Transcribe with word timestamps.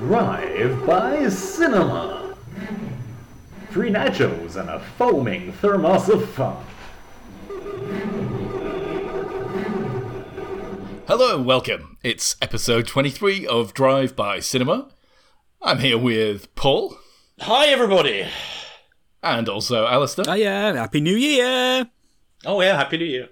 Drive 0.00 0.86
by 0.86 1.28
Cinema. 1.28 2.34
Free 3.70 3.90
nachos 3.90 4.56
and 4.56 4.68
a 4.70 4.78
foaming 4.78 5.52
thermos 5.54 6.08
of 6.08 6.28
fun. 6.30 6.64
Hello 11.08 11.36
and 11.36 11.46
welcome. 11.46 11.96
It's 12.04 12.36
episode 12.42 12.86
23 12.86 13.46
of 13.46 13.74
Drive 13.74 14.14
by 14.14 14.38
Cinema. 14.38 14.88
I'm 15.62 15.78
here 15.80 15.98
with 15.98 16.54
Paul 16.54 16.98
Hi, 17.40 17.66
everybody. 17.68 18.26
and 19.22 19.48
also 19.48 19.86
Alistair. 19.86 20.26
Oh 20.28 20.34
yeah, 20.34 20.74
Happy 20.74 21.00
New 21.00 21.16
Year! 21.16 21.88
Oh, 22.44 22.60
yeah, 22.60 22.76
Happy 22.76 22.98
New 22.98 23.04
Year. 23.06 23.28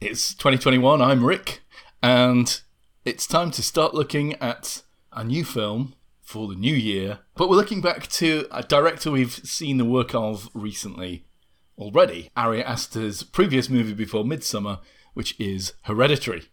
It's 0.00 0.34
2021. 0.34 1.02
I'm 1.02 1.24
Rick, 1.24 1.62
and 2.02 2.60
it's 3.04 3.26
time 3.26 3.50
to 3.50 3.62
start 3.62 3.92
looking 3.92 4.34
at 4.34 4.82
a 5.16 5.24
new 5.24 5.44
film 5.44 5.94
for 6.22 6.46
the 6.46 6.54
new 6.54 6.74
year. 6.74 7.20
But 7.36 7.48
we're 7.48 7.56
looking 7.56 7.80
back 7.80 8.06
to 8.08 8.46
a 8.50 8.62
director 8.62 9.10
we've 9.10 9.32
seen 9.32 9.78
the 9.78 9.84
work 9.84 10.14
of 10.14 10.48
recently 10.54 11.24
already 11.78 12.30
Ari 12.36 12.62
Aster's 12.62 13.22
previous 13.22 13.68
movie 13.68 13.94
before 13.94 14.24
Midsommar, 14.24 14.80
which 15.14 15.38
is 15.40 15.74
Hereditary. 15.82 16.44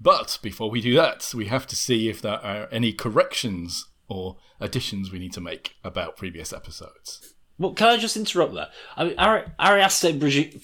But 0.00 0.38
before 0.42 0.70
we 0.70 0.80
do 0.80 0.94
that, 0.96 1.32
we 1.34 1.46
have 1.46 1.66
to 1.68 1.76
see 1.76 2.08
if 2.08 2.20
there 2.20 2.44
are 2.44 2.68
any 2.72 2.92
corrections 2.92 3.86
or 4.08 4.36
additions 4.60 5.12
we 5.12 5.18
need 5.18 5.32
to 5.34 5.40
make 5.40 5.76
about 5.84 6.16
previous 6.16 6.52
episodes. 6.52 7.34
Well, 7.58 7.74
can 7.74 7.88
I 7.88 7.96
just 7.98 8.16
interrupt 8.16 8.54
there? 8.54 8.68
I 8.96 9.04
mean, 9.04 9.18
Ari, 9.18 9.44
Ari 9.58 9.82
Aster 9.82 10.12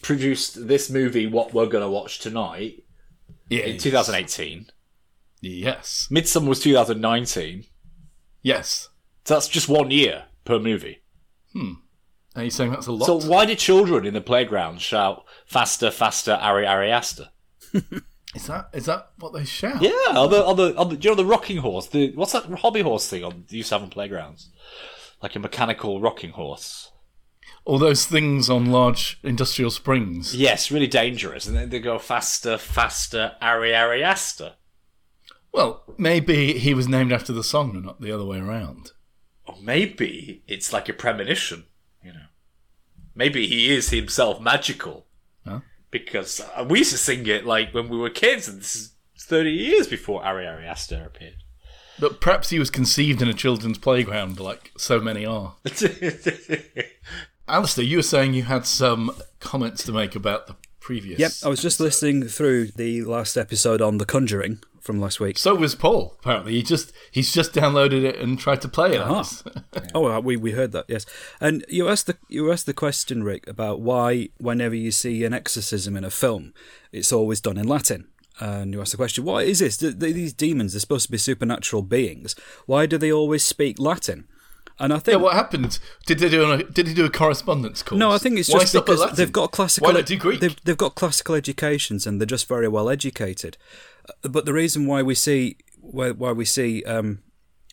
produced 0.02 0.66
this 0.66 0.90
movie, 0.90 1.26
what 1.26 1.54
we're 1.54 1.66
going 1.66 1.84
to 1.84 1.90
watch 1.90 2.18
tonight, 2.18 2.82
in 3.50 3.78
2018. 3.78 4.66
Yes. 5.40 6.08
Midsommar 6.10 6.48
was 6.48 6.60
2019. 6.60 7.64
Yes. 8.42 8.88
So 9.24 9.34
that's 9.34 9.48
just 9.48 9.68
one 9.68 9.90
year 9.90 10.24
per 10.44 10.58
movie. 10.58 11.02
Hmm. 11.52 11.72
Are 12.36 12.44
you 12.44 12.50
saying 12.50 12.70
that's 12.70 12.86
a 12.86 12.92
lot? 12.92 13.06
So 13.06 13.20
why 13.20 13.46
do 13.46 13.54
children 13.54 14.06
in 14.06 14.14
the 14.14 14.20
playground 14.20 14.80
shout, 14.80 15.24
faster, 15.46 15.90
faster, 15.90 16.32
Ari, 16.32 16.66
Ari 16.66 16.90
Aster? 16.90 17.30
Is 18.34 18.46
that 18.46 18.68
is 18.74 18.84
that 18.84 19.10
what 19.18 19.32
they 19.32 19.44
shout? 19.44 19.80
Yeah, 19.80 19.90
on 20.10 20.30
the, 20.30 20.44
on 20.44 20.56
the, 20.56 20.76
on 20.76 20.88
the, 20.90 20.96
do 20.96 21.08
you 21.08 21.12
know 21.12 21.16
the 21.16 21.24
rocking 21.24 21.56
horse? 21.58 21.86
The 21.86 22.12
What's 22.14 22.32
that 22.32 22.44
hobby 22.44 22.82
horse 22.82 23.08
thing 23.08 23.24
on, 23.24 23.44
used 23.48 23.70
to 23.70 23.76
have 23.76 23.82
on 23.82 23.88
playgrounds? 23.88 24.50
Like 25.22 25.34
a 25.34 25.38
mechanical 25.38 26.00
rocking 26.00 26.32
horse. 26.32 26.92
All 27.64 27.78
those 27.78 28.04
things 28.04 28.50
on 28.50 28.66
large 28.66 29.18
industrial 29.22 29.70
springs. 29.70 30.36
Yes, 30.36 30.70
really 30.70 30.86
dangerous. 30.86 31.46
And 31.46 31.56
then 31.56 31.70
they 31.70 31.80
go 31.80 31.98
faster, 31.98 32.58
faster, 32.58 33.32
Ari, 33.40 33.74
Ari 33.74 34.04
Aster. 34.04 34.54
Well, 35.52 35.82
maybe 35.96 36.58
he 36.58 36.74
was 36.74 36.88
named 36.88 37.12
after 37.12 37.32
the 37.32 37.44
song 37.44 37.74
and 37.74 37.84
not 37.84 38.00
the 38.00 38.12
other 38.12 38.24
way 38.24 38.38
around. 38.38 38.92
Or 39.46 39.56
maybe 39.62 40.42
it's 40.46 40.72
like 40.72 40.88
a 40.88 40.92
premonition, 40.92 41.64
you 42.02 42.12
know. 42.12 42.26
Maybe 43.14 43.46
he 43.46 43.74
is 43.74 43.90
himself 43.90 44.40
magical. 44.40 45.06
Huh? 45.46 45.60
Because 45.90 46.40
uh, 46.40 46.64
we 46.68 46.78
used 46.80 46.92
to 46.92 46.98
sing 46.98 47.26
it 47.26 47.46
like 47.46 47.72
when 47.72 47.88
we 47.88 47.96
were 47.96 48.10
kids, 48.10 48.46
and 48.46 48.60
this 48.60 48.76
is 48.76 48.92
30 49.18 49.50
years 49.50 49.86
before 49.86 50.22
Ari 50.22 50.46
Ari 50.46 50.66
Aster 50.66 51.02
appeared. 51.04 51.36
But 51.98 52.20
perhaps 52.20 52.50
he 52.50 52.58
was 52.58 52.70
conceived 52.70 53.20
in 53.22 53.28
a 53.28 53.34
children's 53.34 53.78
playground, 53.78 54.38
like 54.38 54.70
so 54.76 55.00
many 55.00 55.26
are. 55.26 55.56
Alistair, 57.48 57.84
you 57.84 57.96
were 57.96 58.02
saying 58.02 58.34
you 58.34 58.44
had 58.44 58.66
some 58.66 59.10
comments 59.40 59.82
to 59.84 59.92
make 59.92 60.14
about 60.14 60.46
the 60.46 60.54
previous. 60.80 61.18
Yep, 61.18 61.32
I 61.44 61.48
was 61.48 61.60
just 61.60 61.80
listening 61.80 62.28
through 62.28 62.68
the 62.68 63.02
last 63.02 63.36
episode 63.36 63.82
on 63.82 63.98
The 63.98 64.04
Conjuring 64.04 64.60
from 64.88 64.98
last 65.00 65.20
week. 65.20 65.36
So 65.36 65.54
was 65.54 65.74
Paul. 65.74 66.16
Apparently, 66.20 66.54
he 66.54 66.62
just 66.62 66.92
he's 67.10 67.30
just 67.30 67.52
downloaded 67.52 68.04
it 68.04 68.16
and 68.18 68.38
tried 68.38 68.62
to 68.62 68.68
play 68.68 68.94
it. 68.94 69.00
Uh-huh. 69.02 69.22
Oh, 69.94 70.06
uh, 70.06 70.18
we 70.20 70.34
we 70.36 70.52
heard 70.52 70.72
that, 70.72 70.86
yes. 70.88 71.04
And 71.42 71.62
you 71.68 71.88
asked 71.90 72.06
the 72.06 72.16
you 72.28 72.50
asked 72.50 72.64
the 72.64 72.72
question, 72.72 73.22
Rick, 73.22 73.46
about 73.46 73.80
why 73.80 74.30
whenever 74.38 74.74
you 74.74 74.90
see 74.90 75.24
an 75.24 75.34
exorcism 75.34 75.94
in 75.94 76.04
a 76.04 76.10
film, 76.10 76.54
it's 76.90 77.12
always 77.12 77.40
done 77.42 77.58
in 77.58 77.68
Latin. 77.68 78.08
And 78.40 78.72
you 78.72 78.80
asked 78.80 78.92
the 78.92 78.96
question, 78.96 79.24
why 79.24 79.42
is 79.42 79.58
this? 79.58 79.76
Th- 79.76 79.98
th- 79.98 80.14
These 80.14 80.32
demons, 80.32 80.72
they're 80.72 80.80
supposed 80.80 81.06
to 81.06 81.12
be 81.12 81.18
supernatural 81.18 81.82
beings. 81.82 82.34
Why 82.66 82.86
do 82.86 82.96
they 82.96 83.12
always 83.12 83.44
speak 83.44 83.78
Latin? 83.78 84.26
And 84.80 84.92
I 84.92 84.98
think 85.00 85.16
Yeah, 85.16 85.22
what 85.22 85.34
happened? 85.34 85.78
Did 86.06 86.20
they 86.20 86.28
do 86.28 86.48
a, 86.50 86.62
did 86.62 86.86
he 86.86 86.94
do 86.94 87.04
a 87.04 87.10
correspondence 87.10 87.82
course? 87.82 87.98
No, 87.98 88.12
I 88.12 88.18
think 88.18 88.38
it's 88.38 88.48
just 88.48 88.74
at 88.76 88.86
because 88.86 89.16
they've 89.16 89.32
got 89.32 89.50
classical. 89.50 89.88
Why 89.88 89.94
not 89.94 90.06
do 90.06 90.16
Greek? 90.16 90.38
They've, 90.40 90.56
they've 90.64 90.76
got 90.76 90.94
classical 90.94 91.34
educations 91.34 92.06
and 92.06 92.20
they're 92.20 92.26
just 92.26 92.46
very 92.46 92.68
well 92.68 92.88
educated. 92.88 93.56
But 94.22 94.44
the 94.44 94.52
reason 94.52 94.86
why 94.86 95.02
we 95.02 95.14
see 95.14 95.56
why, 95.80 96.10
why 96.10 96.32
we 96.32 96.44
see 96.44 96.84
um, 96.84 97.22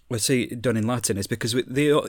we 0.10 0.20
see 0.20 0.44
it 0.44 0.62
done 0.62 0.78
in 0.78 0.86
Latin 0.86 1.18
is 1.18 1.26
because 1.26 1.54
you, 1.54 2.08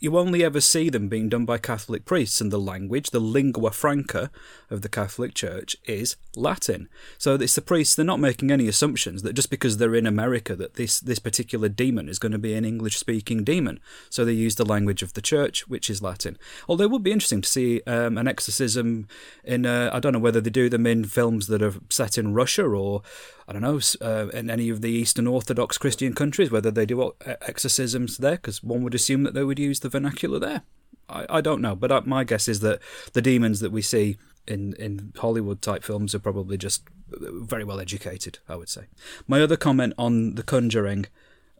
you 0.00 0.18
only 0.18 0.44
ever 0.44 0.60
see 0.60 0.90
them 0.90 1.08
being 1.08 1.30
done 1.30 1.46
by 1.46 1.56
Catholic 1.56 2.04
priests, 2.04 2.42
and 2.42 2.52
the 2.52 2.58
language, 2.58 3.10
the 3.10 3.20
lingua 3.20 3.70
franca 3.70 4.30
of 4.70 4.82
the 4.82 4.88
Catholic 4.88 5.32
Church, 5.32 5.74
is 5.86 6.16
Latin. 6.36 6.88
So 7.16 7.34
it's 7.34 7.54
the 7.54 7.62
priests; 7.62 7.94
they're 7.94 8.04
not 8.04 8.20
making 8.20 8.50
any 8.50 8.68
assumptions 8.68 9.22
that 9.22 9.32
just 9.32 9.48
because 9.48 9.78
they're 9.78 9.94
in 9.94 10.06
America 10.06 10.54
that 10.56 10.74
this 10.74 11.00
this 11.00 11.18
particular 11.18 11.70
demon 11.70 12.08
is 12.08 12.18
going 12.18 12.32
to 12.32 12.38
be 12.38 12.52
an 12.52 12.66
English-speaking 12.66 13.44
demon. 13.44 13.80
So 14.10 14.24
they 14.24 14.32
use 14.32 14.56
the 14.56 14.66
language 14.66 15.02
of 15.02 15.14
the 15.14 15.22
Church, 15.22 15.66
which 15.68 15.88
is 15.88 16.02
Latin. 16.02 16.36
Although 16.68 16.84
it 16.84 16.90
would 16.90 17.02
be 17.02 17.12
interesting 17.12 17.40
to 17.40 17.48
see 17.48 17.80
um, 17.86 18.18
an 18.18 18.28
exorcism 18.28 19.08
in 19.42 19.64
uh, 19.64 19.90
I 19.92 20.00
don't 20.00 20.12
know 20.12 20.18
whether 20.18 20.42
they 20.42 20.50
do 20.50 20.68
them 20.68 20.86
in 20.86 21.04
films 21.04 21.46
that 21.46 21.62
are 21.62 21.74
set 21.88 22.18
in 22.18 22.34
Russia 22.34 22.64
or 22.64 23.02
I 23.48 23.52
don't 23.52 23.62
know 23.62 23.80
uh, 24.02 24.28
in 24.28 24.50
any 24.50 24.68
of 24.68 24.82
the 24.82 24.90
Eastern 24.90 25.26
Orthodox 25.26 25.78
Christian 25.78 26.12
countries, 26.12 26.50
whether 26.50 26.70
they 26.70 26.84
do 26.84 27.00
uh, 27.00 27.12
exorcisms 27.40 28.18
there, 28.18 28.32
because 28.32 28.62
one 28.62 28.82
would 28.82 28.94
assume 28.94 29.22
that 29.22 29.32
they 29.32 29.42
would 29.42 29.58
use 29.58 29.80
the 29.80 29.88
vernacular 29.88 30.38
there. 30.38 30.62
I, 31.08 31.24
I 31.30 31.40
don't 31.40 31.62
know, 31.62 31.74
but 31.74 31.90
uh, 31.90 32.02
my 32.04 32.24
guess 32.24 32.46
is 32.46 32.60
that 32.60 32.80
the 33.14 33.22
demons 33.22 33.60
that 33.60 33.72
we 33.72 33.80
see 33.80 34.18
in, 34.46 34.74
in 34.74 35.14
Hollywood 35.16 35.62
type 35.62 35.82
films 35.82 36.14
are 36.14 36.18
probably 36.18 36.58
just 36.58 36.82
very 37.08 37.64
well 37.64 37.80
educated, 37.80 38.38
I 38.50 38.56
would 38.56 38.68
say. 38.68 38.82
My 39.26 39.40
other 39.40 39.56
comment 39.56 39.94
on 39.96 40.34
The 40.34 40.42
Conjuring, 40.42 41.06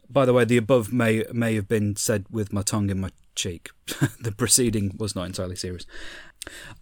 by 0.07 0.25
the 0.25 0.33
way, 0.33 0.45
the 0.45 0.57
above 0.57 0.93
may 0.93 1.23
may 1.31 1.55
have 1.55 1.67
been 1.67 1.95
said 1.95 2.25
with 2.29 2.53
my 2.53 2.61
tongue 2.61 2.91
in 2.91 2.99
my 2.99 3.09
cheek. 3.35 3.69
the 4.19 4.31
proceeding 4.31 4.95
was 4.97 5.15
not 5.15 5.25
entirely 5.25 5.55
serious. 5.55 5.85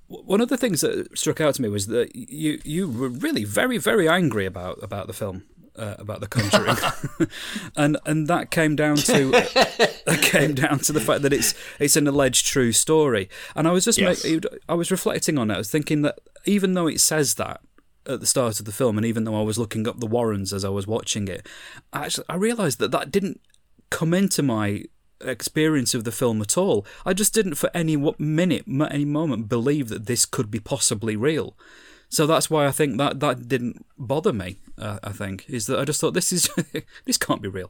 One 0.08 0.42
of 0.42 0.50
the 0.50 0.58
things 0.58 0.82
that 0.82 1.18
struck 1.18 1.42
out 1.42 1.56
to 1.56 1.62
me 1.62 1.70
was 1.70 1.88
that 1.88 2.16
you 2.16 2.60
you 2.64 2.90
were 2.90 3.10
really 3.10 3.44
very 3.44 3.78
very 3.78 4.08
angry 4.08 4.46
about 4.46 4.82
about 4.84 5.08
the 5.08 5.14
film. 5.14 5.44
Uh, 5.76 5.94
about 6.00 6.22
the 6.22 6.28
Conjuring, 6.28 6.76
and 7.76 8.00
and 8.08 8.28
that 8.28 8.50
came 8.50 8.76
down 8.76 8.96
to 8.96 9.30
that 10.06 10.20
came 10.24 10.56
down 10.56 10.80
to 10.80 10.92
the 10.92 11.00
fact 11.00 11.22
that 11.22 11.32
it's 11.32 11.54
it's 11.80 11.96
an 11.96 12.08
alleged 12.08 12.48
true 12.48 12.72
story. 12.72 13.30
And 13.56 13.68
I 13.68 13.72
was 13.72 13.86
just 13.86 14.00
Yes. 14.00 14.24
make, 14.26 14.44
I 14.68 14.74
was 14.74 14.90
reflecting 14.90 15.38
on 15.38 15.52
it. 15.52 15.54
I 15.54 15.58
was 15.60 15.70
thinking 15.70 16.02
that 16.02 16.18
even 16.46 16.74
though 16.74 16.88
it 16.88 17.00
says 17.00 17.36
that 17.36 17.62
at 18.08 18.22
the 18.22 18.26
start 18.26 18.60
of 18.60 18.66
the 18.66 18.72
film, 18.72 18.98
and 18.98 19.06
even 19.06 19.24
though 19.24 19.40
I 19.40 19.44
was 19.44 19.60
looking 19.60 19.88
up 19.88 20.00
the 20.00 20.08
Warrens 20.08 20.52
as 20.52 20.66
I 20.66 20.70
was 20.70 20.88
watching 20.88 21.28
it, 21.28 21.46
I 21.94 22.06
actually 22.06 22.26
I 22.28 22.38
realised 22.38 22.80
that 22.80 22.90
that 22.90 23.12
didn't 23.12 23.40
come 23.92 24.16
into 24.16 24.42
my 24.42 24.84
experience 25.22 25.94
of 25.94 26.04
the 26.04 26.12
film 26.12 26.42
at 26.42 26.58
all. 26.58 26.86
I 27.06 27.14
just 27.14 27.34
didn't 27.34 27.56
for 27.56 27.70
any 27.74 27.96
minute, 28.18 28.66
any 28.68 29.06
moment, 29.06 29.50
believe 29.50 29.90
that 29.90 30.06
this 30.06 30.26
could 30.26 30.50
be 30.52 30.60
possibly 30.60 31.16
real. 31.16 31.56
So 32.10 32.26
that's 32.26 32.50
why 32.50 32.66
I 32.68 32.72
think 32.72 32.98
that 32.98 33.20
that 33.20 33.48
didn't 33.48 33.86
bother 33.98 34.32
me. 34.34 34.58
Uh, 34.78 35.00
I 35.04 35.12
think 35.12 35.46
is 35.50 35.66
that 35.68 35.80
I 35.80 35.84
just 35.86 36.00
thought 36.00 36.14
this 36.14 36.32
is 36.32 36.50
this 37.06 37.18
can't 37.18 37.42
be 37.42 37.50
real. 37.50 37.70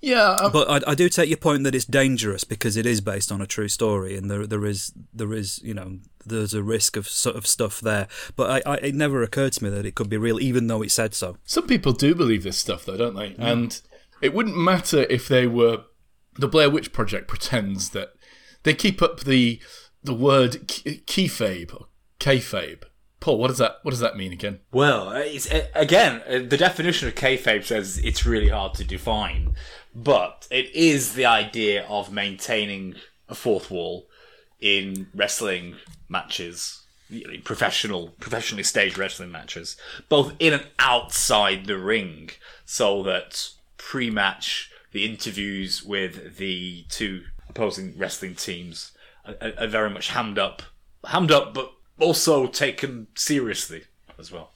yeah, 0.00 0.36
I- 0.38 0.48
But 0.48 0.70
I, 0.70 0.92
I 0.92 0.94
do 0.94 1.08
take 1.08 1.28
your 1.28 1.38
point 1.38 1.64
that 1.64 1.74
it's 1.74 1.84
dangerous 1.84 2.44
because 2.44 2.76
it 2.76 2.86
is 2.86 3.00
based 3.00 3.32
on 3.32 3.40
a 3.42 3.46
true 3.46 3.68
story, 3.68 4.16
and 4.16 4.30
there 4.30 4.46
there 4.46 4.64
is 4.64 4.92
there 5.12 5.32
is 5.34 5.60
you 5.62 5.74
know 5.74 5.98
there's 6.26 6.54
a 6.54 6.62
risk 6.62 6.96
of 6.96 7.08
sort 7.08 7.36
of 7.36 7.46
stuff 7.46 7.80
there. 7.80 8.06
But 8.36 8.66
I, 8.66 8.72
I 8.74 8.76
it 8.76 8.94
never 8.94 9.22
occurred 9.22 9.52
to 9.54 9.64
me 9.64 9.70
that 9.70 9.84
it 9.86 9.94
could 9.94 10.08
be 10.08 10.16
real, 10.16 10.40
even 10.40 10.66
though 10.68 10.82
it 10.82 10.92
said 10.92 11.14
so. 11.14 11.36
Some 11.44 11.66
people 11.66 11.92
do 11.92 12.14
believe 12.14 12.44
this 12.44 12.56
stuff, 12.58 12.84
though, 12.86 12.96
don't 12.96 13.14
they? 13.16 13.34
And 13.38 13.78
it 14.22 14.32
wouldn't 14.32 14.56
matter 14.56 15.02
if 15.10 15.28
they 15.28 15.46
were. 15.46 15.82
The 16.36 16.48
Blair 16.48 16.70
Witch 16.70 16.92
Project 16.92 17.28
pretends 17.28 17.90
that 17.90 18.14
they 18.64 18.74
keep 18.74 19.00
up 19.02 19.20
the 19.20 19.60
the 20.02 20.14
word 20.14 20.68
k- 20.68 21.02
kayfabe 21.06 21.74
or 21.74 21.86
kayfabe. 22.20 22.82
Paul, 23.20 23.38
what 23.38 23.48
does 23.48 23.58
that 23.58 23.78
what 23.82 23.92
does 23.92 24.00
that 24.00 24.16
mean 24.16 24.32
again? 24.32 24.60
Well, 24.70 25.10
again, 25.74 26.22
uh, 26.28 26.40
the 26.46 26.58
definition 26.58 27.08
of 27.08 27.14
kayfabe 27.14 27.64
says 27.64 27.98
it's 27.98 28.26
really 28.26 28.50
hard 28.50 28.74
to 28.74 28.84
define, 28.84 29.54
but 29.94 30.46
it 30.50 30.74
is 30.74 31.14
the 31.14 31.24
idea 31.24 31.86
of 31.86 32.12
maintaining 32.12 32.96
a 33.28 33.34
fourth 33.34 33.70
wall 33.70 34.06
in 34.60 35.06
wrestling 35.14 35.76
matches, 36.08 36.82
professional, 37.44 38.08
professionally 38.20 38.62
staged 38.62 38.98
wrestling 38.98 39.32
matches, 39.32 39.76
both 40.08 40.34
in 40.38 40.52
and 40.52 40.66
outside 40.78 41.64
the 41.66 41.78
ring, 41.78 42.30
so 42.66 43.02
that 43.02 43.48
pre-match 43.78 44.70
the 44.94 45.04
interviews 45.04 45.84
with 45.84 46.38
the 46.38 46.86
two 46.88 47.24
opposing 47.48 47.92
wrestling 47.98 48.34
teams 48.34 48.92
are, 49.26 49.52
are- 49.58 49.66
very 49.66 49.90
much 49.90 50.08
hammed 50.08 50.38
up, 50.38 50.62
hammed 51.06 51.30
up, 51.30 51.52
but 51.52 51.70
also 52.00 52.46
taken 52.46 53.08
seriously 53.14 53.82
as 54.18 54.32
well. 54.32 54.52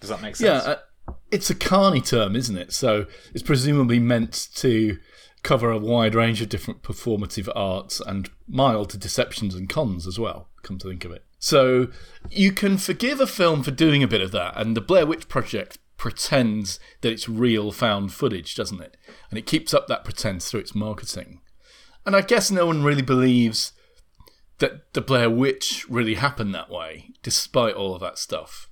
Does 0.00 0.10
that 0.10 0.20
make 0.20 0.36
sense? 0.36 0.66
Yeah, 0.66 0.72
uh, 0.72 1.12
it's 1.30 1.48
a 1.48 1.54
carny 1.54 2.00
term, 2.00 2.36
isn't 2.36 2.56
it? 2.58 2.72
So 2.72 3.06
it's 3.32 3.42
presumably 3.42 3.98
meant 3.98 4.48
to 4.56 4.98
cover 5.42 5.70
a 5.70 5.78
wide 5.78 6.14
range 6.16 6.42
of 6.42 6.48
different 6.48 6.82
performative 6.82 7.48
arts 7.54 8.00
and 8.00 8.28
mild 8.48 8.90
to 8.90 8.98
deceptions 8.98 9.54
and 9.54 9.68
cons 9.68 10.06
as 10.06 10.18
well, 10.18 10.48
come 10.62 10.76
to 10.78 10.88
think 10.88 11.04
of 11.04 11.12
it. 11.12 11.24
So 11.38 11.88
you 12.30 12.50
can 12.50 12.76
forgive 12.76 13.20
a 13.20 13.26
film 13.26 13.62
for 13.62 13.70
doing 13.70 14.02
a 14.02 14.08
bit 14.08 14.20
of 14.20 14.32
that, 14.32 14.56
and 14.56 14.76
the 14.76 14.80
Blair 14.80 15.06
Witch 15.06 15.28
Project 15.28 15.78
pretends 15.96 16.78
that 17.00 17.12
it's 17.12 17.28
real 17.28 17.72
found 17.72 18.12
footage, 18.12 18.54
doesn't 18.54 18.80
it? 18.80 18.96
And 19.30 19.38
it 19.38 19.46
keeps 19.46 19.72
up 19.72 19.86
that 19.86 20.04
pretense 20.04 20.50
through 20.50 20.60
its 20.60 20.74
marketing. 20.74 21.40
And 22.04 22.14
I 22.14 22.20
guess 22.20 22.50
no 22.50 22.66
one 22.66 22.84
really 22.84 23.02
believes 23.02 23.72
that 24.58 24.92
the 24.94 25.00
Blair 25.00 25.28
Witch 25.28 25.84
really 25.88 26.14
happened 26.14 26.54
that 26.54 26.70
way, 26.70 27.10
despite 27.22 27.74
all 27.74 27.94
of 27.94 28.00
that 28.00 28.18
stuff. 28.18 28.68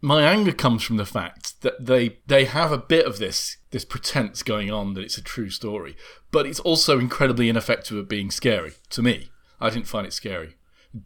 My 0.00 0.22
anger 0.22 0.52
comes 0.52 0.82
from 0.82 0.96
the 0.96 1.04
fact 1.04 1.60
that 1.62 1.84
they 1.84 2.18
they 2.26 2.44
have 2.44 2.70
a 2.70 2.78
bit 2.78 3.04
of 3.04 3.18
this 3.18 3.56
this 3.70 3.84
pretense 3.84 4.42
going 4.42 4.70
on 4.70 4.94
that 4.94 5.02
it's 5.02 5.18
a 5.18 5.22
true 5.22 5.50
story, 5.50 5.96
but 6.30 6.46
it's 6.46 6.60
also 6.60 6.98
incredibly 7.00 7.48
ineffective 7.48 7.98
at 7.98 8.08
being 8.08 8.30
scary 8.30 8.74
to 8.90 9.02
me. 9.02 9.30
I 9.60 9.70
didn't 9.70 9.88
find 9.88 10.06
it 10.06 10.12
scary. 10.12 10.56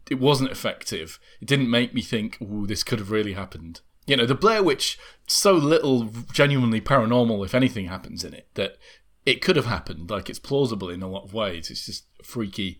It 0.09 0.19
wasn't 0.19 0.51
effective. 0.51 1.19
It 1.41 1.47
didn't 1.47 1.71
make 1.71 1.93
me 1.93 2.01
think, 2.01 2.39
"Ooh, 2.41 2.67
this 2.67 2.83
could 2.83 2.99
have 2.99 3.11
really 3.11 3.33
happened." 3.33 3.81
You 4.05 4.17
know, 4.17 4.25
the 4.25 4.35
Blair 4.35 4.61
Witch, 4.61 4.97
so 5.27 5.53
little 5.53 6.09
genuinely 6.31 6.81
paranormal, 6.81 7.45
if 7.45 7.55
anything 7.55 7.87
happens 7.87 8.23
in 8.23 8.33
it, 8.33 8.47
that 8.55 8.77
it 9.25 9.41
could 9.41 9.55
have 9.55 9.65
happened. 9.65 10.09
Like, 10.09 10.29
it's 10.29 10.39
plausible 10.39 10.89
in 10.89 11.01
a 11.01 11.07
lot 11.07 11.23
of 11.23 11.33
ways. 11.33 11.69
It's 11.69 11.85
just 11.85 12.05
freaky, 12.23 12.79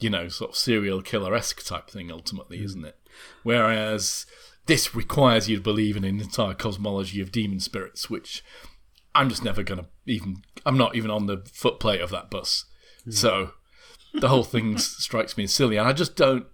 you 0.00 0.08
know, 0.08 0.28
sort 0.28 0.52
of 0.52 0.56
serial 0.56 1.02
killer 1.02 1.34
esque 1.34 1.64
type 1.64 1.90
thing, 1.90 2.10
ultimately, 2.10 2.58
mm. 2.58 2.64
isn't 2.64 2.84
it? 2.84 2.96
Whereas 3.42 4.26
this 4.66 4.94
requires 4.94 5.48
you 5.48 5.56
to 5.56 5.62
believe 5.62 5.96
in 5.96 6.04
an 6.04 6.20
entire 6.20 6.54
cosmology 6.54 7.20
of 7.20 7.32
demon 7.32 7.60
spirits, 7.60 8.08
which 8.08 8.42
I'm 9.14 9.28
just 9.28 9.44
never 9.44 9.62
going 9.62 9.80
to 9.80 9.86
even. 10.06 10.42
I'm 10.66 10.78
not 10.78 10.96
even 10.96 11.10
on 11.10 11.26
the 11.26 11.38
footplate 11.38 12.02
of 12.02 12.10
that 12.10 12.30
bus. 12.30 12.64
Mm. 13.06 13.12
So 13.12 13.50
the 14.14 14.28
whole 14.28 14.44
thing 14.44 14.78
strikes 14.78 15.36
me 15.36 15.44
as 15.44 15.52
silly, 15.52 15.76
and 15.76 15.86
I 15.86 15.92
just 15.92 16.16
don't 16.16 16.46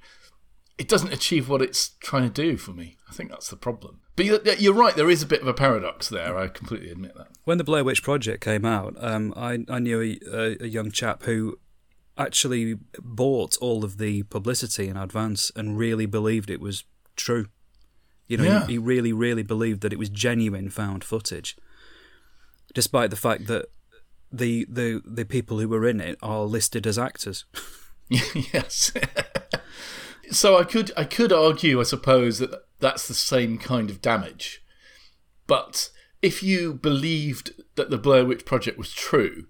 it 0.81 0.89
doesn't 0.89 1.13
achieve 1.13 1.47
what 1.47 1.61
it's 1.61 1.91
trying 2.01 2.23
to 2.23 2.31
do 2.31 2.57
for 2.57 2.71
me. 2.71 2.97
I 3.07 3.13
think 3.13 3.29
that's 3.29 3.51
the 3.51 3.57
problem. 3.57 4.01
But 4.17 4.25
you're 4.61 4.73
right, 4.73 4.97
there 4.97 5.11
is 5.11 5.23
a 5.23 5.27
bit 5.27 5.43
of 5.43 5.47
a 5.47 5.53
paradox 5.53 6.09
there. 6.09 6.39
I 6.39 6.49
completely 6.49 6.91
admit 6.91 7.15
that. 7.19 7.29
When 7.45 7.59
the 7.59 7.65
Blair 7.65 7.85
Witch 7.85 8.03
Project 8.03 8.43
came 8.43 8.65
out, 8.65 8.95
um, 8.99 9.35
I, 9.37 9.59
I 9.69 9.79
knew 9.79 10.01
a, 10.33 10.57
a, 10.59 10.67
young 10.67 10.91
chap 10.91 11.25
who 11.25 11.59
actually 12.17 12.79
bought 12.99 13.59
all 13.61 13.85
of 13.85 13.99
the 13.99 14.23
publicity 14.23 14.89
in 14.89 14.97
advance 14.97 15.53
and 15.55 15.77
really 15.77 16.07
believed 16.07 16.49
it 16.49 16.63
was 16.63 16.85
true. 17.15 17.49
You 18.27 18.39
know, 18.39 18.45
yeah. 18.45 18.67
he, 18.67 18.73
he 18.73 18.79
really, 18.79 19.13
really 19.13 19.43
believed 19.43 19.83
that 19.83 19.93
it 19.93 19.99
was 19.99 20.09
genuine 20.09 20.71
found 20.71 21.05
footage, 21.05 21.59
despite 22.73 23.11
the 23.11 23.17
fact 23.17 23.49
that 23.49 23.67
the 24.33 24.67
the 24.71 25.03
the 25.05 25.27
people 25.27 25.59
who 25.59 25.69
were 25.69 25.87
in 25.87 26.01
it 26.01 26.17
are 26.23 26.45
listed 26.45 26.87
as 26.87 26.99
actors. 26.99 27.45
yes. 28.09 28.93
so 30.31 30.59
I 30.59 30.65
could 30.65 30.93
I 30.97 31.05
could 31.05 31.33
argue, 31.33 31.81
I 31.81 31.85
suppose, 31.85 32.39
that 32.39 32.51
that's 32.79 33.09
the 33.09 33.15
same 33.15 33.59
kind 33.59 33.91
of 33.91 34.01
damage. 34.01 34.63
But 35.47 35.91
if 36.23 36.43
you 36.43 36.75
believed 36.75 37.53
that 37.77 37.91
the 37.91 37.99
Blair 37.99 38.25
Witch 38.25 38.45
Project 38.45 38.79
was 38.79 38.93
true, 38.93 39.47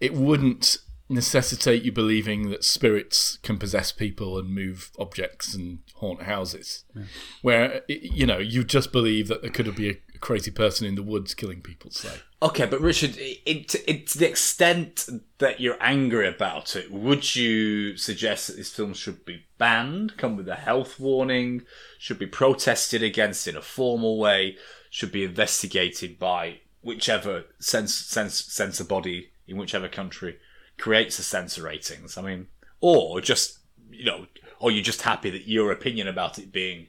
it 0.00 0.14
wouldn't 0.14 0.78
necessitate 1.08 1.82
you 1.82 1.92
believing 1.92 2.48
that 2.50 2.64
spirits 2.64 3.38
can 3.42 3.58
possess 3.58 3.92
people 3.92 4.38
and 4.38 4.54
move 4.54 4.90
objects 4.98 5.54
and 5.54 5.80
haunt 5.96 6.22
houses. 6.22 6.84
Yeah. 6.94 7.02
Where 7.42 7.82
you 7.88 8.26
know 8.26 8.38
you 8.38 8.64
just 8.64 8.92
believe 8.92 9.28
that 9.28 9.42
there 9.42 9.50
could 9.50 9.74
be 9.74 9.90
a 9.90 10.13
crazy 10.18 10.50
person 10.50 10.86
in 10.86 10.94
the 10.94 11.02
woods 11.02 11.34
killing 11.34 11.60
people. 11.60 11.90
Say. 11.90 12.14
Okay, 12.42 12.66
but 12.66 12.80
Richard, 12.80 13.16
it, 13.16 13.74
it, 13.86 14.06
to 14.08 14.18
the 14.18 14.28
extent 14.28 15.08
that 15.38 15.60
you're 15.60 15.78
angry 15.80 16.28
about 16.28 16.76
it, 16.76 16.92
would 16.92 17.34
you 17.34 17.96
suggest 17.96 18.48
that 18.48 18.56
this 18.56 18.70
film 18.70 18.94
should 18.94 19.24
be 19.24 19.46
banned, 19.58 20.16
come 20.16 20.36
with 20.36 20.48
a 20.48 20.56
health 20.56 21.00
warning, 21.00 21.62
should 21.98 22.18
be 22.18 22.26
protested 22.26 23.02
against 23.02 23.48
in 23.48 23.56
a 23.56 23.62
formal 23.62 24.18
way, 24.18 24.56
should 24.90 25.12
be 25.12 25.24
investigated 25.24 26.18
by 26.18 26.60
whichever 26.82 27.44
sense, 27.58 27.94
sense, 27.94 28.34
censor 28.34 28.84
body 28.84 29.30
in 29.46 29.56
whichever 29.56 29.88
country 29.88 30.38
creates 30.76 31.16
the 31.16 31.22
censor 31.22 31.62
ratings? 31.62 32.18
I 32.18 32.22
mean, 32.22 32.48
or 32.80 33.20
just, 33.20 33.58
you 33.90 34.04
know, 34.04 34.26
or 34.60 34.70
you're 34.70 34.82
just 34.82 35.02
happy 35.02 35.30
that 35.30 35.48
your 35.48 35.72
opinion 35.72 36.08
about 36.08 36.38
it 36.38 36.52
being 36.52 36.88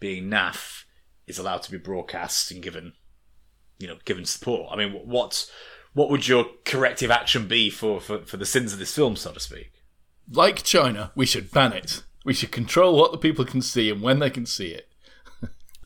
being 0.00 0.30
naff 0.30 0.83
is 1.26 1.38
allowed 1.38 1.62
to 1.62 1.70
be 1.70 1.78
broadcast 1.78 2.50
and 2.50 2.62
given 2.62 2.92
you 3.78 3.86
know 3.86 3.96
given 4.04 4.24
support. 4.24 4.70
I 4.72 4.76
mean, 4.76 4.92
what 4.92 5.50
what 5.94 6.10
would 6.10 6.26
your 6.26 6.46
corrective 6.64 7.10
action 7.10 7.46
be 7.46 7.70
for, 7.70 8.00
for, 8.00 8.18
for 8.24 8.36
the 8.36 8.46
sins 8.46 8.72
of 8.72 8.80
this 8.80 8.94
film, 8.94 9.14
so 9.14 9.32
to 9.32 9.40
speak? 9.40 9.70
Like 10.30 10.64
China, 10.64 11.12
we 11.14 11.24
should 11.24 11.52
ban 11.52 11.72
it. 11.72 12.02
We 12.24 12.34
should 12.34 12.50
control 12.50 12.98
what 12.98 13.12
the 13.12 13.18
people 13.18 13.44
can 13.44 13.62
see 13.62 13.90
and 13.90 14.02
when 14.02 14.18
they 14.18 14.30
can 14.30 14.46
see 14.46 14.68
it. 14.68 14.88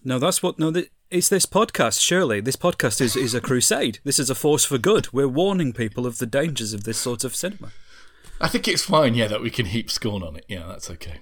no, 0.05 0.19
that's 0.19 0.43
what. 0.43 0.59
No, 0.59 0.73
it's 1.11 1.29
this 1.29 1.47
podcast. 1.47 2.01
Surely, 2.01 2.41
this 2.41 2.57
podcast 2.57 3.01
is 3.01 3.17
is 3.17 3.35
a 3.35 3.41
crusade. 3.41 3.99
This 4.05 4.19
is 4.19 4.31
a 4.31 4.35
force 4.35 4.65
for 4.65 4.79
good. 4.79 5.13
We're 5.13 5.29
warning 5.29 5.73
people 5.73 6.07
of 6.07 6.19
the 6.19 6.27
dangers 6.27 6.73
of 6.73 6.85
this 6.85 6.99
sort 6.99 7.25
of 7.25 7.35
cinema. 7.35 7.73
I 8.41 8.47
think 8.47 8.69
it's 8.69 8.85
fine, 8.85 9.15
yeah, 9.15 9.27
that 9.27 9.43
we 9.43 9.51
can 9.51 9.67
heap 9.67 9.91
scorn 9.91 10.23
on 10.23 10.37
it. 10.37 10.45
Yeah, 10.47 10.65
that's 10.69 10.89
okay. 10.91 11.17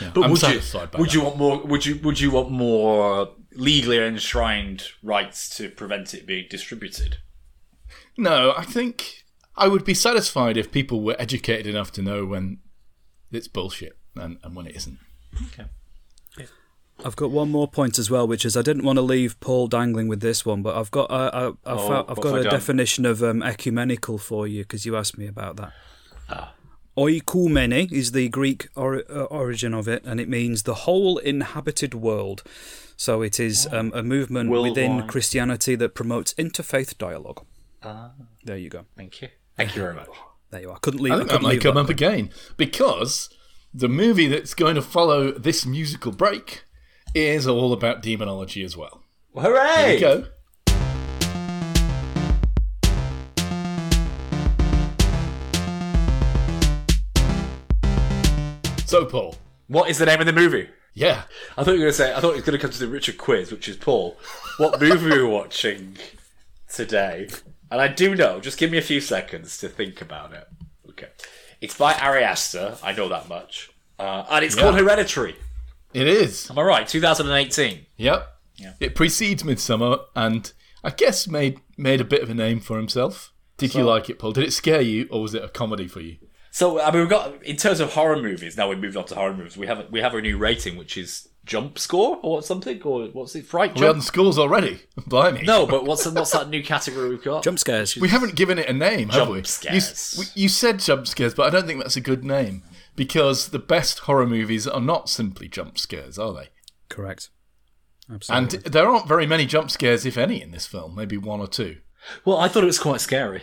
Yeah, 0.00 0.10
but 0.14 0.24
I'm 0.24 0.30
would 0.30 0.42
you 0.42 0.48
would 0.48 0.90
that. 0.92 1.14
you 1.14 1.22
want 1.22 1.36
more? 1.36 1.62
Would 1.62 1.86
you 1.86 1.98
would 2.02 2.20
you 2.20 2.30
want 2.30 2.50
more 2.50 3.30
legally 3.54 3.98
enshrined 3.98 4.84
rights 5.02 5.54
to 5.56 5.70
prevent 5.70 6.14
it 6.14 6.26
being 6.26 6.46
distributed? 6.48 7.18
No, 8.16 8.52
I 8.56 8.64
think 8.64 9.24
I 9.56 9.68
would 9.68 9.84
be 9.84 9.94
satisfied 9.94 10.56
if 10.56 10.70
people 10.70 11.02
were 11.02 11.16
educated 11.18 11.66
enough 11.66 11.92
to 11.92 12.02
know 12.02 12.24
when 12.24 12.58
it's 13.32 13.48
bullshit 13.48 13.96
and, 14.16 14.38
and 14.42 14.54
when 14.54 14.66
it 14.66 14.76
isn't. 14.76 14.98
Okay. 15.46 15.68
I've 17.04 17.14
got 17.14 17.30
one 17.30 17.50
more 17.50 17.68
point 17.68 17.96
as 17.98 18.10
well, 18.10 18.26
which 18.26 18.44
is 18.44 18.56
I 18.56 18.62
didn't 18.62 18.82
want 18.82 18.96
to 18.96 19.02
leave 19.02 19.38
Paul 19.38 19.68
dangling 19.68 20.08
with 20.08 20.20
this 20.20 20.44
one, 20.44 20.62
but 20.62 20.74
I've 20.74 20.90
got 20.90 21.10
uh, 21.10 21.30
I, 21.32 21.46
I've, 21.46 21.78
oh, 21.78 22.04
I've 22.08 22.20
got 22.20 22.38
a 22.38 22.42
done? 22.42 22.52
definition 22.52 23.06
of 23.06 23.22
um, 23.22 23.40
ecumenical 23.40 24.18
for 24.18 24.48
you 24.48 24.64
because 24.64 24.84
you 24.84 24.96
asked 24.96 25.16
me 25.16 25.28
about 25.28 25.56
that. 25.56 25.72
Ah. 26.28 26.54
Oikumene 26.98 27.92
is 27.92 28.10
the 28.10 28.28
Greek 28.28 28.66
or, 28.74 29.04
uh, 29.08 29.22
origin 29.24 29.72
of 29.72 29.86
it, 29.86 30.04
and 30.04 30.18
it 30.18 30.28
means 30.28 30.64
the 30.64 30.74
whole 30.74 31.18
inhabited 31.18 31.94
world. 31.94 32.42
So 32.96 33.22
it 33.22 33.38
is 33.38 33.68
oh. 33.70 33.78
um, 33.78 33.92
a 33.94 34.02
movement 34.02 34.50
within 34.50 35.06
Christianity 35.06 35.76
that 35.76 35.94
promotes 35.94 36.34
interfaith 36.34 36.98
dialogue. 36.98 37.46
Ah. 37.84 38.10
There 38.44 38.56
you 38.56 38.68
go. 38.68 38.86
Thank 38.96 39.22
you. 39.22 39.28
Thank 39.56 39.76
you 39.76 39.82
very 39.82 39.94
much. 39.94 40.08
There 40.50 40.62
you 40.62 40.70
are. 40.70 40.78
Couldn't 40.80 41.00
leave. 41.00 41.12
I 41.12 41.18
think 41.18 41.30
that 41.30 41.42
might 41.42 41.60
come 41.60 41.76
up 41.76 41.88
again 41.88 42.30
because 42.56 43.28
the 43.72 43.88
movie 43.88 44.26
that's 44.26 44.54
going 44.54 44.74
to 44.74 44.82
follow 44.82 45.30
this 45.30 45.64
musical 45.64 46.10
break 46.10 46.64
is 47.14 47.46
all 47.46 47.72
about 47.72 48.02
demonology 48.02 48.64
as 48.64 48.76
well. 48.76 49.04
Hooray! 49.36 49.76
Here 49.76 49.94
we 49.94 50.00
go. 50.00 50.26
So, 58.88 59.04
Paul. 59.04 59.34
What 59.66 59.90
is 59.90 59.98
the 59.98 60.06
name 60.06 60.18
of 60.20 60.24
the 60.24 60.32
movie? 60.32 60.66
Yeah. 60.94 61.24
I 61.58 61.62
thought 61.62 61.72
you 61.72 61.80
were 61.80 61.84
going 61.84 61.90
to 61.90 61.92
say, 61.92 62.14
I 62.14 62.20
thought 62.20 62.30
it 62.30 62.36
was 62.36 62.44
going 62.44 62.58
to 62.58 62.62
come 62.62 62.70
to 62.70 62.78
the 62.78 62.88
Richard 62.88 63.18
quiz, 63.18 63.52
which 63.52 63.68
is 63.68 63.76
Paul. 63.76 64.16
What 64.56 64.80
movie 64.80 65.12
are 65.12 65.26
we 65.26 65.30
watching 65.30 65.98
today? 66.72 67.28
And 67.70 67.82
I 67.82 67.88
do 67.88 68.14
know, 68.14 68.40
just 68.40 68.56
give 68.56 68.70
me 68.70 68.78
a 68.78 68.82
few 68.82 69.02
seconds 69.02 69.58
to 69.58 69.68
think 69.68 70.00
about 70.00 70.32
it. 70.32 70.48
Okay. 70.88 71.08
It's 71.60 71.76
by 71.76 71.92
Ari 71.96 72.24
Aster, 72.24 72.78
I 72.82 72.92
know 72.92 73.10
that 73.10 73.28
much. 73.28 73.68
Uh, 73.98 74.24
and 74.30 74.42
it's 74.42 74.56
yeah. 74.56 74.62
called 74.62 74.76
Hereditary. 74.76 75.36
It 75.92 76.06
is. 76.06 76.50
Am 76.50 76.58
I 76.58 76.62
right? 76.62 76.88
2018. 76.88 77.84
Yep. 77.98 78.36
Yeah. 78.56 78.72
It 78.80 78.94
precedes 78.94 79.42
Midsommar 79.42 80.00
and 80.16 80.50
I 80.82 80.90
guess 80.92 81.28
made 81.28 81.60
made 81.76 82.00
a 82.00 82.04
bit 82.04 82.22
of 82.22 82.30
a 82.30 82.34
name 82.34 82.60
for 82.60 82.78
himself. 82.78 83.34
Did 83.58 83.72
so, 83.72 83.80
you 83.80 83.84
like 83.84 84.08
it, 84.08 84.18
Paul? 84.18 84.32
Did 84.32 84.44
it 84.44 84.52
scare 84.54 84.80
you 84.80 85.08
or 85.10 85.20
was 85.20 85.34
it 85.34 85.44
a 85.44 85.48
comedy 85.48 85.88
for 85.88 86.00
you? 86.00 86.16
So 86.58 86.80
I 86.80 86.90
mean, 86.90 87.02
we've 87.02 87.08
got 87.08 87.40
in 87.44 87.54
terms 87.54 87.78
of 87.78 87.92
horror 87.92 88.20
movies. 88.20 88.56
Now 88.56 88.68
we've 88.68 88.80
moved 88.80 88.96
on 88.96 89.04
to 89.04 89.14
horror 89.14 89.32
movies. 89.32 89.56
We 89.56 89.68
have 89.68 89.78
a, 89.78 89.86
we 89.92 90.00
have 90.00 90.12
a 90.12 90.20
new 90.20 90.36
rating, 90.36 90.76
which 90.76 90.96
is 90.96 91.28
jump 91.44 91.78
score 91.78 92.18
or 92.20 92.42
something, 92.42 92.82
or 92.82 93.06
what's 93.12 93.36
it? 93.36 93.46
Fright. 93.46 93.76
Jump? 93.76 93.80
We 93.80 93.86
on 93.86 94.00
scores 94.00 94.40
already. 94.40 94.80
Blimey. 95.06 95.42
No, 95.44 95.68
but 95.68 95.84
what's 95.84 96.04
what's 96.04 96.32
that 96.32 96.48
new 96.48 96.64
category 96.64 97.10
we've 97.10 97.22
got? 97.22 97.44
Jump 97.44 97.60
scares. 97.60 97.96
We 97.96 98.08
haven't 98.08 98.34
given 98.34 98.58
it 98.58 98.68
a 98.68 98.72
name, 98.72 99.08
jump 99.10 99.26
have 99.26 99.28
we? 99.28 99.44
Scares. 99.44 100.32
You, 100.34 100.42
you 100.42 100.48
said 100.48 100.80
jump 100.80 101.06
scares, 101.06 101.32
but 101.32 101.46
I 101.46 101.50
don't 101.50 101.68
think 101.68 101.80
that's 101.80 101.94
a 101.94 102.00
good 102.00 102.24
name 102.24 102.64
because 102.96 103.50
the 103.50 103.60
best 103.60 104.00
horror 104.00 104.26
movies 104.26 104.66
are 104.66 104.80
not 104.80 105.08
simply 105.08 105.46
jump 105.46 105.78
scares, 105.78 106.18
are 106.18 106.34
they? 106.34 106.48
Correct. 106.88 107.30
Absolutely. 108.12 108.56
And 108.56 108.64
there 108.64 108.88
aren't 108.88 109.06
very 109.06 109.28
many 109.28 109.46
jump 109.46 109.70
scares, 109.70 110.04
if 110.04 110.18
any, 110.18 110.42
in 110.42 110.50
this 110.50 110.66
film. 110.66 110.96
Maybe 110.96 111.18
one 111.18 111.38
or 111.38 111.46
two. 111.46 111.76
Well, 112.24 112.38
I 112.38 112.48
thought 112.48 112.64
it 112.64 112.66
was 112.66 112.80
quite 112.80 113.00
scary. 113.00 113.42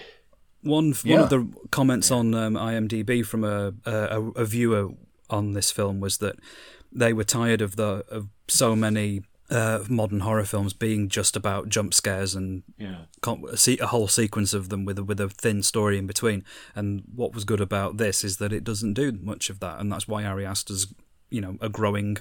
One 0.66 0.94
yeah. 1.04 1.16
one 1.16 1.24
of 1.24 1.30
the 1.30 1.48
comments 1.72 2.12
on 2.12 2.34
um, 2.34 2.56
IMDb 2.56 3.26
from 3.26 3.44
a, 3.44 3.74
a, 3.86 4.22
a 4.36 4.46
viewer 4.46 4.90
on 5.30 5.54
this 5.54 5.72
film 5.72 6.00
was 6.00 6.18
that 6.18 6.36
they 6.92 7.14
were 7.14 7.24
tired 7.24 7.62
of 7.62 7.76
the 7.76 8.04
of 8.10 8.28
so 8.48 8.76
many 8.76 9.24
uh, 9.50 9.84
modern 9.90 10.22
horror 10.22 10.44
films 10.46 10.74
being 10.74 11.08
just 11.08 11.36
about 11.36 11.70
jump 11.70 11.94
scares 11.94 12.34
and 12.34 12.64
Yeah. 12.80 13.02
a, 13.28 13.86
whole 13.88 14.08
sequence 14.08 14.54
of 14.56 14.70
them 14.70 14.86
with 14.86 14.98
a, 14.98 15.04
with 15.04 15.20
a 15.20 15.30
thin 15.30 15.62
story 15.62 16.00
in 16.00 16.08
between. 16.08 16.44
And 16.76 17.04
what 17.14 17.34
was 17.36 17.44
good 17.46 17.62
about 17.62 17.98
this 17.98 18.24
is 18.24 18.38
that 18.38 18.52
it 18.52 18.64
doesn't 18.64 18.94
do 18.94 19.12
much 19.22 19.52
of 19.52 19.60
that, 19.60 19.80
and 19.80 19.92
that's 19.92 20.08
why 20.08 20.24
Ari 20.26 20.46
Aster's 20.48 20.88
you 21.30 21.42
know 21.42 21.58
a 21.62 21.70
growing 21.70 22.18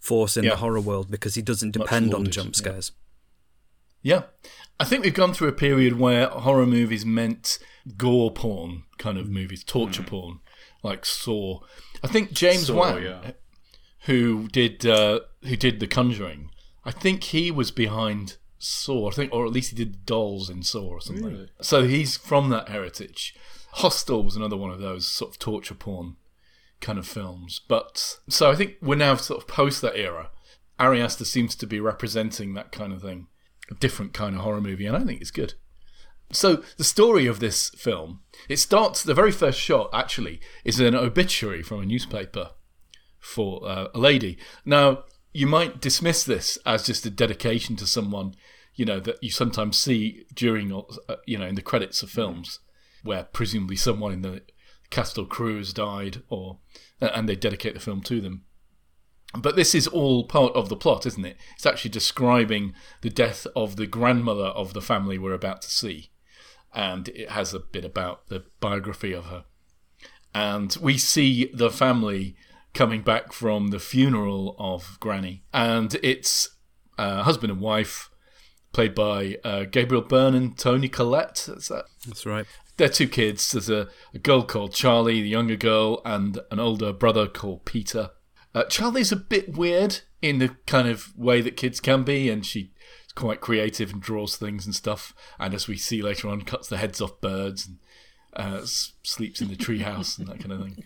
force 0.00 0.36
in 0.36 0.44
Yeah. 0.44 0.50
the 0.50 0.56
horror 0.56 0.80
world 0.80 1.10
because 1.10 1.34
he 1.36 1.42
doesn't 1.42 1.70
depend 1.70 2.12
on 2.14 2.26
jump 2.26 2.54
scares. 2.54 2.92
Yeah. 2.94 2.98
I 4.80 4.84
think 4.84 5.04
we've 5.04 5.14
gone 5.14 5.32
through 5.32 5.48
a 5.48 5.52
period 5.52 5.98
where 5.98 6.28
horror 6.28 6.66
movies 6.66 7.06
meant 7.06 7.58
gore 7.96 8.32
porn 8.32 8.84
kind 8.98 9.18
of 9.18 9.28
movies, 9.28 9.64
torture 9.64 10.02
porn, 10.02 10.40
like 10.82 11.06
Saw. 11.06 11.60
I 12.02 12.08
think 12.08 12.32
James 12.32 12.66
Saw, 12.66 12.74
Wan, 12.74 13.02
yeah. 13.02 13.30
who 14.06 14.48
did 14.48 14.84
uh, 14.84 15.20
who 15.42 15.56
did 15.56 15.80
The 15.80 15.86
Conjuring, 15.86 16.50
I 16.84 16.90
think 16.90 17.24
he 17.24 17.50
was 17.50 17.70
behind 17.70 18.38
Saw. 18.58 19.08
I 19.08 19.12
think, 19.12 19.32
or 19.32 19.46
at 19.46 19.52
least 19.52 19.70
he 19.70 19.76
did 19.76 20.04
Dolls 20.04 20.50
in 20.50 20.62
Saw 20.62 20.88
or 20.88 21.00
something. 21.00 21.48
So 21.60 21.84
he's 21.84 22.16
from 22.16 22.50
that 22.50 22.68
heritage. 22.68 23.34
Hostel 23.76 24.22
was 24.22 24.36
another 24.36 24.56
one 24.56 24.70
of 24.70 24.80
those 24.80 25.06
sort 25.06 25.30
of 25.30 25.38
torture 25.38 25.74
porn 25.74 26.16
kind 26.80 26.98
of 26.98 27.06
films. 27.06 27.60
But 27.68 28.18
so 28.28 28.50
I 28.50 28.54
think 28.54 28.74
we're 28.82 28.96
now 28.96 29.16
sort 29.16 29.40
of 29.40 29.48
post 29.48 29.80
that 29.82 29.96
era. 29.96 30.30
Ari 30.78 31.00
Aster 31.00 31.24
seems 31.24 31.54
to 31.56 31.66
be 31.66 31.80
representing 31.80 32.54
that 32.54 32.72
kind 32.72 32.92
of 32.92 33.02
thing, 33.02 33.28
different 33.80 34.12
kind 34.12 34.34
of 34.34 34.42
horror 34.42 34.60
movie, 34.60 34.86
and 34.86 34.96
I 34.96 35.04
think 35.04 35.20
it's 35.20 35.30
good. 35.30 35.54
So 36.32 36.62
the 36.78 36.84
story 36.84 37.26
of 37.26 37.40
this 37.40 37.70
film, 37.70 38.20
it 38.48 38.58
starts. 38.58 39.02
The 39.02 39.14
very 39.14 39.32
first 39.32 39.60
shot 39.60 39.90
actually 39.92 40.40
is 40.64 40.80
an 40.80 40.94
obituary 40.94 41.62
from 41.62 41.82
a 41.82 41.86
newspaper 41.86 42.50
for 43.18 43.68
uh, 43.68 43.88
a 43.94 43.98
lady. 43.98 44.38
Now 44.64 45.04
you 45.32 45.46
might 45.46 45.80
dismiss 45.80 46.24
this 46.24 46.58
as 46.64 46.86
just 46.86 47.06
a 47.06 47.10
dedication 47.10 47.76
to 47.76 47.86
someone, 47.86 48.34
you 48.74 48.84
know, 48.84 49.00
that 49.00 49.22
you 49.22 49.30
sometimes 49.30 49.76
see 49.76 50.24
during, 50.34 50.72
uh, 50.72 51.16
you 51.26 51.38
know, 51.38 51.46
in 51.46 51.54
the 51.54 51.62
credits 51.62 52.02
of 52.02 52.10
films, 52.10 52.60
where 53.02 53.24
presumably 53.24 53.76
someone 53.76 54.12
in 54.12 54.22
the 54.22 54.42
cast 54.90 55.18
or 55.18 55.26
crew 55.26 55.58
has 55.58 55.72
died, 55.72 56.22
or 56.28 56.58
and 57.00 57.28
they 57.28 57.36
dedicate 57.36 57.74
the 57.74 57.80
film 57.80 58.00
to 58.02 58.20
them. 58.20 58.44
But 59.38 59.56
this 59.56 59.74
is 59.74 59.86
all 59.86 60.24
part 60.24 60.54
of 60.54 60.68
the 60.68 60.76
plot, 60.76 61.06
isn't 61.06 61.24
it? 61.24 61.36
It's 61.54 61.66
actually 61.66 61.90
describing 61.90 62.74
the 63.00 63.10
death 63.10 63.46
of 63.56 63.76
the 63.76 63.86
grandmother 63.86 64.46
of 64.46 64.74
the 64.74 64.82
family 64.82 65.18
we're 65.18 65.32
about 65.32 65.62
to 65.62 65.70
see. 65.70 66.10
And 66.74 67.08
it 67.08 67.30
has 67.30 67.54
a 67.54 67.60
bit 67.60 67.84
about 67.84 68.28
the 68.28 68.44
biography 68.60 69.12
of 69.12 69.26
her. 69.26 69.44
And 70.34 70.76
we 70.80 70.98
see 70.98 71.50
the 71.52 71.70
family 71.70 72.36
coming 72.74 73.02
back 73.02 73.32
from 73.32 73.68
the 73.68 73.78
funeral 73.78 74.56
of 74.58 74.98
Granny. 75.00 75.44
And 75.52 75.94
it's 76.02 76.56
uh, 76.98 77.22
husband 77.22 77.52
and 77.52 77.60
wife, 77.60 78.10
played 78.72 78.94
by 78.94 79.38
uh, 79.44 79.64
Gabriel 79.64 80.02
Byrne 80.02 80.34
and 80.34 80.56
Toni 80.58 80.88
Collette. 80.88 81.44
That's 81.48 81.68
that 81.68 81.84
That's 82.06 82.24
right. 82.24 82.46
they're 82.76 82.88
two 82.88 83.08
kids. 83.08 83.52
There's 83.52 83.68
a, 83.68 83.88
a 84.14 84.18
girl 84.18 84.42
called 84.42 84.72
Charlie, 84.72 85.20
the 85.20 85.28
younger 85.28 85.56
girl, 85.56 86.00
and 86.04 86.38
an 86.50 86.58
older 86.58 86.92
brother 86.92 87.26
called 87.26 87.64
Peter. 87.64 88.10
Uh, 88.54 88.64
Charlie's 88.64 89.12
a 89.12 89.16
bit 89.16 89.56
weird 89.56 90.00
in 90.20 90.38
the 90.38 90.50
kind 90.66 90.88
of 90.88 91.16
way 91.16 91.40
that 91.40 91.56
kids 91.56 91.80
can 91.80 92.02
be, 92.02 92.28
and 92.28 92.44
she's 92.44 92.68
quite 93.14 93.40
creative 93.40 93.92
and 93.92 94.00
draws 94.02 94.36
things 94.36 94.66
and 94.66 94.74
stuff. 94.74 95.14
And 95.38 95.54
as 95.54 95.68
we 95.68 95.76
see 95.76 96.02
later 96.02 96.28
on, 96.28 96.42
cuts 96.42 96.68
the 96.68 96.76
heads 96.76 97.00
off 97.00 97.20
birds 97.20 97.66
and 97.66 97.78
uh, 98.36 98.60
s- 98.62 98.92
sleeps 99.02 99.40
in 99.40 99.48
the 99.48 99.56
treehouse 99.56 100.18
and 100.18 100.28
that 100.28 100.38
kind 100.40 100.52
of 100.52 100.60
thing. 100.62 100.84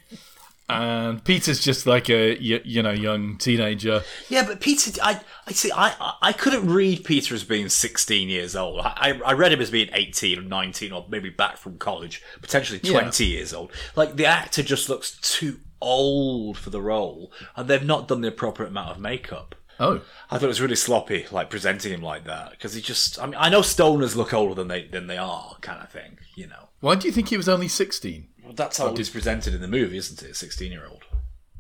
And 0.69 1.23
Peter's 1.25 1.61
just 1.63 1.87
like 1.87 2.11
a 2.11 2.31
y- 2.33 2.61
you 2.65 2.83
know 2.83 2.91
young 2.91 3.39
teenager. 3.39 4.03
Yeah, 4.29 4.45
but 4.45 4.61
Peter, 4.61 4.91
I, 5.01 5.21
I 5.47 5.53
see, 5.53 5.71
I, 5.71 5.95
I- 6.21 6.33
couldn't 6.33 6.67
read 6.69 7.05
Peter 7.05 7.37
as 7.37 7.45
being 7.45 7.69
16 7.69 8.29
years 8.29 8.57
old. 8.57 8.81
I, 8.81 9.21
I 9.25 9.33
read 9.35 9.53
him 9.53 9.61
as 9.61 9.71
being 9.71 9.91
18 9.93 10.41
or 10.41 10.43
19 10.43 10.91
or 10.91 11.07
maybe 11.09 11.31
back 11.31 11.57
from 11.57 11.79
college, 11.79 12.21
potentially 12.43 12.81
20 12.81 13.25
years 13.27 13.55
old. 13.55 13.71
Like, 13.95 14.17
the 14.17 14.27
actor 14.27 14.65
just 14.65 14.89
looks 14.89 15.17
too 15.21 15.61
old 15.81 16.57
for 16.59 16.71
the 16.71 16.81
role, 16.83 17.33
and 17.57 17.69
they've 17.69 17.85
not 17.85 18.09
done 18.09 18.21
the 18.21 18.29
appropriate 18.29 18.69
amount 18.71 18.91
of 18.91 18.99
makeup. 19.01 19.55
Oh, 19.79 20.01
I 20.31 20.39
thought 20.39 20.45
it 20.45 20.49
was 20.49 20.61
really 20.63 20.77
sloppy, 20.77 21.27
like 21.31 21.51
presenting 21.51 21.93
him 21.93 22.01
like 22.03 22.25
that, 22.25 22.53
because 22.53 22.73
he 22.75 22.81
just. 22.81 23.21
I 23.21 23.27
mean, 23.27 23.35
I 23.39 23.49
know 23.51 23.61
stoners 23.61 24.17
look 24.17 24.33
older 24.33 24.55
than 24.55 24.69
they 24.69 24.87
than 24.87 25.07
they 25.07 25.19
are, 25.19 25.57
kind 25.61 25.83
of 25.83 25.91
thing. 25.91 26.19
You 26.35 26.47
know, 26.47 26.69
why 26.81 26.95
do 26.95 27.07
you 27.07 27.13
think 27.13 27.29
he 27.29 27.37
was 27.37 27.49
only 27.49 27.69
sixteen? 27.69 28.29
well, 28.43 28.55
that's 28.55 28.79
how 28.79 28.95
he's 28.95 29.11
presented 29.11 29.55
in 29.55 29.61
the 29.61 29.69
movie, 29.69 29.97
isn't 29.99 30.23
it? 30.23 30.31
A 30.31 30.35
sixteen-year-old. 30.35 31.05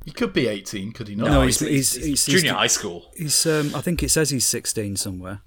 He 0.06 0.12
could 0.12 0.32
be 0.32 0.46
eighteen, 0.46 0.92
could 0.92 1.08
he 1.08 1.14
not? 1.16 1.26
No, 1.28 1.42
he's- 1.42 1.58
he's- 1.58 1.94
he's- 1.94 2.25
junior 2.26 2.42
he's- 2.42 2.54
high 2.54 2.66
school, 2.68 3.11
He's 3.16 3.44
um, 3.44 3.75
I 3.75 3.80
think 3.80 4.02
it 4.04 4.11
says 4.11 4.30
he's 4.30 4.46
16 4.46 4.96
somewhere. 4.96 5.40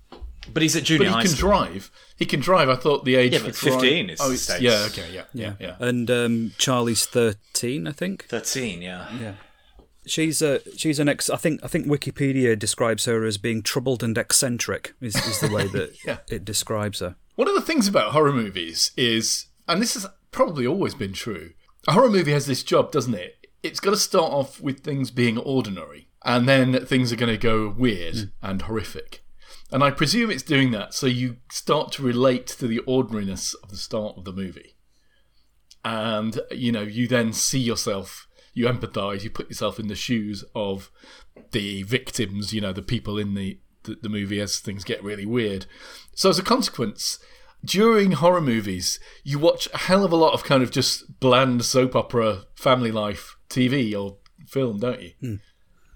But 0.54 0.62
he's 0.64 0.76
at 0.76 0.84
junior. 0.84 1.06
But 1.06 1.08
he 1.10 1.14
high 1.14 1.22
can 1.24 1.32
school. 1.32 1.50
drive. 1.50 1.92
He 2.18 2.26
can 2.26 2.40
drive. 2.40 2.70
I 2.70 2.76
thought 2.76 3.06
the 3.06 3.16
age 3.16 3.34
Yeah, 3.34 3.40
for 3.40 3.46
but 3.46 3.56
drive- 3.56 3.74
15 3.82 4.10
is 4.10 4.20
Oh, 4.22 4.32
it's, 4.32 4.42
States. 4.44 4.62
yeah. 4.62 4.86
Okay. 4.88 5.10
Yeah. 5.14 5.24
Yeah. 5.34 5.54
Yeah. 5.60 5.76
And 5.80 6.10
um, 6.12 6.52
Charlie's 6.58 7.06
13, 7.06 7.88
I 7.88 7.92
think. 7.92 8.26
Thirteen, 8.26 8.82
yeah. 8.82 9.08
Yeah. 9.20 9.34
She's 10.06 10.42
a 10.42 10.60
she's 10.76 10.98
an 10.98 11.08
ex. 11.10 11.30
I 11.30 11.36
think 11.38 11.60
I 11.64 11.68
think 11.68 11.86
Wikipedia 11.86 12.58
describes 12.58 13.06
her 13.06 13.26
as 13.26 13.38
being 13.38 13.62
troubled 13.62 14.02
and 14.02 14.18
eccentric. 14.18 14.94
Is, 15.02 15.16
is 15.16 15.40
the 15.40 15.50
way 15.54 15.68
that 15.68 15.94
Yeah. 16.06 16.18
it 16.30 16.44
describes 16.46 17.00
her. 17.00 17.16
One 17.36 17.48
of 17.48 17.54
the 17.54 17.62
things 17.62 17.88
about 17.88 18.12
horror 18.14 18.34
movies 18.34 18.92
is, 18.98 19.48
and 19.68 19.82
this 19.82 19.94
has 19.94 20.08
probably 20.32 20.66
always 20.66 20.96
been 20.96 21.14
true, 21.14 21.52
a 21.88 21.92
horror 21.94 22.10
movie 22.10 22.32
has 22.32 22.48
this 22.48 22.64
job, 22.64 22.92
doesn't 22.92 23.14
it? 23.14 23.46
It's 23.62 23.80
got 23.80 23.92
to 23.92 23.98
start 23.98 24.32
off 24.32 24.60
with 24.60 24.80
things 24.80 25.12
being 25.12 25.38
ordinary, 25.38 26.08
and 26.26 26.48
then 26.50 26.86
things 26.86 27.12
are 27.14 27.18
going 27.18 27.32
to 27.32 27.38
go 27.38 27.70
weird 27.70 28.32
and 28.42 28.62
horrific. 28.64 29.22
And 29.72 29.84
I 29.84 29.92
presume 29.92 30.32
it's 30.32 30.44
doing 30.44 30.72
that 30.72 30.94
so 30.94 31.06
you 31.06 31.38
start 31.52 31.92
to 31.94 32.04
relate 32.04 32.48
to 32.48 32.68
the 32.68 32.80
ordinariness 32.80 33.54
of 33.56 33.70
the 33.70 33.78
start 33.78 34.18
of 34.18 34.26
the 34.26 34.34
movie. 34.34 34.76
And, 35.86 36.40
you 36.52 36.72
know, 36.72 36.82
you 36.82 37.08
then 37.08 37.34
see 37.34 37.60
yourself, 37.60 38.28
you 38.54 38.66
empathize, 38.66 39.24
you 39.24 39.30
put 39.30 39.50
yourself 39.50 39.80
in 39.80 39.88
the 39.88 39.96
shoes 39.96 40.44
of 40.56 40.92
the 41.52 41.84
victims, 41.84 42.54
you 42.54 42.62
know, 42.62 42.74
the 42.74 42.82
people 42.82 43.18
in 43.18 43.36
the, 43.36 43.60
the, 43.84 43.96
the 44.02 44.10
movie 44.10 44.40
as 44.40 44.60
things 44.60 44.84
get 44.84 45.04
really 45.04 45.26
weird. 45.26 45.68
So, 46.16 46.30
as 46.30 46.40
a 46.40 46.44
consequence, 46.44 47.20
during 47.64 48.14
horror 48.14 48.42
movies, 48.42 49.00
you 49.24 49.40
watch 49.40 49.70
a 49.74 49.78
hell 49.78 50.04
of 50.04 50.12
a 50.12 50.18
lot 50.18 50.34
of 50.34 50.44
kind 50.44 50.64
of 50.64 50.72
just 50.72 51.20
bland 51.20 51.64
soap 51.64 51.96
opera, 51.96 52.46
family 52.56 52.92
life 52.92 53.38
TV 53.50 53.98
or 54.00 54.18
film, 54.48 54.80
don't 54.80 55.02
you? 55.02 55.12
Hmm. 55.22 55.36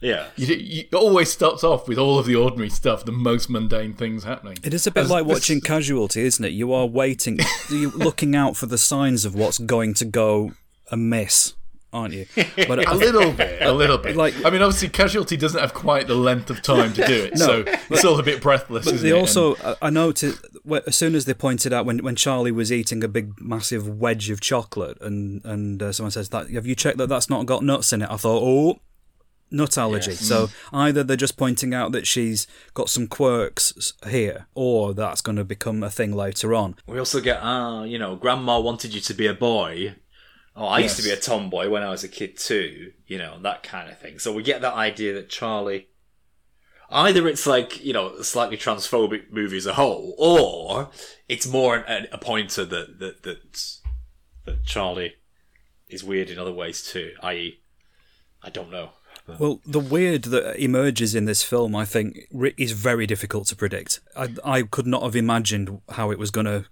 Yeah. 0.03 0.27
You, 0.36 0.55
you 0.55 0.81
it 0.91 0.93
always 0.93 1.31
starts 1.31 1.63
off 1.63 1.88
with 1.88 1.98
all 1.98 2.19
of 2.19 2.25
the 2.25 2.36
ordinary 2.36 2.69
stuff, 2.69 3.05
the 3.05 3.12
most 3.12 3.50
mundane 3.50 3.93
things 3.93 4.24
happening. 4.24 4.57
It 4.63 4.74
is 4.74 4.86
a 4.86 4.91
bit 4.91 5.05
As 5.05 5.10
like 5.10 5.25
this- 5.25 5.33
watching 5.36 5.62
Casualty, 5.62 6.22
isn't 6.25 6.43
it? 6.43 6.50
You 6.51 6.74
are 6.74 6.86
waiting, 6.86 7.39
you're 7.69 7.91
looking 7.91 8.36
out 8.36 8.55
for 8.57 8.65
the 8.65 8.77
signs 8.77 9.24
of 9.25 9.33
what's 9.33 9.57
going 9.57 9.93
to 9.95 10.05
go 10.05 10.51
amiss, 10.91 11.53
aren't 11.93 12.13
you? 12.13 12.25
But 12.36 12.86
A 12.88 12.93
little 12.93 13.31
bit, 13.31 13.62
a 13.62 13.72
little 13.72 13.98
bit. 13.98 14.15
Like- 14.17 14.36
I 14.45 14.50
mean, 14.50 14.62
obviously, 14.62 14.89
Casualty 14.89 15.38
doesn't 15.38 15.60
have 15.62 15.74
quite 15.74 16.07
the 16.07 16.15
length 16.15 16.50
of 16.50 16.62
time 16.62 16.91
to 16.93 17.07
do 17.07 17.13
it, 17.31 17.38
so 17.39 17.63
it's 17.89 18.03
all 18.03 18.19
a 18.19 18.24
bit 18.24 18.41
breathless. 18.41 18.86
But 18.86 18.95
isn't 18.95 19.07
they 19.10 19.15
it? 19.15 19.19
also, 19.19 19.55
I- 19.57 19.75
I 19.83 19.89
noticed 19.89 20.45
as 20.88 20.95
soon 20.95 21.15
as 21.15 21.25
they 21.25 21.33
pointed 21.33 21.72
out 21.74 21.86
when, 21.86 22.00
when 22.00 22.15
Charlie 22.15 22.51
was 22.51 22.72
eating 22.72 23.03
a 23.03 23.07
big 23.07 23.39
massive 23.41 23.88
wedge 23.88 24.29
of 24.29 24.41
chocolate, 24.41 24.98
and 25.01 25.43
and 25.45 25.81
uh, 25.81 25.91
someone 25.93 26.12
says 26.12 26.29
that 26.29 26.50
have 26.51 26.65
you 26.67 26.75
checked 26.75 26.98
that 26.98 27.07
that's 27.07 27.29
not 27.29 27.45
got 27.45 27.63
nuts 27.63 27.93
in 27.93 28.01
it? 28.01 28.10
I 28.12 28.17
thought, 28.17 28.41
oh, 28.43 28.79
nut 29.53 29.77
allergy. 29.77 30.15
So 30.15 30.50
either 30.74 31.03
they're 31.03 31.15
just 31.15 31.38
pointing 31.38 31.74
out 31.74 31.91
that 31.93 32.07
she's 32.07 32.48
got 32.74 32.89
some 32.89 33.07
quirks 33.07 33.93
here, 34.07 34.48
or 34.55 34.93
that's 34.93 35.22
going 35.22 35.36
to 35.38 35.43
become 35.45 35.83
a 35.83 35.89
thing 35.89 36.12
later 36.13 36.53
on. 36.53 36.75
We 36.88 37.00
also 37.00 37.22
get, 37.22 37.39
ah, 37.41 37.83
you 37.83 37.98
know, 38.00 38.15
grandma 38.15 38.60
wanted 38.60 38.93
you 38.93 39.01
to 39.01 39.13
be 39.13 39.27
a 39.27 39.33
boy. 39.33 39.95
Oh, 40.55 40.65
I 40.65 40.79
used 40.79 40.98
to 40.98 41.03
be 41.03 41.10
a 41.10 41.17
tomboy 41.17 41.69
when 41.69 41.81
I 41.81 41.89
was 41.89 42.03
a 42.03 42.07
kid 42.07 42.38
too, 42.38 42.91
you 43.07 43.17
know, 43.17 43.39
that 43.41 43.63
kind 43.63 43.89
of 43.89 43.98
thing. 43.98 44.19
So 44.19 44.31
we 44.31 44.43
get 44.43 44.62
that 44.62 44.74
idea 44.74 45.13
that 45.13 45.29
Charlie. 45.29 45.88
Either 46.91 47.27
it's 47.27 47.48
like, 47.48 47.83
you 47.83 47.91
know, 47.91 48.10
a 48.10 48.24
slightly 48.24 48.55
transphobic 48.55 49.31
movie 49.31 49.57
as 49.57 49.65
a 49.65 49.74
whole, 49.74 50.13
or 50.19 50.91
it's 51.27 51.48
more 51.48 51.77
an, 51.77 52.05
a 52.12 52.19
pointer 52.19 52.65
that, 52.65 53.00
that, 53.00 53.24
that, 53.24 53.79
that 54.45 54.63
Charlie 54.63 55.15
is 55.89 56.03
weird 56.03 56.29
in 56.29 56.38
other 56.38 56.51
ways 56.51 56.83
too, 56.83 57.13
i.e., 57.24 57.60
I 58.43 58.50
don't 58.51 58.69
know. 58.69 58.91
Well, 59.39 59.62
the 59.65 59.80
weird 59.80 60.24
that 60.25 60.62
emerges 60.62 61.15
in 61.15 61.25
this 61.25 61.44
film, 61.44 61.75
I 61.75 61.86
think, 61.86 62.27
is 62.58 62.74
very 62.74 63.08
difficult 63.08 63.48
to 63.48 63.56
predict. 63.56 64.01
I, 64.18 64.30
I 64.44 64.62
could 64.63 64.86
not 64.88 65.03
have 65.03 65.15
imagined 65.15 65.82
how 65.92 66.12
it 66.12 66.20
was 66.20 66.30
going 66.30 66.46
to 66.46 66.65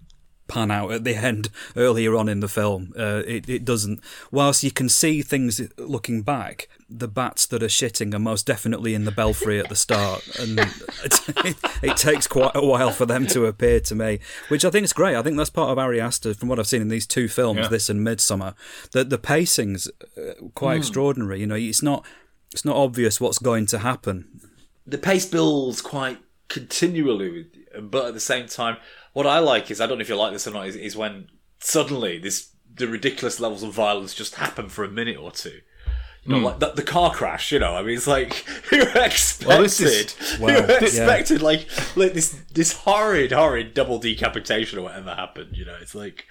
pan 0.48 0.70
out 0.70 0.92
at 0.92 1.02
the 1.04 1.14
end 1.30 1.48
earlier 1.76 2.14
on 2.14 2.28
in 2.28 2.40
the 2.40 2.48
film. 2.48 2.92
Uh, 2.98 3.22
it, 3.26 3.48
it 3.48 3.64
doesn't. 3.64 4.00
Whilst 4.30 4.62
you 4.62 4.70
can 4.70 4.90
see 4.90 5.22
things 5.22 5.62
looking 5.78 6.20
back, 6.20 6.68
the 6.90 7.08
bats 7.08 7.46
that 7.46 7.62
are 7.62 7.68
shitting 7.68 8.12
are 8.12 8.18
most 8.18 8.46
definitely 8.46 8.92
in 8.92 9.06
the 9.06 9.12
belfry 9.12 9.58
at 9.58 9.70
the 9.70 9.76
start, 9.76 10.22
and 10.38 10.58
it, 11.04 11.56
it 11.82 11.96
takes 11.96 12.26
quite 12.26 12.52
a 12.54 12.66
while 12.66 12.90
for 12.90 13.06
them 13.06 13.26
to 13.28 13.46
appear 13.46 13.80
to 13.80 13.94
me, 13.94 14.18
which 14.48 14.62
I 14.66 14.68
think 14.70 14.84
is 14.84 14.92
great. 14.92 15.16
I 15.16 15.22
think 15.22 15.38
that's 15.38 15.48
part 15.48 15.70
of 15.70 15.78
Ari 15.78 16.02
Aster, 16.02 16.34
from 16.34 16.50
what 16.50 16.58
I've 16.58 16.66
seen 16.66 16.82
in 16.82 16.88
these 16.88 17.06
two 17.06 17.28
films, 17.28 17.60
Yeah. 17.60 17.68
this 17.68 17.88
and 17.88 18.06
Midsommar, 18.06 18.54
that 18.92 19.08
the 19.08 19.16
pacing's 19.16 19.88
uh, 20.18 20.34
quite 20.54 20.76
extraordinary. 20.76 21.40
You 21.40 21.46
know, 21.46 21.54
it's 21.54 21.82
not 21.82 22.04
it's 22.52 22.64
not 22.64 22.76
obvious 22.76 23.20
what's 23.20 23.38
going 23.38 23.66
to 23.66 23.78
happen 23.78 24.40
the 24.86 24.98
pace 24.98 25.26
builds 25.26 25.80
quite 25.80 26.18
continually, 26.48 27.46
but 27.80 28.06
at 28.06 28.14
the 28.14 28.20
same 28.20 28.46
time, 28.46 28.76
what 29.12 29.26
I 29.26 29.38
like 29.38 29.70
is 29.70 29.80
I 29.80 29.86
don't 29.86 29.98
know 29.98 30.02
if 30.02 30.08
you 30.08 30.16
like 30.16 30.32
this 30.32 30.46
or 30.46 30.52
not 30.52 30.66
is, 30.66 30.76
is 30.76 30.96
when 30.96 31.28
suddenly 31.60 32.18
this 32.18 32.50
the 32.74 32.88
ridiculous 32.88 33.38
levels 33.38 33.62
of 33.62 33.72
violence 33.72 34.14
just 34.14 34.36
happen 34.36 34.68
for 34.68 34.84
a 34.84 34.90
minute 34.90 35.18
or 35.18 35.30
two. 35.30 35.60
You 36.24 36.32
know, 36.32 36.38
hmm. 36.38 36.44
like 36.44 36.58
the, 36.60 36.70
the 36.70 36.82
car 36.82 37.12
crash. 37.12 37.50
You 37.50 37.58
know, 37.58 37.74
I 37.74 37.82
mean, 37.82 37.96
it's 37.96 38.06
like 38.06 38.34
who 38.70 38.80
expected? 38.80 39.48
Well, 39.48 39.62
this 39.62 39.80
is- 39.80 40.38
Wow, 40.38 40.48
who 40.48 40.72
yeah. 40.72 40.78
expected 40.78 41.42
like 41.42 41.66
like 41.96 42.14
this 42.14 42.30
this 42.52 42.72
horrid, 42.72 43.32
horrid 43.32 43.74
double 43.74 43.98
decapitation 43.98 44.78
or 44.78 44.82
whatever 44.82 45.14
happened. 45.14 45.56
You 45.56 45.64
know, 45.64 45.76
it's 45.80 45.94
like 45.94 46.26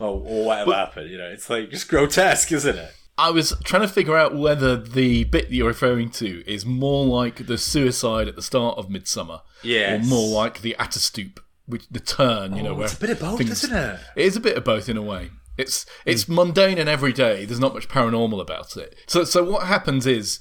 oh, 0.00 0.18
or 0.18 0.46
whatever 0.46 0.74
happened. 0.74 1.10
You 1.10 1.18
know, 1.18 1.28
it's 1.28 1.48
like 1.48 1.70
just 1.70 1.88
grotesque, 1.88 2.52
isn't 2.52 2.76
it? 2.76 2.94
I 3.18 3.30
was 3.30 3.52
trying 3.64 3.82
to 3.82 3.88
figure 3.88 4.16
out 4.16 4.34
whether 4.36 4.76
the 4.76 5.24
bit 5.24 5.48
that 5.48 5.54
you're 5.54 5.68
referring 5.68 6.10
to 6.12 6.42
is 6.50 6.64
more 6.64 7.04
like 7.04 7.46
the 7.46 7.58
suicide 7.58 8.26
at 8.28 8.36
the 8.36 8.42
start 8.42 8.78
of 8.78 8.88
Midsommar, 8.88 9.42
Yes. 9.62 10.04
or 10.04 10.08
more 10.08 10.28
like 10.42 10.62
the 10.62 10.74
Ättestupa, 10.78 11.38
which 11.66 11.86
the 11.90 12.00
turn, 12.00 12.56
you 12.56 12.62
know, 12.62 12.70
oh, 12.70 12.74
where 12.74 12.84
it's 12.86 12.94
a 12.96 13.00
bit 13.00 13.10
of 13.10 13.20
both, 13.20 13.38
things- 13.38 13.64
isn't 13.64 13.76
it? 13.76 14.00
It 14.16 14.24
is 14.24 14.36
a 14.36 14.40
bit 14.40 14.56
of 14.56 14.64
both 14.64 14.88
in 14.88 14.96
a 14.96 15.02
way. 15.02 15.30
It's 15.58 15.84
it's 16.06 16.28
mundane 16.28 16.78
and 16.78 16.88
everyday. 16.88 17.44
There's 17.44 17.60
not 17.60 17.74
much 17.74 17.86
paranormal 17.86 18.40
about 18.40 18.74
it. 18.78 18.96
So 19.06 19.24
so 19.24 19.44
what 19.44 19.66
happens 19.66 20.06
is, 20.06 20.40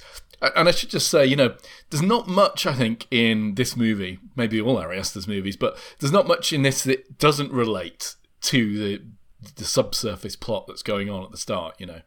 and 0.56 0.70
I 0.70 0.72
should 0.72 0.90
just 0.90 1.10
say, 1.10 1.26
you 1.26 1.36
know, 1.36 1.54
there's 1.90 2.02
not 2.02 2.30
much 2.30 2.66
I 2.66 2.74
think 2.74 3.08
in 3.12 3.56
this 3.56 3.76
movie, 3.76 4.20
maybe 4.38 4.62
all 4.62 4.78
Ari 4.78 4.98
Aster's 4.98 5.28
movies, 5.28 5.58
but 5.58 5.78
there's 6.00 6.14
not 6.14 6.28
much 6.28 6.54
in 6.54 6.62
this 6.62 6.84
that 6.86 7.18
doesn't 7.20 7.52
relate 7.52 8.16
to 8.44 8.78
the 8.80 9.02
the 9.58 9.66
subsurface 9.66 10.38
plot 10.38 10.66
that's 10.68 10.84
going 10.84 11.10
on 11.10 11.24
at 11.26 11.32
the 11.32 11.38
start. 11.38 11.76
You 11.78 11.88
know, 11.88 12.02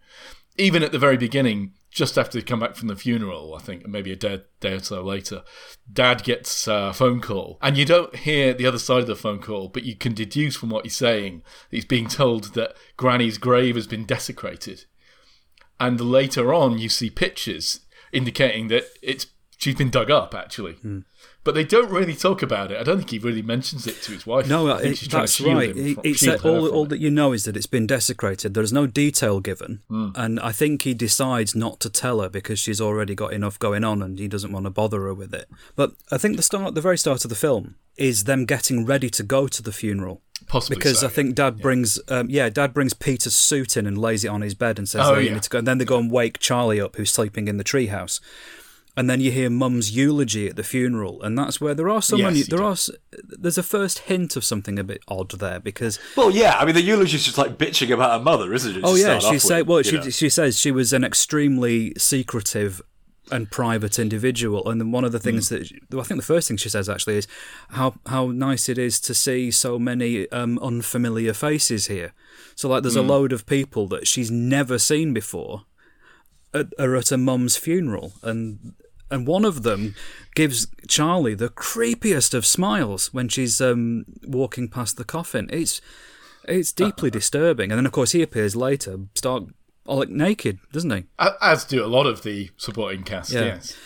even 0.57 0.83
at 0.83 0.93
the 0.93 0.99
very 0.99 1.17
beginning, 1.17 1.73
just 1.91 2.19
after 2.19 2.39
they 2.39 2.45
come 2.45 2.61
back 2.61 2.75
from 2.75 2.89
the 2.89 2.97
funeral, 2.97 3.55
I 3.55 3.63
think 3.63 3.87
maybe 3.87 4.13
a 4.13 4.17
day, 4.17 4.43
day 4.61 4.75
or 4.75 4.81
so 4.81 5.03
later, 5.03 5.43
Dad 5.91 6.25
gets 6.25 6.67
a 6.67 6.93
phone 6.93 7.21
call, 7.21 7.59
and 7.63 7.77
you 7.77 7.85
don't 7.85 8.15
hear 8.15 8.53
the 8.53 8.67
other 8.67 8.79
side 8.79 9.01
of 9.01 9.07
the 9.07 9.17
phone 9.17 9.41
call, 9.41 9.69
but 9.69 9.85
you 9.85 9.95
can 9.95 10.15
deduce 10.15 10.57
from 10.57 10.71
what 10.71 10.85
he's 10.85 10.97
saying 10.97 11.43
that 11.71 11.77
he's 11.77 11.85
being 11.85 12.09
told 12.09 12.55
that 12.55 12.75
Granny's 12.97 13.39
grave 13.39 13.77
has 13.77 13.87
been 13.87 14.05
desecrated, 14.05 14.85
and 15.79 16.01
later 16.01 16.53
on 16.53 16.79
you 16.79 16.89
see 16.89 17.11
pictures 17.11 17.81
indicating 18.13 18.69
that 18.69 18.85
it's 19.03 19.27
she's 19.57 19.75
been 19.75 19.91
dug 19.91 20.11
up 20.11 20.35
actually. 20.35 20.75
Hmm. 20.75 21.01
But 21.45 21.55
they 21.55 21.65
don't 21.65 21.91
really 21.91 22.15
talk 22.15 22.43
about 22.43 22.73
it. 22.73 22.79
I 22.81 22.83
don't 22.83 22.97
think 22.99 23.11
he 23.11 23.19
really 23.19 23.43
mentions 23.43 23.87
it 23.87 24.01
to 24.03 24.13
his 24.13 24.27
wife. 24.27 24.49
No, 24.49 24.73
I 24.73 24.81
think 24.81 24.93
it, 24.95 24.99
she's 24.99 25.09
trying 25.09 25.27
to 25.27 25.43
that's 25.43 25.55
right. 25.55 25.95
from- 25.97 26.15
said 26.15 26.41
her 26.41 26.49
all, 26.51 26.69
all 26.69 26.87
that 26.87 26.99
you 27.01 27.11
know 27.11 27.33
is 27.33 27.45
that 27.45 27.55
it's 27.57 27.67
been 27.67 27.87
desecrated. 27.87 28.55
There's 28.55 28.73
no 28.73 28.87
detail 28.87 29.41
given, 29.41 29.81
Hmm. 29.89 30.09
and 30.15 30.41
I 30.41 30.53
think 30.53 30.83
he 30.83 30.95
decides 30.95 31.55
not 31.55 31.81
to 31.81 31.91
tell 31.91 32.21
her 32.23 32.29
because 32.31 32.59
she's 32.59 32.81
already 32.81 33.15
got 33.15 33.33
enough 33.35 33.59
going 33.59 33.85
on, 33.85 34.03
and 34.03 34.19
he 34.19 34.27
doesn't 34.27 34.53
want 34.53 34.65
to 34.65 34.71
bother 34.71 35.03
her 35.03 35.13
with 35.15 35.35
it. 35.35 35.49
But 35.77 35.93
I 36.11 36.17
think 36.19 36.37
the 36.37 36.43
start, 36.43 36.75
the 36.75 36.81
very 36.81 36.97
start 36.99 37.25
of 37.25 37.29
the 37.29 37.35
film, 37.37 37.75
is 37.97 38.25
them 38.25 38.47
getting 38.47 38.87
ready 38.87 39.11
to 39.11 39.23
go 39.23 39.47
to 39.47 39.63
the 39.63 39.71
funeral. 39.73 40.23
Possibly 40.47 40.77
Because 40.77 41.01
so, 41.01 41.07
I 41.07 41.11
think 41.11 41.35
Dad 41.37 41.59
brings, 41.59 41.99
um, 42.09 42.29
yeah, 42.29 42.49
Dad 42.51 42.75
brings 42.75 42.93
Peter's 42.93 43.35
suit 43.37 43.77
in 43.77 43.87
and 43.87 43.97
lays 43.97 44.25
it 44.25 44.29
on 44.29 44.41
his 44.43 44.55
bed 44.55 44.79
and 44.79 44.89
says, 44.89 45.03
Oh, 45.07 45.13
"There, 45.13 45.21
you 45.21 45.29
yeah. 45.29 45.35
need 45.35 45.43
to 45.45 45.51
go." 45.51 45.59
And 45.59 45.67
then 45.69 45.79
they 45.79 45.85
go 45.85 45.99
and 45.99 46.11
wake 46.11 46.39
Charlie 46.39 46.81
up, 46.81 46.97
who's 46.97 47.11
sleeping 47.13 47.49
in 47.49 47.57
the 47.57 47.65
treehouse. 47.65 48.21
And 48.97 49.11
then 49.11 49.21
you 49.21 49.33
hear 49.33 49.51
Mum's 49.51 49.91
eulogy 49.91 50.47
at 50.49 50.55
the 50.55 50.63
funeral, 50.63 51.21
and 51.23 51.37
that's 51.37 51.61
where 51.61 51.75
there 51.75 51.89
are 51.89 52.01
so 52.01 52.15
Yes, 52.17 52.25
many. 52.25 52.43
There 52.45 52.59
do. 52.61 52.65
are. 52.65 52.77
There's 53.29 53.59
a 53.59 53.63
first 53.65 53.99
hint 54.01 54.37
of 54.37 54.45
something 54.45 54.79
a 54.79 54.85
bit 54.85 55.03
odd 55.09 55.31
there 55.33 55.59
because 55.59 55.99
Well, 56.17 56.31
yeah. 56.31 56.57
I 56.59 56.65
mean, 56.65 56.77
the 56.77 56.81
eulogy's 56.83 57.25
just 57.25 57.37
like 57.37 57.59
bitching 57.59 57.93
about 57.93 58.17
her 58.17 58.25
mother, 58.25 58.55
isn't 58.55 58.77
it? 58.77 58.83
Oh 58.85 58.95
yeah, 58.95 59.19
she 59.19 59.41
say 59.41 59.63
with, 59.63 59.69
well 59.69 59.83
she 59.83 59.97
know? 59.97 60.11
she 60.11 60.29
says 60.29 60.61
she 60.61 60.71
was 60.71 60.93
an 60.93 61.03
extremely 61.03 61.93
secretive 61.99 62.81
and 63.33 63.51
private 63.51 63.99
individual, 63.99 64.69
and 64.71 64.81
then 64.81 64.93
one 64.93 65.05
of 65.05 65.11
the 65.11 65.19
things 65.19 65.49
Hmm. 65.49 65.55
that 65.57 65.67
she- 65.67 65.81
I 65.99 66.03
think 66.03 66.21
the 66.21 66.27
first 66.27 66.47
thing 66.47 66.57
she 66.59 66.69
says 66.69 66.89
actually 66.89 67.17
is 67.17 67.27
how 67.71 67.95
how 68.07 68.27
nice 68.29 68.69
it 68.69 68.79
is 68.79 69.01
to 69.01 69.13
see 69.15 69.51
so 69.51 69.77
many 69.77 70.31
um, 70.31 70.57
unfamiliar 70.61 71.33
faces 71.33 71.87
here. 71.89 72.13
So 72.55 72.69
like, 72.69 72.79
Hmm. 72.79 72.83
there's 72.85 72.97
a 72.97 73.03
load 73.03 73.33
of 73.33 73.45
people 73.47 73.89
that 73.89 74.07
she's 74.07 74.31
never 74.31 74.79
seen 74.79 75.13
before 75.13 75.65
at, 76.53 76.67
are 76.79 76.95
at 76.95 77.11
a 77.11 77.17
mum's 77.17 77.57
funeral, 77.57 78.13
and 78.23 78.75
and 79.11 79.27
one 79.27 79.45
of 79.45 79.63
them 79.63 79.95
gives 80.35 80.67
Charlie 80.89 81.35
the 81.35 81.49
creepiest 81.49 82.35
of 82.35 82.47
smiles 82.47 83.13
when 83.13 83.29
she's 83.29 83.61
um, 83.61 84.05
walking 84.27 84.69
past 84.69 84.97
the 84.97 85.05
coffin. 85.05 85.49
It's 85.53 85.81
it's 86.47 86.73
deeply 86.73 87.11
disturbing, 87.11 87.71
and 87.71 87.79
then 87.79 87.87
of 87.87 87.93
course 87.93 88.13
he 88.13 88.23
appears 88.23 88.55
later, 88.55 88.99
stark, 89.15 89.45
like 89.87 90.09
naked, 90.11 90.59
doesn't 90.73 90.91
he? 90.91 91.05
As 91.41 91.65
do 91.65 91.85
a 91.85 91.87
lot 91.87 92.07
of 92.07 92.23
the 92.23 92.51
supporting 92.57 93.03
cast. 93.03 93.33
Yeah. 93.33 93.45
Yes, 93.45 93.77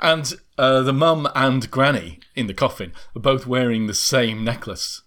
and 0.00 0.32
uh, 0.56 0.82
the 0.82 0.92
mum 0.92 1.28
and 1.34 1.70
granny 1.70 2.20
in 2.34 2.46
the 2.46 2.54
coffin 2.54 2.92
are 3.14 3.20
both 3.20 3.46
wearing 3.46 3.86
the 3.86 3.94
same 3.94 4.44
necklace. 4.44 5.02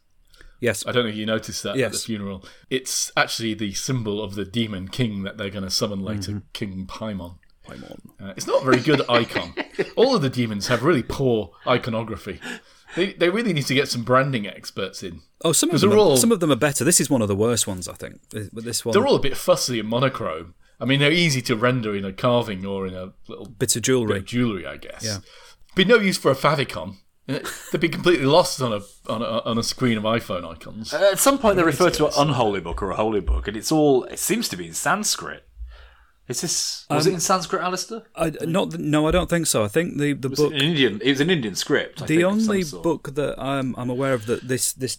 Yes, 0.60 0.86
I 0.86 0.92
don't 0.92 1.06
know 1.06 1.10
if 1.10 1.16
you 1.16 1.26
noticed 1.26 1.64
that 1.64 1.76
at 1.88 1.92
the 1.94 1.98
funeral. 1.98 2.46
It's 2.70 3.12
actually 3.18 3.56
the 3.56 3.74
symbol 3.74 4.22
of 4.22 4.36
the 4.36 4.46
demon 4.46 4.90
king 4.90 5.24
that 5.24 5.38
they're 5.38 5.50
going 5.50 5.64
to 5.64 5.72
summon 5.72 6.02
later, 6.02 6.44
King 6.54 6.86
Paimon. 6.86 7.38
Paimon. 7.68 8.00
Uh, 8.22 8.34
it's 8.36 8.48
not 8.48 8.62
a 8.62 8.66
very 8.66 8.80
good 8.82 9.02
icon. 9.10 9.54
All 9.96 10.16
of 10.16 10.22
the 10.22 10.30
demons 10.30 10.68
have 10.68 10.84
really 10.84 11.04
poor 11.04 11.52
iconography. 11.68 12.40
They, 12.96 13.14
they 13.14 13.30
really 13.30 13.54
need 13.54 13.66
to 13.68 13.74
get 13.74 13.88
some 13.88 14.04
branding 14.04 14.46
experts 14.48 15.02
in. 15.04 15.22
Oh, 15.46 15.54
some 15.54 15.70
of 15.72 15.80
them, 15.80 15.92
they're 15.92 16.00
all- 16.00 16.18
some 16.18 16.32
of 16.32 16.40
them 16.42 16.52
are 16.52 16.56
better. 16.58 16.84
This 16.84 17.00
is 17.00 17.10
one 17.10 17.22
of 17.22 17.28
the 17.28 17.36
worst 17.36 17.66
ones, 17.68 17.88
I 17.88 17.94
think. 17.94 18.20
But 18.52 18.64
this 18.66 18.84
one, 18.84 18.94
They're 18.94 19.08
all 19.08 19.16
a 19.16 19.20
bit 19.20 19.38
fussy 19.38 19.80
and 19.80 19.88
monochrome. 19.88 20.56
I 20.80 20.86
mean, 20.86 21.00
they're 21.00 21.12
easy 21.12 21.42
to 21.44 21.56
render 21.56 21.96
in 21.96 22.04
a 22.04 22.12
carving 22.12 22.66
or 22.66 22.88
in 22.88 22.94
a 22.96 23.14
little 23.28 23.46
bit 23.46 23.76
of 23.76 23.82
bit 23.82 23.84
jewellery. 23.84 24.18
of 24.20 24.26
jewellery, 24.26 24.66
I 24.66 24.78
guess. 24.78 25.04
Yeah. 25.06 25.18
Be 25.76 25.86
no 25.86 25.96
use 25.98 26.18
for 26.18 26.32
a 26.32 26.36
favicon. 26.36 26.96
Uh, 27.30 27.40
They'd 27.72 27.80
be 27.80 27.88
completely 27.88 28.26
lost 28.26 28.62
on 28.62 28.74
a 28.74 28.82
on 29.10 29.22
a, 29.22 29.42
on 29.46 29.58
a 29.60 29.64
screen 29.64 29.98
of 29.98 30.04
iPhone 30.04 30.44
icons. 30.44 30.92
At 30.94 31.20
some 31.20 31.38
point, 31.38 31.56
they 31.56 31.64
refer 31.64 31.92
to 31.92 32.08
an 32.08 32.14
unholy 32.18 32.60
book 32.62 32.82
or 32.82 32.90
a 32.90 32.96
holy 32.96 33.22
book, 33.22 33.48
and 33.48 33.56
it's 33.56 33.72
all. 33.72 34.04
It 34.06 34.18
seems 34.20 34.50
to 34.50 34.58
be 34.58 34.68
in 34.68 34.74
Sanskrit. 34.74 35.48
Is 36.32 36.42
this 36.42 36.86
was 36.90 37.06
Um, 37.08 37.12
it 37.12 37.16
in 37.16 37.22
Sanskrit, 37.22 37.62
Alistair? 37.62 38.02
I, 38.16 38.32
not, 38.58 38.78
no, 38.80 39.08
I 39.08 39.12
don't 39.12 39.30
think 39.30 39.46
so. 39.48 39.64
I 39.64 39.68
think 39.68 39.98
the 39.98 40.14
the 40.14 40.30
Was 40.30 40.40
it 40.40 40.44
book, 40.44 40.54
an 40.54 40.62
Indian? 40.62 41.00
It 41.02 41.10
was 41.12 41.22
an 41.22 41.30
Indian 41.30 41.56
script. 41.56 42.02
I 42.02 42.06
the 42.06 42.18
think, 42.18 42.32
only 42.32 42.64
book 42.64 43.04
that 43.16 43.36
I'm 43.40 43.76
I'm 43.78 43.90
aware 43.90 44.14
of 44.14 44.26
that 44.26 44.48
this 44.48 44.74
this 44.74 44.96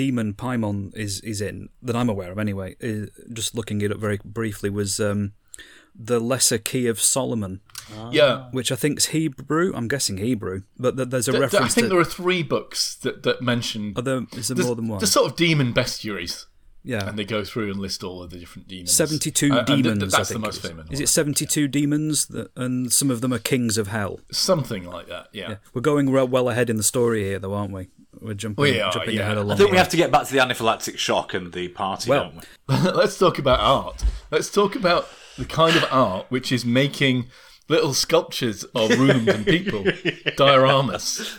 demon 0.00 0.34
Paimon 0.34 0.94
is 0.96 1.20
is 1.20 1.40
in 1.40 1.68
that 1.82 1.96
I'm 1.96 2.08
aware 2.08 2.30
of 2.32 2.38
anyway. 2.38 2.76
Is, 2.80 3.10
just 3.32 3.54
looking 3.54 3.80
it 3.82 3.90
up 3.92 3.98
very 3.98 4.18
briefly 4.24 4.70
was 4.70 5.00
um, 5.00 5.32
the 5.94 6.18
Lesser 6.18 6.58
Key 6.58 6.88
of 6.88 7.00
Solomon, 7.00 7.60
yeah. 8.10 8.48
which 8.50 8.72
I 8.72 8.76
think 8.76 8.98
is 8.98 9.06
Hebrew. 9.06 9.72
I'm 9.76 9.86
guessing 9.88 10.18
Hebrew, 10.18 10.62
but 10.78 10.96
th- 10.96 11.08
there's 11.10 11.28
a 11.28 11.32
Th- 11.32 11.50
th- 11.50 11.62
I 11.62 11.68
think 11.68 11.84
to. 11.86 11.88
there 11.90 12.00
are 12.00 12.04
three 12.18 12.42
books 12.42 12.96
that, 13.02 13.22
that 13.22 13.42
mention 13.42 13.92
Are 13.96 14.02
there, 14.02 14.22
is 14.36 14.48
there 14.48 14.56
the, 14.56 14.64
more 14.64 14.74
than 14.74 14.88
one? 14.88 14.98
the 14.98 15.06
sort 15.06 15.30
of 15.30 15.36
demon 15.36 15.72
bestiaries, 15.72 16.46
yeah. 16.84 17.08
and 17.08 17.18
they 17.18 17.24
go 17.24 17.42
through 17.44 17.70
and 17.70 17.80
list 17.80 18.04
all 18.04 18.22
of 18.22 18.30
the 18.30 18.38
different 18.38 18.68
demons. 18.68 18.92
72 18.92 19.50
Uh, 19.52 19.58
and 19.58 19.66
th- 19.66 19.82
demons. 19.82 19.98
th- 20.02 20.12
that's 20.12 20.30
I 20.30 20.34
the 20.34 20.38
most 20.40 20.58
it 20.58 20.64
is. 20.64 20.70
famous. 20.70 20.86
Is 20.90 21.00
it 21.00 21.08
72 21.08 21.66
demons? 21.68 22.26
That, 22.26 22.50
and 22.56 22.92
some 22.92 23.10
of 23.10 23.20
them 23.20 23.32
are 23.32 23.38
kings 23.38 23.76
of 23.78 23.88
hell. 23.88 24.20
something 24.30 24.84
like 24.84 25.08
that? 25.08 25.28
Yeah. 25.32 25.56
We're 25.72 25.80
going 25.80 26.10
re- 26.10 26.22
well 26.24 26.48
ahead 26.48 26.70
in 26.70 26.76
the 26.76 26.82
story 26.82 27.24
here, 27.24 27.38
though, 27.38 27.54
aren't 27.54 27.72
we? 27.72 27.88
We're 28.20 28.34
jumping, 28.34 28.62
We 28.62 28.80
are, 28.80 28.92
jumping 28.92 29.16
yeah. 29.16 29.22
ahead 29.22 29.38
I 29.38 29.40
along. 29.40 29.52
I 29.52 29.56
think 29.56 29.70
we 29.72 29.76
have 29.76 29.88
to 29.88 29.96
get 29.96 30.10
back 30.12 30.26
to 30.26 30.32
the 30.32 30.38
anaphylactic 30.38 30.98
shock 30.98 31.34
and 31.34 31.52
the 31.52 31.68
party, 31.68 32.08
Well, 32.10 32.32
don't 32.68 32.84
we? 32.84 32.90
Let's 32.92 33.18
talk 33.18 33.38
about 33.40 33.58
art. 33.60 34.04
Let's 34.30 34.50
talk 34.50 34.76
about 34.76 35.08
the 35.36 35.44
kind 35.44 35.76
of 35.76 35.84
art 35.90 36.26
which 36.28 36.52
is 36.52 36.64
making 36.64 37.26
little 37.68 37.92
sculptures 37.94 38.62
of 38.74 38.90
rooms 38.98 39.26
and 39.26 39.44
people, 39.44 39.82
dioramas, 40.38 41.38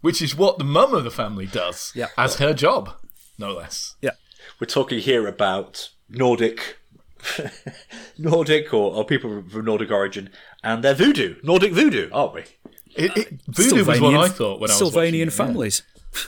which 0.00 0.20
is 0.20 0.36
what 0.36 0.58
the 0.58 0.64
mum 0.64 0.94
of 0.94 1.04
the 1.04 1.10
family 1.10 1.46
does 1.46 1.92
Yeah. 1.94 2.08
as 2.18 2.36
her 2.36 2.52
job, 2.52 2.90
no 3.38 3.52
less. 3.52 3.96
Yeah. 4.02 4.10
We're 4.62 4.66
talking 4.66 5.00
here 5.00 5.26
about 5.26 5.88
Nordic, 6.08 6.78
Nordic 8.18 8.72
or, 8.72 8.94
or 8.94 9.04
people 9.04 9.42
from 9.50 9.64
Nordic 9.64 9.90
origin 9.90 10.30
and 10.62 10.84
their 10.84 10.94
voodoo, 10.94 11.34
Nordic 11.42 11.72
voodoo, 11.72 12.08
aren't 12.12 12.34
we? 12.34 12.42
It, 12.94 13.16
it, 13.16 13.26
uh, 13.26 13.36
voodoo 13.48 13.84
was 13.84 14.00
what 14.00 14.14
I 14.14 14.28
thought 14.28 14.60
when 14.60 14.70
I 14.70 14.74
was 14.74 14.80
Sylvanian 14.80 15.26
watching 15.26 15.30
families. 15.30 15.82
yeah. 16.14 16.20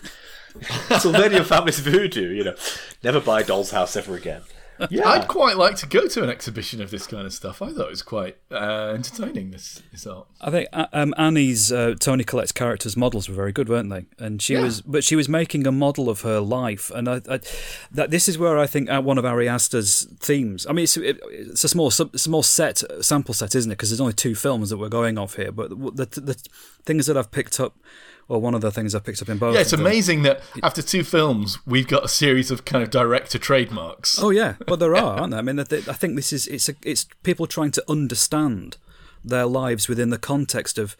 families. 0.59 1.01
Sylvania 1.01 1.45
family's 1.45 1.79
voodoo, 1.79 2.35
you 2.35 2.43
know. 2.43 2.57
Never 3.05 3.21
buy 3.21 3.43
a 3.43 3.45
doll's 3.45 3.71
house 3.71 3.95
ever 3.95 4.17
again. 4.17 4.43
Yeah. 4.91 5.09
I'd 5.09 5.29
quite 5.29 5.57
like 5.57 5.77
to 5.77 5.87
go 5.87 6.07
to 6.09 6.23
an 6.23 6.29
exhibition 6.31 6.83
of 6.83 6.91
this 6.91 7.07
kind 7.07 7.27
of 7.27 7.33
stuff. 7.33 7.63
I 7.63 7.69
thought 7.71 7.87
it 7.87 7.91
was 7.91 8.03
quite 8.03 8.37
uh, 8.51 8.93
entertaining. 8.95 9.51
This, 9.53 9.83
this 9.93 10.07
art. 10.07 10.27
I 10.41 10.51
think 10.51 10.69
uh, 10.73 10.87
um, 10.93 11.15
Annie's 11.17 11.71
uh, 11.71 11.95
Toni 11.99 12.25
Collette's 12.25 12.53
characters 12.53 12.97
models 12.97 13.29
were 13.29 13.35
very 13.35 13.53
good, 13.53 13.69
weren't 13.69 13.91
they? 13.91 14.07
And 14.19 14.43
she 14.43 14.55
Yeah. 14.55 14.63
was, 14.63 14.81
but 14.81 15.05
she 15.05 15.15
was 15.17 15.29
making 15.29 15.67
a 15.67 15.73
model 15.73 16.09
of 16.09 16.23
her 16.23 16.41
life, 16.41 16.91
and 16.95 17.09
I, 17.09 17.21
I, 17.29 17.41
that 17.93 18.11
this 18.11 18.29
is 18.29 18.37
where 18.37 18.59
I 18.59 18.67
think 18.67 18.91
uh, 18.91 19.01
one 19.01 19.17
of 19.19 19.25
Ari 19.25 19.49
Aster's 19.49 20.05
themes. 20.19 20.67
I 20.69 20.73
mean, 20.73 20.85
it's, 20.85 20.97
it, 20.97 21.21
it's 21.31 21.65
a 21.65 21.69
small, 21.69 21.91
small 21.91 22.43
set 22.43 22.83
sample 23.01 23.35
set, 23.35 23.55
isn't 23.55 23.71
it? 23.71 23.75
Because 23.75 23.91
there's 23.91 24.01
only 24.01 24.13
two 24.13 24.35
films 24.35 24.71
that 24.71 24.79
we're 24.79 24.89
going 24.89 25.19
off 25.19 25.37
here, 25.37 25.53
but 25.53 25.71
the, 25.71 26.07
the, 26.07 26.21
the 26.21 26.49
things 26.85 27.07
that 27.07 27.17
I've 27.17 27.31
picked 27.31 27.61
up, 27.61 27.77
or 28.29 28.41
one 28.41 28.55
of 28.55 28.61
the 28.61 28.71
things 28.71 28.95
I've 28.95 29.05
picked 29.05 29.23
up 29.23 29.29
in 29.29 29.39
both. 29.39 29.55
Yeah, 29.55 29.61
it's 29.61 29.73
amazing 29.73 30.23
that 30.23 30.41
after 30.63 30.83
two 30.83 31.05
films, 31.05 31.59
we've 31.67 31.89
got 31.89 32.05
a 32.05 32.09
series 32.09 32.51
of 32.51 32.65
kind 32.65 32.83
of 32.83 32.91
director 32.91 33.39
trademarks. 33.39 34.19
Oh 34.23 34.31
yeah, 34.31 34.55
well 34.67 34.77
there 34.77 34.97
are, 34.97 35.19
aren't 35.21 35.31
there? 35.33 35.41
I 35.41 35.43
mean, 35.43 35.59
I 35.59 35.63
I 35.63 35.93
think 35.93 36.17
this 36.17 36.33
is 36.33 36.47
it's 36.47 36.69
a, 36.69 36.75
it's 36.83 37.07
people 37.23 37.47
trying 37.47 37.71
to 37.73 37.85
understand 37.89 38.77
their 39.25 39.47
lives 39.47 39.89
within 39.89 40.11
the 40.11 40.19
context 40.19 40.79
of 40.79 40.97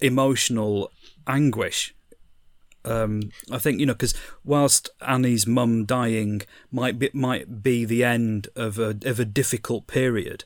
emotional 0.00 0.90
anguish. 1.26 1.94
Um, 2.86 3.30
I 3.50 3.58
think 3.58 3.80
you 3.80 3.86
know 3.86 3.94
because 3.94 4.14
whilst 4.44 4.90
Annie's 5.00 5.46
mum 5.46 5.86
dying 5.86 6.42
might 6.70 6.98
be 6.98 7.10
might 7.14 7.62
be 7.62 7.84
the 7.84 8.04
end 8.04 8.48
of 8.54 8.78
a 8.78 8.98
of 9.04 9.18
a 9.18 9.24
difficult 9.24 9.86
period 9.86 10.44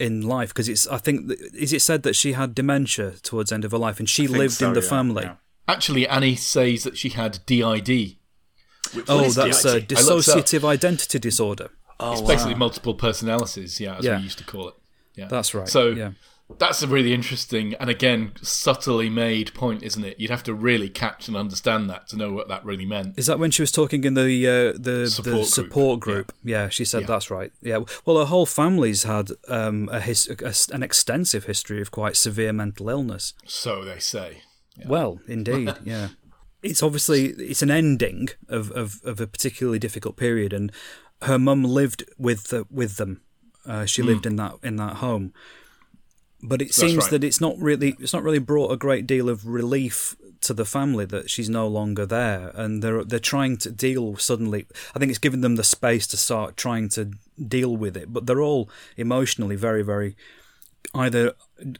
in 0.00 0.22
life 0.22 0.48
because 0.50 0.68
it's 0.68 0.86
I 0.88 0.98
think 0.98 1.30
is 1.54 1.72
it 1.72 1.82
said 1.82 2.02
that 2.04 2.16
she 2.16 2.32
had 2.32 2.54
dementia 2.54 3.12
towards 3.22 3.50
the 3.50 3.54
end 3.54 3.64
of 3.64 3.72
her 3.72 3.78
life 3.78 3.98
and 3.98 4.08
she 4.08 4.26
think 4.26 4.38
lived 4.38 4.54
so, 4.54 4.68
in 4.68 4.74
the 4.74 4.80
yeah, 4.80 4.88
family. 4.88 5.22
yeah. 5.24 5.34
Actually, 5.68 6.08
Annie 6.08 6.36
says 6.36 6.82
that 6.84 6.96
she 6.98 7.10
had 7.10 7.38
DID. 7.46 8.16
Oh, 9.08 9.28
that's 9.30 9.64
a 9.64 9.80
DID? 9.80 9.98
I 9.98 10.02
looked 10.02 10.28
up. 10.28 10.36
dissociative 10.38 10.64
identity 10.64 11.18
disorder. 11.18 11.68
Oh, 12.00 12.12
It's 12.12 12.22
wow. 12.22 12.28
basically 12.28 12.54
multiple 12.54 12.94
personalities, 12.94 13.78
yeah, 13.78 13.96
as 13.98 14.04
Yeah. 14.04 14.16
we 14.16 14.24
used 14.24 14.38
to 14.38 14.44
call 14.44 14.68
it. 14.68 14.74
Yeah, 15.14 15.28
That's 15.28 15.54
right. 15.54 15.68
So 15.68 15.88
yeah. 15.90 16.12
That's 16.58 16.82
a 16.82 16.88
really 16.88 17.12
interesting 17.12 17.74
and 17.74 17.88
again 17.88 18.32
subtly 18.42 19.08
made 19.08 19.54
point, 19.54 19.82
isn't 19.82 20.04
it? 20.04 20.18
You'd 20.18 20.30
have 20.30 20.42
to 20.44 20.54
really 20.54 20.88
catch 20.88 21.28
and 21.28 21.36
understand 21.36 21.88
that 21.90 22.08
to 22.08 22.16
know 22.16 22.32
what 22.32 22.48
that 22.48 22.64
really 22.64 22.86
meant. 22.86 23.18
Is 23.18 23.26
that 23.26 23.38
when 23.38 23.50
she 23.50 23.62
was 23.62 23.72
talking 23.72 24.04
in 24.04 24.14
the 24.14 24.46
uh, 24.46 24.78
the 24.78 25.08
Support 25.08 25.24
the 25.24 25.30
group, 25.30 25.46
support 25.46 26.00
group? 26.00 26.32
Yeah, 26.44 26.68
she 26.68 26.84
said 26.84 27.06
that's 27.06 27.30
right. 27.30 27.52
Yeah, 27.62 27.80
well, 28.04 28.18
her 28.18 28.26
whole 28.26 28.46
family's 28.46 29.04
had 29.04 29.30
um, 29.48 29.88
a, 29.92 30.00
his, 30.00 30.28
a 30.28 30.74
an 30.74 30.82
extensive 30.82 31.44
history 31.44 31.80
of 31.80 31.90
quite 31.90 32.16
severe 32.16 32.52
mental 32.52 32.88
illness. 32.88 33.34
So 33.46 33.84
they 33.84 33.98
say. 33.98 34.42
Well, 34.86 35.20
indeed, 35.26 35.74
yeah. 35.84 36.08
It's 36.62 36.82
obviously 36.82 37.28
it's 37.28 37.62
an 37.62 37.70
ending 37.70 38.28
of, 38.48 38.70
of, 38.72 39.00
of 39.04 39.18
a 39.18 39.26
particularly 39.26 39.78
difficult 39.78 40.16
period, 40.16 40.52
and 40.52 40.70
her 41.22 41.38
mum 41.38 41.64
lived 41.64 42.04
with 42.18 42.48
the, 42.48 42.66
with 42.70 42.96
them. 42.96 43.22
Uh, 43.66 43.84
she 43.84 44.02
lived 44.02 44.26
in 44.26 44.36
that 44.36 44.54
in 44.62 44.76
that 44.76 44.96
home, 44.96 45.32
but 46.42 46.62
it 46.62 46.74
seems 46.74 47.04
right. 47.04 47.10
that 47.10 47.24
it's 47.24 47.40
not 47.40 47.58
really 47.58 47.96
it's 47.98 48.12
not 48.12 48.22
really 48.22 48.38
brought 48.38 48.72
a 48.72 48.76
great 48.76 49.06
deal 49.06 49.28
of 49.28 49.46
relief 49.46 50.16
to 50.42 50.54
the 50.54 50.64
family 50.64 51.04
that 51.04 51.28
she's 51.28 51.50
no 51.50 51.66
longer 51.66 52.06
there, 52.06 52.50
and 52.54 52.82
they're 52.82 53.04
they're 53.04 53.18
trying 53.18 53.56
to 53.58 53.70
deal 53.70 54.16
suddenly. 54.16 54.66
I 54.94 54.98
think 54.98 55.10
it's 55.10 55.18
given 55.18 55.42
them 55.42 55.56
the 55.56 55.64
space 55.64 56.06
to 56.08 56.16
start 56.16 56.56
trying 56.56 56.88
to 56.90 57.12
deal 57.46 57.76
with 57.76 57.96
it, 57.96 58.12
but 58.12 58.26
they're 58.26 58.42
all 58.42 58.70
emotionally 58.96 59.56
very 59.56 59.82
very 59.82 60.16
either 60.94 61.34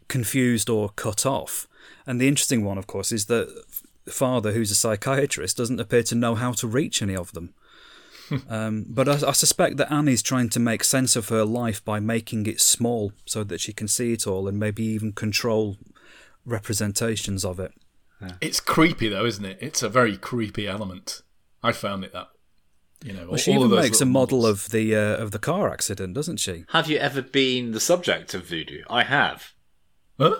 confused 0.08 0.68
or 0.68 0.90
cut 0.90 1.24
off. 1.24 1.66
And 2.06 2.20
the 2.20 2.28
interesting 2.28 2.64
one, 2.64 2.78
of 2.78 2.86
course, 2.86 3.12
is 3.12 3.26
that 3.26 3.64
the 4.04 4.10
father, 4.10 4.52
who's 4.52 4.70
a 4.70 4.74
psychiatrist, 4.74 5.56
doesn't 5.56 5.80
appear 5.80 6.02
to 6.04 6.14
know 6.14 6.34
how 6.34 6.52
to 6.52 6.66
reach 6.66 7.02
any 7.02 7.16
of 7.16 7.32
them. 7.32 7.54
Um, 8.48 8.84
but 8.88 9.08
I, 9.08 9.28
I 9.28 9.32
suspect 9.32 9.76
that 9.78 9.92
Annie's 9.92 10.22
trying 10.22 10.48
to 10.50 10.60
make 10.60 10.84
sense 10.84 11.16
of 11.16 11.28
her 11.30 11.44
life 11.44 11.84
by 11.84 12.00
making 12.00 12.46
it 12.46 12.60
small 12.60 13.12
so 13.26 13.42
that 13.44 13.60
she 13.60 13.72
can 13.72 13.88
see 13.88 14.12
it 14.12 14.26
all 14.26 14.46
and 14.48 14.58
maybe 14.58 14.84
even 14.84 15.12
control 15.12 15.76
representations 16.44 17.44
of 17.44 17.60
it. 17.60 17.72
It's 18.40 18.60
creepy 18.60 19.08
though, 19.08 19.24
isn't 19.24 19.44
it? 19.44 19.58
It's 19.60 19.82
a 19.82 19.88
very 19.88 20.16
creepy 20.18 20.66
element. 20.68 21.22
I 21.62 21.72
found 21.72 22.04
it 22.04 22.12
that. 22.12 22.28
You 23.02 23.14
know, 23.14 23.28
Well, 23.28 23.38
she 23.38 23.52
all 23.56 23.64
even 23.64 23.78
makes 23.78 24.02
a 24.02 24.04
model 24.04 24.40
models. 24.42 24.66
of 24.66 24.72
the 24.72 24.94
uh, 24.94 25.16
of 25.16 25.30
the 25.30 25.38
car 25.38 25.72
accident, 25.72 26.12
doesn't 26.12 26.36
she? 26.36 26.64
Have 26.68 26.90
you 26.90 26.98
ever 26.98 27.22
been 27.22 27.72
the 27.72 27.80
subject 27.80 28.34
of 28.34 28.44
voodoo? 28.46 28.82
I 28.90 29.04
have. 29.04 29.52
Huh? 30.18 30.34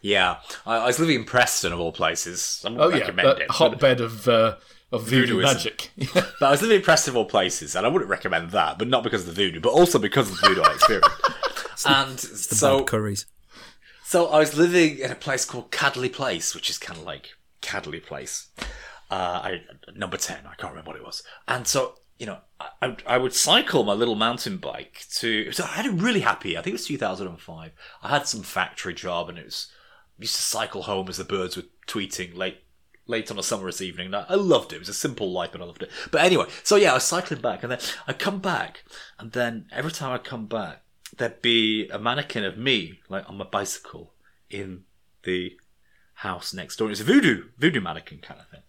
Yeah, 0.00 0.38
I, 0.66 0.78
I 0.78 0.86
was 0.86 0.98
living 0.98 1.14
in 1.20 1.24
Preston 1.24 1.72
of 1.72 1.78
all 1.78 1.92
places. 1.92 2.60
I'm 2.64 2.74
not 2.76 2.86
Oh 2.86 2.88
yeah, 2.88 2.98
recommend 2.98 3.28
that 3.28 3.40
it, 3.42 3.46
but- 3.48 3.54
hotbed 3.54 4.00
of 4.00 4.26
uh, 4.26 4.56
of 4.92 5.04
voodoo 5.04 5.38
Voodooism. 5.38 5.42
magic. 5.42 5.90
But 6.14 6.42
I 6.42 6.50
was 6.50 6.62
living 6.62 6.82
in 6.82 6.90
of 6.90 7.16
all 7.16 7.24
places, 7.24 7.74
and 7.74 7.86
I 7.86 7.88
wouldn't 7.88 8.10
recommend 8.10 8.50
that, 8.50 8.78
but 8.78 8.88
not 8.88 9.02
because 9.02 9.26
of 9.26 9.34
the 9.34 9.44
voodoo, 9.44 9.60
but 9.60 9.70
also 9.70 9.98
because 9.98 10.30
of 10.30 10.40
the 10.40 10.48
voodoo 10.48 10.62
I 10.62 10.74
experienced. 10.74 11.10
and 11.86 12.18
The 12.18 12.26
so, 12.54 12.78
bad 12.78 12.86
curries. 12.88 13.26
so 14.04 14.26
I 14.28 14.38
was 14.38 14.56
living 14.56 14.98
in 14.98 15.10
a 15.10 15.14
place 15.16 15.44
called 15.44 15.70
Cadley 15.70 16.08
Place, 16.08 16.54
which 16.54 16.68
is 16.70 16.78
kind 16.78 16.98
of 16.98 17.04
like 17.06 17.30
Cadley 17.60 18.00
Place. 18.00 18.48
Uh, 19.10 19.40
I, 19.44 19.60
number 19.94 20.16
10, 20.16 20.38
I 20.46 20.54
can't 20.54 20.72
remember 20.72 20.90
what 20.90 20.96
it 21.00 21.04
was. 21.04 21.22
And 21.46 21.66
so, 21.66 21.96
you 22.18 22.26
know, 22.26 22.38
I, 22.60 22.68
I, 22.80 22.96
I 23.06 23.18
would 23.18 23.34
cycle 23.34 23.84
my 23.84 23.92
little 23.92 24.14
mountain 24.14 24.56
bike 24.58 25.04
to. 25.16 25.52
So 25.52 25.64
I 25.64 25.68
had 25.68 25.86
it 25.86 25.92
really 25.92 26.20
happy. 26.20 26.56
I 26.56 26.62
think 26.62 26.72
it 26.72 26.80
was 26.80 26.86
2005. 26.86 27.72
I 28.02 28.08
had 28.08 28.26
some 28.26 28.42
factory 28.42 28.94
job, 28.94 29.28
and 29.28 29.38
it 29.38 29.44
was. 29.46 29.68
I 30.18 30.22
used 30.22 30.36
to 30.36 30.42
cycle 30.42 30.82
home 30.84 31.08
as 31.08 31.16
the 31.16 31.24
birds 31.24 31.56
were 31.56 31.64
tweeting 31.88 32.36
late 32.36 32.61
late 33.06 33.30
on 33.30 33.38
a 33.38 33.42
summer's 33.42 33.82
evening. 33.82 34.06
And 34.06 34.16
I 34.16 34.34
loved 34.34 34.72
it. 34.72 34.76
It 34.76 34.78
was 34.80 34.88
a 34.88 34.94
simple 34.94 35.30
life, 35.32 35.50
but 35.52 35.60
I 35.60 35.64
loved 35.64 35.82
it. 35.82 35.90
But 36.10 36.22
anyway, 36.22 36.46
so 36.62 36.76
yeah, 36.76 36.92
I 36.92 36.94
was 36.94 37.04
cycling 37.04 37.40
back, 37.40 37.62
and 37.62 37.72
then 37.72 37.78
I 38.06 38.12
come 38.12 38.38
back, 38.40 38.84
and 39.18 39.32
then 39.32 39.66
every 39.72 39.92
time 39.92 40.12
I 40.12 40.18
come 40.18 40.46
back, 40.46 40.82
there'd 41.16 41.42
be 41.42 41.88
a 41.88 41.98
mannequin 41.98 42.44
of 42.44 42.56
me, 42.56 43.00
like 43.08 43.28
on 43.28 43.36
my 43.36 43.44
bicycle, 43.44 44.14
in 44.50 44.84
the 45.24 45.52
house 46.14 46.54
next 46.54 46.76
door. 46.76 46.90
It's 46.90 47.00
a 47.00 47.04
voodoo, 47.04 47.44
voodoo 47.58 47.80
mannequin 47.80 48.18
kind 48.18 48.40
of 48.40 48.48
thing. 48.48 48.62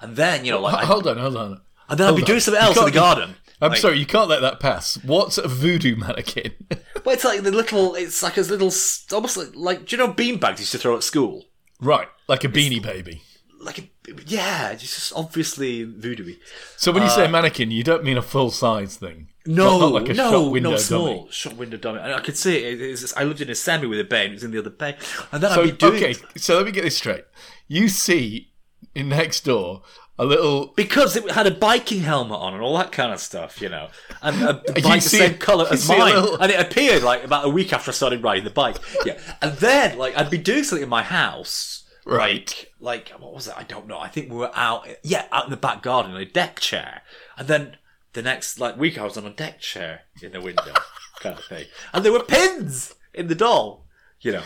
And 0.00 0.16
then, 0.16 0.44
you 0.44 0.52
know, 0.52 0.60
like, 0.60 0.84
hold 0.84 1.06
on, 1.06 1.18
hold 1.18 1.36
on. 1.36 1.60
and 1.88 1.98
then 1.98 2.06
I'd 2.08 2.10
be 2.12 2.16
hold 2.20 2.26
doing 2.26 2.40
something 2.40 2.62
else 2.62 2.76
in 2.78 2.84
the 2.84 2.90
garden. 2.90 3.34
I'm 3.60 3.70
Like- 3.70 3.80
sorry, 3.80 3.98
you 3.98 4.06
can't 4.06 4.28
let 4.28 4.40
that 4.42 4.60
pass. 4.60 4.96
What's 5.02 5.36
a 5.38 5.48
voodoo 5.48 5.96
mannequin? 5.96 6.52
Well, 7.04 7.14
it's 7.14 7.24
like 7.24 7.42
the 7.42 7.52
little, 7.52 7.94
it's 7.94 8.22
like 8.22 8.36
a 8.36 8.40
little, 8.42 8.70
almost 9.12 9.36
like, 9.36 9.48
like 9.54 9.86
do 9.86 9.96
you 9.96 10.02
know 10.04 10.12
beanbags 10.12 10.56
you 10.56 10.62
used 10.62 10.72
to 10.72 10.78
throw 10.78 10.94
at 10.96 11.02
school? 11.04 11.44
right, 11.80 12.08
like 12.28 12.44
a 12.44 12.48
beanie 12.48 12.82
baby. 12.82 13.22
Like, 13.60 13.78
a, 13.78 13.88
yeah, 14.26 14.70
it's 14.70 14.82
just 14.82 15.12
obviously 15.16 15.82
voodoo 15.84 16.34
So 16.76 16.92
when 16.92 17.02
you 17.02 17.08
say 17.10 17.26
mannequin, 17.28 17.70
you 17.72 17.82
don't 17.82 18.04
mean 18.04 18.16
a 18.16 18.22
full 18.22 18.50
size 18.50 18.96
thing. 18.96 19.28
Uh, 19.30 19.50
No, 19.50 19.64
Not- 19.70 19.78
not 19.80 19.92
like 20.02 20.08
a 20.10 20.14
no, 20.14 20.30
shop 20.30 20.52
window 20.52 20.70
no, 20.70 20.76
small 20.76 21.06
dummy. 21.16 21.28
shop 21.32 21.52
window 21.54 21.76
dummy. 21.76 21.98
And 22.00 22.12
I 22.12 22.20
could 22.20 22.36
see 22.36 22.56
it. 22.56 22.80
It 22.80 22.90
was- 22.90 23.12
I 23.16 23.24
lived 23.24 23.40
in 23.40 23.50
a 23.50 23.54
semi 23.54 23.86
with 23.86 23.98
a 23.98 24.04
bay, 24.04 24.24
and 24.24 24.32
it 24.32 24.36
was 24.36 24.44
in 24.44 24.50
the 24.52 24.58
other 24.58 24.70
bay. 24.70 24.96
And 25.32 25.42
then 25.42 25.50
So 25.52 25.62
I'd 25.62 25.64
be 25.64 25.72
doing 25.72 25.94
okay, 26.04 26.14
so 26.36 26.56
let 26.56 26.66
me 26.66 26.72
get 26.72 26.84
this 26.84 26.96
straight. 26.96 27.24
You 27.66 27.88
see 27.88 28.52
in 28.94 29.08
next 29.08 29.44
door 29.44 29.82
a 30.20 30.24
little 30.24 30.68
because 30.76 31.16
it 31.16 31.30
had 31.30 31.46
a 31.46 31.50
biking 31.50 32.00
helmet 32.00 32.38
on 32.38 32.52
and 32.54 32.62
all 32.62 32.76
that 32.78 32.92
kind 32.92 33.12
of 33.12 33.20
stuff, 33.20 33.60
you 33.60 33.68
know, 33.68 33.88
and 34.22 34.42
a 34.42 34.54
bike 34.82 35.02
the 35.02 35.08
same 35.08 35.38
color 35.38 35.66
as 35.70 35.88
mine. 35.88 36.14
little- 36.14 36.36
And 36.40 36.52
it 36.52 36.60
appeared 36.60 37.02
like 37.02 37.24
about 37.24 37.44
a 37.44 37.48
week 37.48 37.72
after 37.72 37.90
I 37.90 37.94
started 37.94 38.22
riding 38.22 38.44
the 38.44 38.50
bike. 38.50 38.76
Yeah, 39.04 39.18
and 39.42 39.56
then 39.58 39.96
like 39.98 40.16
I'd 40.16 40.30
be 40.30 40.38
doing 40.38 40.62
something 40.64 40.82
in 40.82 40.88
my 40.88 41.02
house, 41.02 41.84
Right. 42.16 42.66
Like, 42.80 43.10
what 43.18 43.34
was 43.34 43.48
it? 43.48 43.54
I 43.56 43.62
don't 43.64 43.86
know. 43.86 43.98
I 43.98 44.08
think 44.08 44.30
we 44.30 44.36
were 44.36 44.50
out, 44.54 44.88
yeah, 45.02 45.26
out 45.32 45.44
in 45.44 45.50
the 45.50 45.56
back 45.56 45.82
garden 45.82 46.14
in 46.14 46.20
a 46.20 46.24
deck 46.24 46.58
chair, 46.60 47.02
and 47.36 47.46
then 47.48 47.76
the 48.14 48.22
next 48.22 48.58
like 48.58 48.76
week 48.78 48.96
I 48.98 49.04
was 49.04 49.16
on 49.16 49.26
a 49.26 49.30
deck 49.30 49.60
chair 49.60 50.02
in 50.22 50.32
the 50.32 50.40
window, 50.40 50.72
kind 51.20 51.38
of 51.38 51.44
thing, 51.44 51.66
and 51.92 52.04
there 52.04 52.12
were 52.12 52.22
pins 52.22 52.94
in 53.12 53.26
the 53.28 53.34
doll, 53.34 53.86
you 54.20 54.32
know, 54.32 54.42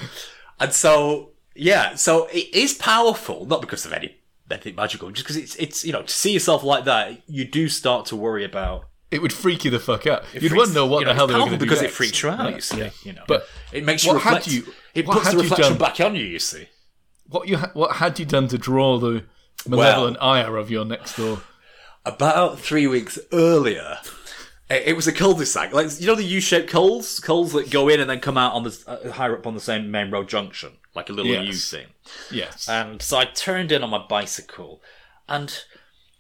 and 0.59 0.73
so 0.73 1.31
yeah, 1.55 1.95
so 1.95 2.27
it 2.33 2.53
is 2.55 2.75
powerful, 2.75 3.47
not 3.47 3.61
because 3.61 3.87
of 3.87 3.93
any 3.93 4.17
anything 4.51 4.75
magical, 4.75 5.11
just 5.11 5.25
because 5.25 5.37
it's 5.37 5.55
it's 5.57 5.85
you 5.85 5.93
know 5.93 6.03
to 6.03 6.13
see 6.13 6.33
yourself 6.33 6.63
like 6.65 6.85
that, 6.85 7.23
you 7.29 7.45
do 7.45 7.69
start 7.69 8.07
to 8.07 8.17
worry 8.17 8.45
about. 8.45 8.89
it 9.11 9.23
would 9.23 9.33
freak 9.33 9.65
you 9.65 9.71
the 9.71 9.79
fuck 9.79 10.07
out. 10.07 10.25
it 10.35 10.43
You'd 10.43 10.53
wonder 10.57 10.85
what 10.85 11.01
you 11.01 11.07
the 11.07 11.15
hell 11.15 11.27
they 11.27 11.35
were 11.35 11.41
going 11.41 11.53
to 11.53 11.57
do 11.59 11.65
because 11.65 11.81
it 11.83 11.91
freaks 11.91 12.23
you 12.23 12.29
out. 12.31 12.51
Yeah. 12.51 12.55
You 12.57 12.61
see, 12.61 12.91
you 13.05 13.13
know, 13.15 13.23
But 13.29 13.47
it 13.73 13.85
makes 13.85 14.05
you 14.05 14.13
what 14.15 14.23
had 14.23 14.35
reflect. 14.35 14.49
you- 14.49 14.73
it 14.95 15.07
puts 15.07 15.31
the 15.31 15.37
you 15.37 15.43
reflection 15.43 15.79
back 15.79 16.01
on 16.01 16.15
you. 16.17 16.25
You 16.25 16.39
see. 16.39 16.67
What 17.33 17.49
you 17.49 17.57
ha- 17.59 17.71
what 17.75 17.97
had 17.97 18.19
you 18.19 18.25
done 18.25 18.47
to 18.49 18.59
draw 18.59 18.99
the 18.99 19.25
malevolent 19.67 20.17
ire 20.21 20.57
of 20.57 20.71
your 20.71 20.85
next 20.85 21.17
door? 21.17 21.43
about 22.05 22.59
three 22.59 22.87
weeks 22.87 23.19
earlier, 23.33 23.99
it 24.69 24.89
it 24.89 24.97
was 24.97 25.07
a 25.07 25.13
cul-de-sac. 25.13 25.73
Like 25.73 25.89
you 26.01 26.07
know 26.07 26.15
the 26.15 26.25
U-shaped 26.25 26.69
coals, 26.71 27.21
coals 27.21 27.53
that 27.53 27.71
go 27.71 27.89
in 27.89 28.01
and 28.01 28.09
then 28.11 28.21
come 28.21 28.37
out 28.37 28.55
on 28.55 28.65
the 28.65 28.77
uh, 28.87 29.11
higher 29.13 29.37
up 29.37 29.47
on 29.47 29.55
the 29.55 29.61
same 29.61 29.91
main 29.91 30.11
road 30.11 30.29
junction, 30.29 30.73
like 30.95 31.09
a 31.11 31.13
little 31.13 31.31
Yes. 31.33 31.47
U 31.47 31.79
thing. 31.79 31.87
Yes. 32.31 32.69
And 32.69 33.01
so 33.01 33.19
I 33.19 33.25
turned 33.27 33.71
in 33.73 33.83
on 33.85 33.91
my 33.91 34.05
bicycle, 34.07 34.83
and 35.29 35.57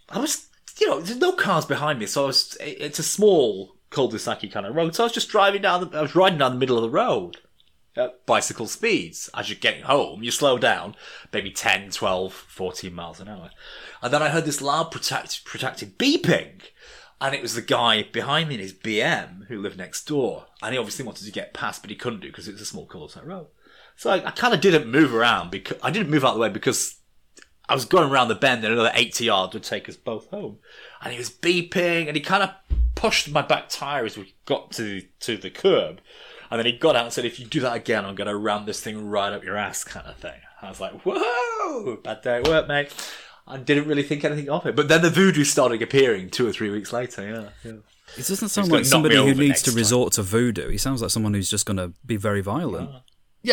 I 0.08 0.18
was, 0.18 0.46
you 0.80 0.86
know, 0.88 1.00
there's 1.00 1.18
no 1.18 1.32
cars 1.32 1.64
behind 1.66 1.98
me, 1.98 2.06
so 2.06 2.24
I 2.24 2.26
was. 2.26 2.56
it- 2.60 2.80
It's 2.80 2.98
a 2.98 3.02
small 3.04 3.76
cul-de-sac 3.90 4.48
kind 4.52 4.64
of 4.66 4.74
road, 4.76 4.94
so 4.94 5.02
I 5.02 5.06
was 5.06 5.12
just 5.12 5.28
driving 5.30 5.62
down. 5.62 5.90
The, 5.90 5.98
I 5.98 6.02
was 6.02 6.14
riding 6.14 6.38
down 6.38 6.52
the 6.52 6.58
middle 6.58 6.76
of 6.78 6.82
the 6.84 6.90
road 6.90 7.38
at 7.96 8.24
bicycle 8.26 8.66
speeds. 8.66 9.28
As 9.34 9.48
you're 9.48 9.58
getting 9.58 9.84
home, 9.84 10.22
you 10.22 10.30
slow 10.30 10.58
down, 10.58 10.94
maybe 11.32 11.50
10, 11.50 11.90
12, 11.90 12.32
14 12.32 12.94
miles 12.94 13.20
an 13.20 13.28
hour. 13.28 13.50
And 14.02 14.12
then 14.12 14.22
I 14.22 14.30
heard 14.30 14.44
this 14.44 14.62
loud 14.62 14.90
protect, 14.90 15.44
protected 15.44 15.98
beeping. 15.98 16.62
And 17.20 17.34
it 17.34 17.42
was 17.42 17.54
the 17.54 17.62
guy 17.62 18.02
behind 18.02 18.48
me 18.48 18.56
in 18.56 18.60
his 18.60 18.72
BM 18.72 19.46
who 19.46 19.60
lived 19.60 19.78
next 19.78 20.06
door. 20.06 20.46
And 20.60 20.72
he 20.72 20.78
obviously 20.78 21.04
wanted 21.04 21.24
to 21.24 21.32
get 21.32 21.54
past, 21.54 21.82
but 21.82 21.90
he 21.90 21.96
couldn't 21.96 22.20
do 22.20 22.28
because 22.28 22.48
it 22.48 22.52
was 22.52 22.62
a 22.62 22.66
small 22.66 22.86
cul-de-sac 22.86 23.24
road. 23.24 23.46
So 23.94 24.10
I, 24.10 24.26
I 24.26 24.30
kind 24.32 24.54
of 24.54 24.60
didn't 24.60 24.90
move 24.90 25.14
around 25.14 25.50
because 25.50 25.78
I 25.82 25.90
didn't 25.90 26.10
move 26.10 26.24
out 26.24 26.30
of 26.30 26.34
the 26.34 26.40
way 26.40 26.48
because 26.48 26.96
I 27.68 27.74
was 27.74 27.84
going 27.84 28.10
around 28.10 28.28
the 28.28 28.34
bend 28.34 28.64
and 28.64 28.72
another 28.72 28.90
80 28.92 29.24
yards 29.24 29.54
would 29.54 29.62
take 29.62 29.88
us 29.88 29.96
both 29.96 30.28
home. 30.30 30.58
And 31.00 31.12
he 31.12 31.18
was 31.18 31.30
beeping 31.30 32.08
and 32.08 32.16
he 32.16 32.22
kind 32.22 32.42
of 32.42 32.50
pushed 32.94 33.30
my 33.30 33.42
back 33.42 33.68
tyre 33.68 34.04
as 34.04 34.18
we 34.18 34.34
got 34.44 34.72
to, 34.72 35.02
to 35.20 35.36
the 35.36 35.50
curb. 35.50 36.00
And 36.52 36.58
then 36.58 36.66
he 36.66 36.72
got 36.72 36.96
out 36.96 37.04
and 37.04 37.12
said, 37.14 37.24
if 37.24 37.40
you 37.40 37.46
do 37.46 37.60
that 37.60 37.74
again, 37.74 38.04
I'm 38.04 38.14
going 38.14 38.28
to 38.28 38.36
ram 38.36 38.66
this 38.66 38.78
thing 38.78 39.08
right 39.08 39.32
up 39.32 39.42
your 39.42 39.56
ass 39.56 39.84
kind 39.84 40.06
of 40.06 40.16
thing. 40.18 40.38
I 40.60 40.68
was 40.68 40.80
like, 40.80 40.92
whoa, 41.00 41.96
bad 42.04 42.20
day 42.20 42.36
at 42.36 42.46
work, 42.46 42.68
mate. 42.68 42.92
I 43.46 43.56
didn't 43.56 43.88
really 43.88 44.02
think 44.02 44.22
anything 44.22 44.50
of 44.50 44.66
it. 44.66 44.76
But 44.76 44.88
then 44.88 45.00
the 45.00 45.08
voodoo 45.08 45.44
started 45.44 45.80
appearing 45.80 46.28
two 46.28 46.46
or 46.46 46.52
three 46.52 46.68
weeks 46.68 46.92
later, 46.92 47.26
yeah. 47.26 47.48
yeah. 47.64 47.78
It 48.18 48.26
doesn't 48.26 48.50
sound 48.50 48.70
like 48.70 48.84
somebody 48.84 49.16
who 49.16 49.34
needs 49.34 49.62
to 49.62 49.70
time. 49.70 49.78
resort 49.78 50.12
to 50.12 50.22
voodoo. 50.22 50.68
He 50.68 50.76
sounds 50.76 51.00
like 51.00 51.10
someone 51.10 51.32
who's 51.32 51.48
just 51.48 51.64
going 51.64 51.78
to 51.78 51.94
be 52.04 52.16
very 52.18 52.42
violent. 52.42 52.90
Yeah, 52.90 52.98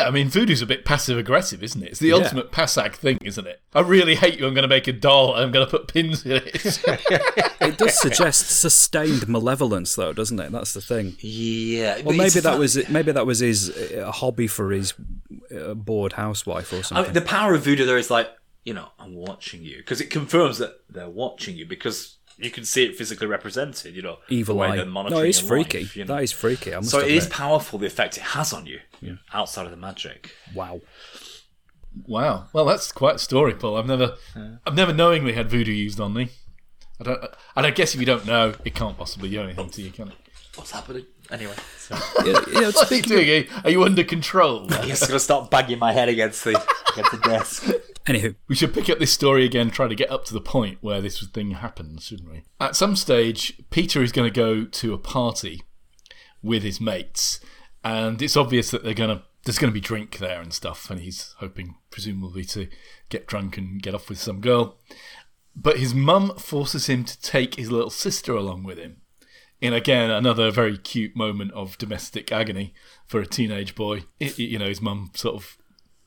I 0.06 0.12
mean, 0.12 0.30
voodoo's 0.30 0.62
a 0.62 0.66
bit 0.68 0.86
passive 0.86 1.18
aggressive, 1.18 1.64
isn't 1.64 1.82
it? 1.82 1.90
It's 1.90 2.00
the 2.00 2.14
ultimate 2.14 2.52
passac 2.52 2.96
thing, 2.96 3.18
isn't 3.24 3.48
it? 3.48 3.60
I 3.74 3.80
really 3.82 4.16
hate 4.16 4.40
you. 4.40 4.46
I'm 4.46 4.54
going 4.54 4.62
to 4.64 4.68
make 4.68 4.88
a 4.88 4.94
doll. 4.94 5.34
I'm 5.34 5.52
going 5.52 5.66
to 5.66 5.70
put 5.70 5.88
pins 5.88 6.26
in 6.26 6.34
it. 6.34 6.80
It 7.62 7.78
does 7.78 8.00
suggest 8.00 8.48
sustained 8.50 9.28
malevolence, 9.28 9.94
though, 9.96 10.14
doesn't 10.14 10.40
it? 10.40 10.52
That's 10.52 10.74
the 10.74 10.82
thing. 10.82 11.18
Yeah. 11.20 12.02
Well, 12.04 12.16
maybe 12.16 12.40
that 12.40 12.58
was 12.58 12.88
maybe 12.90 13.12
that 13.12 13.26
was 13.26 13.40
his 13.40 13.70
uh, 13.70 14.12
hobby 14.12 14.48
for 14.48 14.72
his 14.72 14.94
uh, 15.56 15.74
bored 15.74 16.14
housewife 16.14 16.72
or 16.72 16.78
I 16.78 16.82
something. 16.82 17.04
mean, 17.06 17.14
the 17.14 17.22
power 17.22 17.54
of 17.54 17.64
voodoo 17.64 17.86
there 17.86 17.98
is 17.98 18.10
like, 18.10 18.30
you 18.64 18.74
know, 18.74 18.88
I'm 18.98 19.14
watching 19.14 19.64
you 19.64 19.78
because 19.78 20.00
it 20.00 20.10
confirms 20.10 20.58
that 20.60 20.82
they're 20.90 21.10
watching 21.10 21.58
you 21.58 21.66
because 21.66 22.19
you 22.40 22.52
can 22.52 22.66
see 22.66 22.86
it 22.86 22.96
physically 22.96 23.28
represented. 23.28 23.96
You 23.96 24.02
know, 24.02 24.18
Evil 24.30 24.56
the 24.56 24.62
way 24.62 24.68
eye. 24.70 24.76
they're 24.78 24.86
No, 24.86 25.20
it's 25.20 25.40
freaky. 25.40 25.80
life, 25.80 25.96
you 25.96 26.06
know. 26.06 26.16
That 26.16 26.24
is 26.24 26.32
freaky. 26.32 26.72
So 26.84 27.00
it 27.00 27.12
is 27.12 27.26
admit. 27.26 27.38
powerful 27.38 27.80
the 27.80 27.88
effect 27.88 28.18
it 28.18 28.24
has 28.24 28.54
on 28.54 28.66
you 28.66 28.80
outside 29.34 29.66
of 29.66 29.72
the 29.72 29.78
magic. 29.78 30.32
Wow. 30.54 30.82
wow. 32.08 32.48
Well, 32.54 32.66
that's 32.66 32.92
quite 32.92 33.16
a 33.16 33.20
story, 33.20 33.54
Paul. 33.54 33.78
I've 33.78 33.88
never, 33.88 34.16
I've 34.66 34.76
never 34.76 34.94
knowingly 34.94 35.34
had 35.34 35.50
voodoo 35.50 35.72
used 35.72 36.00
on 36.00 36.14
me. 36.14 36.30
I 37.00 37.04
don't, 37.04 37.24
and 37.56 37.66
I 37.66 37.72
guess 37.72 37.94
if 37.94 38.00
you 38.00 38.06
don't 38.06 38.26
know, 38.26 38.54
it 38.66 38.76
can't 38.76 38.98
possibly 38.98 39.30
do 39.30 39.42
anything 39.42 39.70
to 39.70 39.82
you, 39.82 39.92
can 39.92 40.10
it? 40.10 40.16
What's 40.56 40.72
happening? 40.72 41.06
Anyway, 41.32 41.54
so 41.78 41.96
Yeah, 42.26 42.26
yeah, 42.26 42.34
What 42.34 42.56
are 42.58 42.62
you 42.62 42.72
speaking 42.72 43.10
doing? 43.10 43.30
Are 43.30 43.34
you- 43.34 43.48
Are 43.66 43.70
you 43.70 43.84
under 43.84 44.04
control? 44.04 44.68
he's 44.84 45.06
gonna 45.06 45.20
start 45.20 45.50
banging 45.52 45.80
my 45.80 45.92
head 45.94 46.10
against 46.10 46.44
the 46.44 46.52
against 46.94 47.12
the 47.12 47.18
desk. 47.24 47.64
Anywho, 48.06 48.36
We 48.48 48.56
should 48.56 48.74
pick 48.74 48.90
up 48.90 48.98
this 49.00 49.12
story 49.12 49.46
again, 49.46 49.70
try 49.70 49.88
to 49.88 49.94
get 49.96 50.10
up 50.10 50.26
to 50.26 50.34
the 50.34 50.42
point 50.42 50.80
where 50.82 51.02
this 51.02 51.26
thing 51.28 51.52
happens, 51.52 52.06
shouldn't 52.06 52.32
we? 52.32 52.44
At 52.60 52.76
some 52.76 52.96
stage, 52.96 53.62
Peter 53.70 54.02
is 54.02 54.12
going 54.12 54.28
to 54.32 54.36
go 54.36 54.66
to 54.66 54.94
a 54.94 54.98
party 54.98 55.62
with 56.42 56.64
his 56.64 56.82
mates, 56.82 57.40
and 57.84 58.20
it's 58.22 58.36
obvious 58.38 58.72
that 58.72 58.84
they're 58.84 58.94
going 58.96 59.16
to 59.16 59.24
there's 59.46 59.60
going 59.60 59.72
to 59.72 59.74
be 59.74 59.80
drink 59.82 60.18
there 60.18 60.42
and 60.42 60.52
stuff, 60.54 60.90
and 60.90 61.00
he's 61.00 61.34
hoping, 61.38 61.76
presumably, 61.92 62.44
to 62.46 62.68
get 63.10 63.26
drunk 63.28 63.58
and 63.58 63.82
get 63.82 63.94
off 63.96 64.10
with 64.10 64.18
some 64.20 64.42
girl. 64.42 64.78
But 65.56 65.78
his 65.78 65.94
mum 65.94 66.36
forces 66.38 66.88
him 66.88 67.04
to 67.06 67.22
take 67.22 67.56
his 67.56 67.72
little 67.72 67.90
sister 67.90 68.34
along 68.36 68.64
with 68.64 68.78
him. 68.78 68.99
In 69.62 69.74
again 69.74 70.10
another 70.10 70.52
very 70.52 70.78
cute 70.78 71.16
moment 71.16 71.52
of 71.52 71.78
domestic 71.78 72.32
agony 72.32 72.74
for 73.06 73.20
a 73.20 73.26
teenage 73.26 73.76
boy. 73.76 74.04
I- 74.22 74.34
you 74.38 74.58
know, 74.58 74.68
his 74.68 74.82
mum 74.82 75.12
sort 75.16 75.36
of 75.36 75.58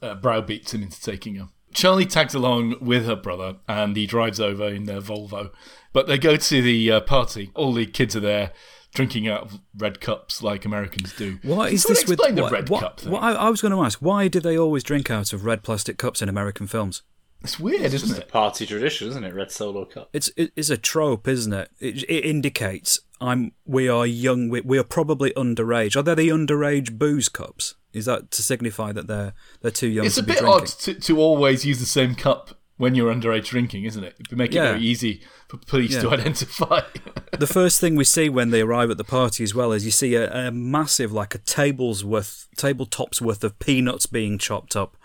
uh, 0.00 0.14
browbeats 0.14 0.72
him 0.72 0.82
into 0.82 1.00
taking 1.00 1.34
her. 1.36 1.48
Charlie 1.74 2.06
tags 2.06 2.34
along 2.34 2.76
with 2.80 3.06
her 3.06 3.16
brother 3.16 3.56
and 3.68 3.96
he 3.96 4.06
drives 4.06 4.40
over 4.40 4.68
in 4.68 4.84
their 4.84 5.00
Volvo. 5.00 5.50
But 5.92 6.06
they 6.06 6.18
go 6.18 6.36
to 6.36 6.62
the 6.62 6.90
uh, 6.92 7.00
party. 7.00 7.50
All 7.54 7.72
the 7.72 7.86
kids 7.86 8.14
are 8.16 8.20
there 8.20 8.52
drinking 8.94 9.26
out 9.28 9.42
of 9.42 9.60
red 9.76 10.00
cups 10.00 10.42
like 10.42 10.64
Americans 10.66 11.14
do. 11.16 11.38
what 11.42 11.72
is 11.72 11.82
someone 11.82 11.94
this 12.00 12.08
with 12.08 12.18
the 12.36 12.42
what, 12.42 12.52
red 12.52 12.68
what, 12.68 12.80
cup 12.80 13.00
thing? 13.00 13.12
what- 13.12 13.22
I, 13.22 13.32
I 13.32 13.48
was 13.48 13.60
going 13.62 13.72
to 13.72 13.82
ask, 13.82 13.98
why 14.00 14.28
do 14.28 14.38
they 14.40 14.58
always 14.58 14.82
drink 14.82 15.10
out 15.10 15.32
of 15.32 15.44
red 15.44 15.62
plastic 15.62 15.96
cups 15.98 16.20
in 16.20 16.28
American 16.28 16.66
films? 16.66 17.02
It's 17.42 17.58
weird, 17.58 17.92
isn't 17.92 18.16
it? 18.18 18.28
Party 18.28 18.66
tradition, 18.66 19.08
isn't 19.08 19.24
it? 19.24 19.34
Red 19.34 19.50
Solo 19.50 19.84
Cup. 19.84 20.08
It's 20.12 20.30
it 20.36 20.52
is 20.56 20.70
a 20.70 20.76
trope, 20.76 21.26
isn't 21.26 21.52
it? 21.52 21.70
It, 21.80 22.02
it 22.04 22.24
indicates 22.24 23.00
I'm 23.20 23.52
we 23.66 23.88
are 23.88 24.06
young. 24.06 24.48
We, 24.48 24.60
we 24.60 24.78
are 24.78 24.84
probably 24.84 25.30
underage. 25.32 25.96
Are 25.96 26.02
they 26.02 26.14
the 26.14 26.28
underage 26.28 26.98
booze 26.98 27.28
cups? 27.28 27.74
Is 27.92 28.06
that 28.06 28.30
to 28.30 28.42
signify 28.42 28.92
that 28.92 29.06
they're 29.06 29.34
they're 29.60 29.70
too 29.70 29.88
young 29.88 30.06
It's 30.06 30.14
to 30.16 30.20
a 30.22 30.24
be 30.24 30.32
bit 30.32 30.38
drinking? 30.40 30.60
odd 30.62 30.66
to, 30.68 30.94
to 30.94 31.18
always 31.20 31.64
use 31.64 31.78
the 31.80 31.86
same 31.86 32.14
cup 32.14 32.58
when 32.78 32.94
you're 32.94 33.12
underage 33.14 33.44
drinking, 33.46 33.84
isn't 33.84 34.02
it? 34.02 34.16
To 34.28 34.36
make 34.36 34.50
it 34.50 34.54
Yeah. 34.56 34.72
very 34.72 34.80
easy 34.82 35.22
for 35.48 35.58
police 35.58 36.00
to 36.00 36.10
identify. 36.10 36.80
the 37.38 37.46
first 37.46 37.80
thing 37.80 37.94
we 37.96 38.04
see 38.04 38.28
when 38.28 38.50
they 38.50 38.62
arrive 38.62 38.90
at 38.90 38.96
the 38.96 39.04
party 39.04 39.44
as 39.44 39.54
well 39.54 39.72
is 39.72 39.84
you 39.84 39.90
see 39.90 40.14
a, 40.14 40.48
a 40.48 40.50
massive 40.50 41.12
like 41.12 41.34
a 41.34 41.38
table's 41.38 42.04
worth 42.04 42.48
tabletop's 42.56 43.20
worth 43.20 43.44
of 43.44 43.58
peanuts 43.58 44.06
being 44.06 44.38
chopped 44.38 44.74
up 44.74 44.96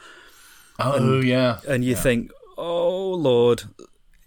oh, 0.79 1.19
yeah. 1.21 1.59
and 1.67 1.83
you 1.83 1.95
think 1.95 2.31
oh 2.57 3.09
lord 3.11 3.63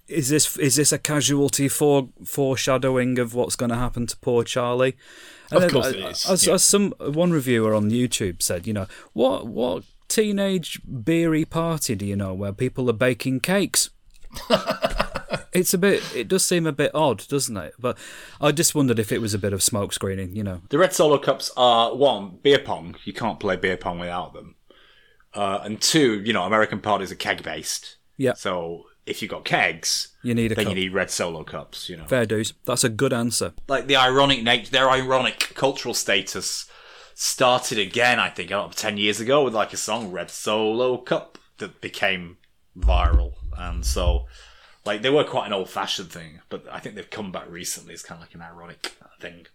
is 0.08 0.28
this 0.28 0.56
is 0.56 0.76
this 0.76 0.92
a 0.92 0.98
casualty 0.98 1.68
for 1.68 2.08
foreshadowing 2.24 3.18
of 3.18 3.34
what's 3.34 3.56
going 3.56 3.70
to 3.70 3.76
happen 3.76 4.06
to 4.06 4.16
poor 4.18 4.42
charlie 4.42 4.96
and 5.50 5.64
Of 5.64 5.72
course 5.72 5.86
uh, 5.86 5.90
it 5.90 5.96
is, 5.96 6.26
as, 6.28 6.46
yeah. 6.46 6.54
as 6.54 6.64
some 6.64 6.92
one 6.98 7.30
reviewer 7.30 7.74
on 7.74 7.90
youtube 7.90 8.42
said 8.42 8.66
you 8.66 8.72
know 8.72 8.86
what 9.12 9.46
what 9.46 9.84
teenage 10.08 10.80
beery 11.04 11.44
party 11.44 11.94
do 11.94 12.04
you 12.04 12.16
know 12.16 12.34
where 12.34 12.52
people 12.52 12.90
are 12.90 12.94
baking 12.94 13.40
cakes 13.40 13.90
it's 15.52 15.72
a 15.72 15.78
bit 15.78 16.02
it 16.14 16.26
does 16.28 16.44
seem 16.44 16.66
a 16.66 16.72
bit 16.72 16.92
odd 16.94 17.26
doesn't 17.28 17.56
it 17.56 17.74
but 17.78 17.96
i 18.40 18.50
just 18.50 18.74
wondered 18.74 18.98
if 18.98 19.12
it 19.12 19.20
was 19.20 19.34
a 19.34 19.38
bit 19.38 19.52
of 19.52 19.62
smoke 19.62 19.92
screening 19.92 20.34
you 20.34 20.42
know 20.42 20.60
The 20.68 20.78
Red 20.78 20.92
Solo 20.92 21.18
Cups 21.18 21.50
are 21.56 21.94
one 21.94 22.38
beer 22.42 22.58
pong. 22.58 22.96
You 23.04 23.12
can't 23.12 23.38
play 23.40 23.56
beer 23.56 23.76
pong 23.76 23.98
without 23.98 24.32
them. 24.34 24.56
Uh, 25.34 25.60
and 25.64 25.80
two, 25.80 26.20
you 26.22 26.32
know, 26.32 26.42
American 26.44 26.80
parties 26.80 27.12
are 27.12 27.16
keg 27.16 27.42
based. 27.42 27.96
Yeah. 28.16 28.34
So 28.34 28.84
if 29.06 29.22
you've 29.22 29.30
got 29.30 29.44
kegs, 29.44 30.08
You 30.22 30.34
need 30.34 30.52
a 30.52 30.54
then 30.54 30.66
cup. 30.66 30.74
you 30.74 30.80
need 30.82 30.92
Red 30.92 31.10
Solo 31.10 31.44
Cups. 31.44 31.88
You 31.88 31.96
know, 31.96 32.04
fair 32.06 32.26
dues 32.26 32.52
that's 32.66 32.84
a 32.84 32.88
good 32.88 33.12
answer 33.12 33.52
like 33.68 33.86
the 33.86 33.96
ironic 33.96 34.42
nature, 34.42 34.70
their 34.70 34.90
ironic 34.90 35.52
cultural 35.54 35.94
status 35.94 36.66
started 37.14 37.78
again. 37.78 38.18
I 38.18 38.28
think 38.30 38.50
about 38.50 38.76
ten 38.76 38.96
years 38.98 39.20
ago 39.20 39.44
with 39.44 39.54
like 39.54 39.72
a 39.72 39.76
song 39.76 40.10
"Red 40.12 40.30
Solo 40.30 40.96
Cup" 40.98 41.38
that 41.58 41.80
became 41.80 42.36
viral, 42.76 43.34
and 43.56 43.84
so 43.84 44.26
like 44.84 45.02
they 45.02 45.10
were 45.10 45.24
quite 45.24 45.46
an 45.46 45.52
old 45.52 45.68
fashioned 45.70 46.10
thing, 46.10 46.40
but 46.48 46.64
I 46.70 46.78
think 46.80 46.94
they've 46.94 47.08
come 47.08 47.32
back 47.32 47.48
recently. 47.48 47.94
It's 47.94 48.02
kind 48.02 48.20
of 48.22 48.26
like 48.28 48.34
an 48.34 48.42
ironic 48.42 48.92
thing. 49.20 49.46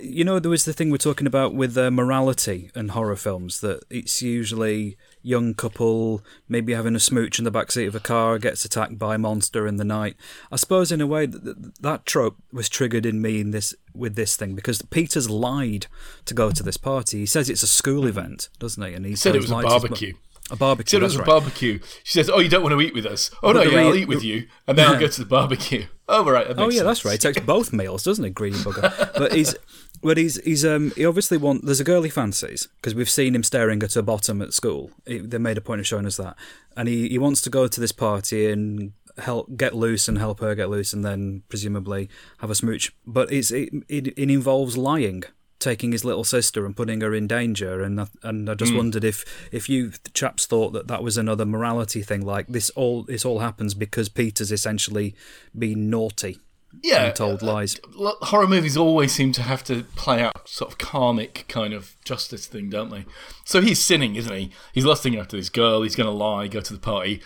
You 0.00 0.24
know 0.24 0.38
there 0.38 0.50
was 0.50 0.64
the 0.64 0.72
thing 0.72 0.90
we're 0.90 0.96
talking 0.96 1.26
about 1.26 1.54
with 1.54 1.76
uh, 1.76 1.90
morality 1.90 2.70
and 2.74 2.92
horror 2.92 3.16
films 3.16 3.60
that 3.60 3.82
it's 3.90 4.22
usually 4.22 4.96
young 5.22 5.54
couple 5.54 6.22
maybe 6.48 6.72
having 6.72 6.94
a 6.96 7.00
smooch 7.00 7.38
in 7.38 7.44
the 7.44 7.52
backseat 7.52 7.86
of 7.86 7.94
a 7.94 8.00
car 8.00 8.38
gets 8.38 8.64
attacked 8.64 8.98
by 8.98 9.14
a 9.14 9.18
monster 9.18 9.66
in 9.66 9.76
the 9.76 9.84
night. 9.84 10.16
I 10.50 10.56
suppose 10.56 10.90
in 10.90 11.00
a 11.00 11.06
way 11.06 11.26
that 11.26 11.82
that 11.82 12.06
trope 12.06 12.36
was 12.52 12.68
triggered 12.68 13.06
in 13.06 13.20
me 13.20 13.40
in 13.40 13.50
this 13.50 13.74
with 13.94 14.14
this 14.14 14.36
thing 14.36 14.54
because 14.54 14.82
peter's 14.82 15.28
lied 15.28 15.86
to 16.24 16.34
go 16.34 16.50
to 16.50 16.62
this 16.62 16.76
party. 16.76 17.18
He 17.18 17.26
says 17.26 17.50
it's 17.50 17.62
a 17.62 17.68
school 17.68 18.06
event 18.06 18.48
doesn't 18.58 18.82
he? 18.82 18.94
And 18.94 19.04
he 19.04 19.16
Said 19.16 19.34
it 19.34 19.42
was 19.42 19.50
a 19.50 19.62
barbecue. 19.62 20.14
A 20.50 20.56
barbecue 20.56 20.90
Said 20.90 21.02
it 21.02 21.04
was 21.04 21.16
a 21.16 21.22
barbecue. 21.22 21.78
She 22.04 22.12
says, 22.12 22.28
"Oh, 22.28 22.40
you 22.40 22.48
don't 22.48 22.62
want 22.62 22.72
to 22.72 22.80
eat 22.80 22.94
with 22.94 23.06
us? 23.06 23.30
Oh 23.42 23.52
no, 23.52 23.62
yeah, 23.62 23.76
re- 23.76 23.86
I'll 23.86 23.94
eat 23.94 24.08
with 24.08 24.24
you, 24.24 24.46
and 24.66 24.76
then 24.76 24.86
I'll 24.92 24.98
go 25.00 25.08
to 25.08 25.20
the 25.20 25.26
barbecue." 25.26 25.86
Oh, 26.08 26.24
right. 26.24 26.46
Oh 26.56 26.70
yeah, 26.70 26.82
that's 26.82 27.04
right. 27.04 27.12
He 27.12 27.18
takes 27.18 27.40
both 27.40 27.72
meals, 27.72 28.02
doesn't 28.02 28.24
he, 28.24 28.30
greedy 28.30 28.58
bugger? 28.58 29.12
but 29.14 29.32
he's, 29.32 29.54
but 30.02 30.16
he's 30.16 30.42
he's 30.42 30.64
um 30.64 30.92
he 30.96 31.06
obviously 31.06 31.38
wants. 31.38 31.64
There's 31.64 31.80
a 31.80 31.84
girl 31.84 32.02
he 32.02 32.10
fancies 32.10 32.68
because 32.76 32.94
we've 32.94 33.10
seen 33.10 33.34
him 33.34 33.42
staring 33.42 33.82
at 33.82 33.94
her 33.94 34.02
bottom 34.02 34.42
at 34.42 34.52
school. 34.52 34.90
He, 35.06 35.18
they 35.18 35.38
made 35.38 35.58
a 35.58 35.60
point 35.60 35.80
of 35.80 35.86
showing 35.86 36.06
us 36.06 36.16
that, 36.16 36.36
and 36.76 36.88
he 36.88 37.08
he 37.08 37.18
wants 37.18 37.40
to 37.42 37.50
go 37.50 37.68
to 37.68 37.80
this 37.80 37.92
party 37.92 38.50
and 38.50 38.92
help 39.18 39.56
get 39.56 39.74
loose 39.74 40.08
and 40.08 40.18
help 40.18 40.40
her 40.40 40.54
get 40.54 40.70
loose, 40.70 40.92
and 40.92 41.04
then 41.04 41.42
presumably 41.48 42.08
have 42.38 42.50
a 42.50 42.54
smooch. 42.54 42.92
But 43.06 43.32
it's 43.32 43.50
it 43.50 43.70
it, 43.88 44.08
it 44.08 44.30
involves 44.30 44.76
lying. 44.76 45.24
Taking 45.60 45.92
his 45.92 46.04
little 46.06 46.24
sister 46.24 46.64
and 46.64 46.74
putting 46.74 47.02
her 47.02 47.14
in 47.14 47.26
danger, 47.26 47.82
and 47.82 48.00
I, 48.00 48.06
and 48.22 48.48
I 48.48 48.54
just 48.54 48.72
hmm. 48.72 48.78
wondered 48.78 49.04
if 49.04 49.24
if 49.52 49.68
you 49.68 49.92
chaps 50.14 50.46
thought 50.46 50.72
that 50.72 50.88
that 50.88 51.02
was 51.02 51.18
another 51.18 51.44
morality 51.44 52.02
thing, 52.02 52.24
like 52.24 52.46
this 52.46 52.70
all 52.70 53.02
this 53.02 53.26
all 53.26 53.40
happens 53.40 53.74
because 53.74 54.08
Peter's 54.08 54.50
essentially 54.50 55.14
been 55.56 55.90
naughty 55.90 56.38
Yeah, 56.82 57.06
and 57.06 57.14
told 57.14 57.42
uh, 57.42 57.46
lies. 57.46 57.76
Uh, 57.76 57.88
lo- 57.94 58.16
horror 58.22 58.48
movies 58.48 58.76
always 58.76 59.12
seem 59.12 59.32
to 59.32 59.42
have 59.42 59.62
to 59.64 59.82
play 59.96 60.22
out 60.22 60.48
sort 60.48 60.72
of 60.72 60.78
karmic 60.78 61.44
kind 61.46 61.74
of 61.74 61.94
justice 62.06 62.46
thing, 62.46 62.70
don't 62.70 62.90
they? 62.90 63.04
So 63.44 63.60
he's 63.60 63.80
sinning, 63.80 64.16
isn't 64.16 64.34
he? 64.34 64.50
He's 64.72 64.86
lusting 64.86 65.16
after 65.16 65.36
this 65.36 65.50
girl. 65.50 65.82
He's 65.82 65.96
going 65.96 66.08
to 66.08 66.16
lie, 66.16 66.48
go 66.48 66.60
to 66.60 66.72
the 66.72 66.80
party, 66.80 67.20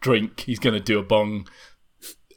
drink. 0.00 0.40
He's 0.40 0.58
going 0.58 0.74
to 0.74 0.80
do 0.80 0.98
a 0.98 1.02
bong, 1.02 1.46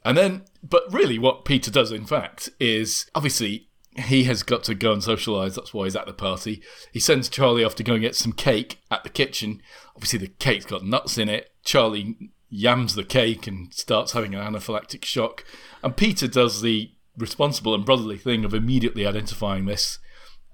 and 0.04 0.18
then. 0.18 0.44
But 0.62 0.82
really, 0.92 1.18
what 1.18 1.46
Peter 1.46 1.70
does, 1.70 1.90
in 1.90 2.04
fact, 2.04 2.50
is 2.60 3.06
obviously 3.14 3.69
he 3.96 4.24
has 4.24 4.42
got 4.42 4.62
to 4.64 4.74
go 4.74 4.92
and 4.92 5.02
socialise. 5.02 5.54
That's 5.54 5.74
why 5.74 5.84
he's 5.84 5.96
at 5.96 6.06
the 6.06 6.12
party. 6.12 6.62
He 6.92 7.00
sends 7.00 7.28
Charlie 7.28 7.64
off 7.64 7.74
to 7.76 7.82
go 7.82 7.94
and 7.94 8.02
get 8.02 8.14
some 8.14 8.32
cake 8.32 8.80
at 8.90 9.02
the 9.02 9.10
kitchen. 9.10 9.62
Obviously, 9.96 10.20
the 10.20 10.28
cake's 10.28 10.64
got 10.64 10.84
nuts 10.84 11.18
in 11.18 11.28
it. 11.28 11.50
Charlie 11.64 12.16
yams 12.48 12.94
the 12.94 13.04
cake 13.04 13.46
and 13.46 13.72
starts 13.74 14.12
having 14.12 14.34
an 14.34 14.54
anaphylactic 14.54 15.04
shock. 15.04 15.44
And 15.82 15.96
Peter 15.96 16.28
does 16.28 16.62
the 16.62 16.92
responsible 17.16 17.74
and 17.74 17.84
brotherly 17.84 18.18
thing 18.18 18.44
of 18.44 18.54
immediately 18.54 19.06
identifying 19.06 19.66
this 19.66 19.98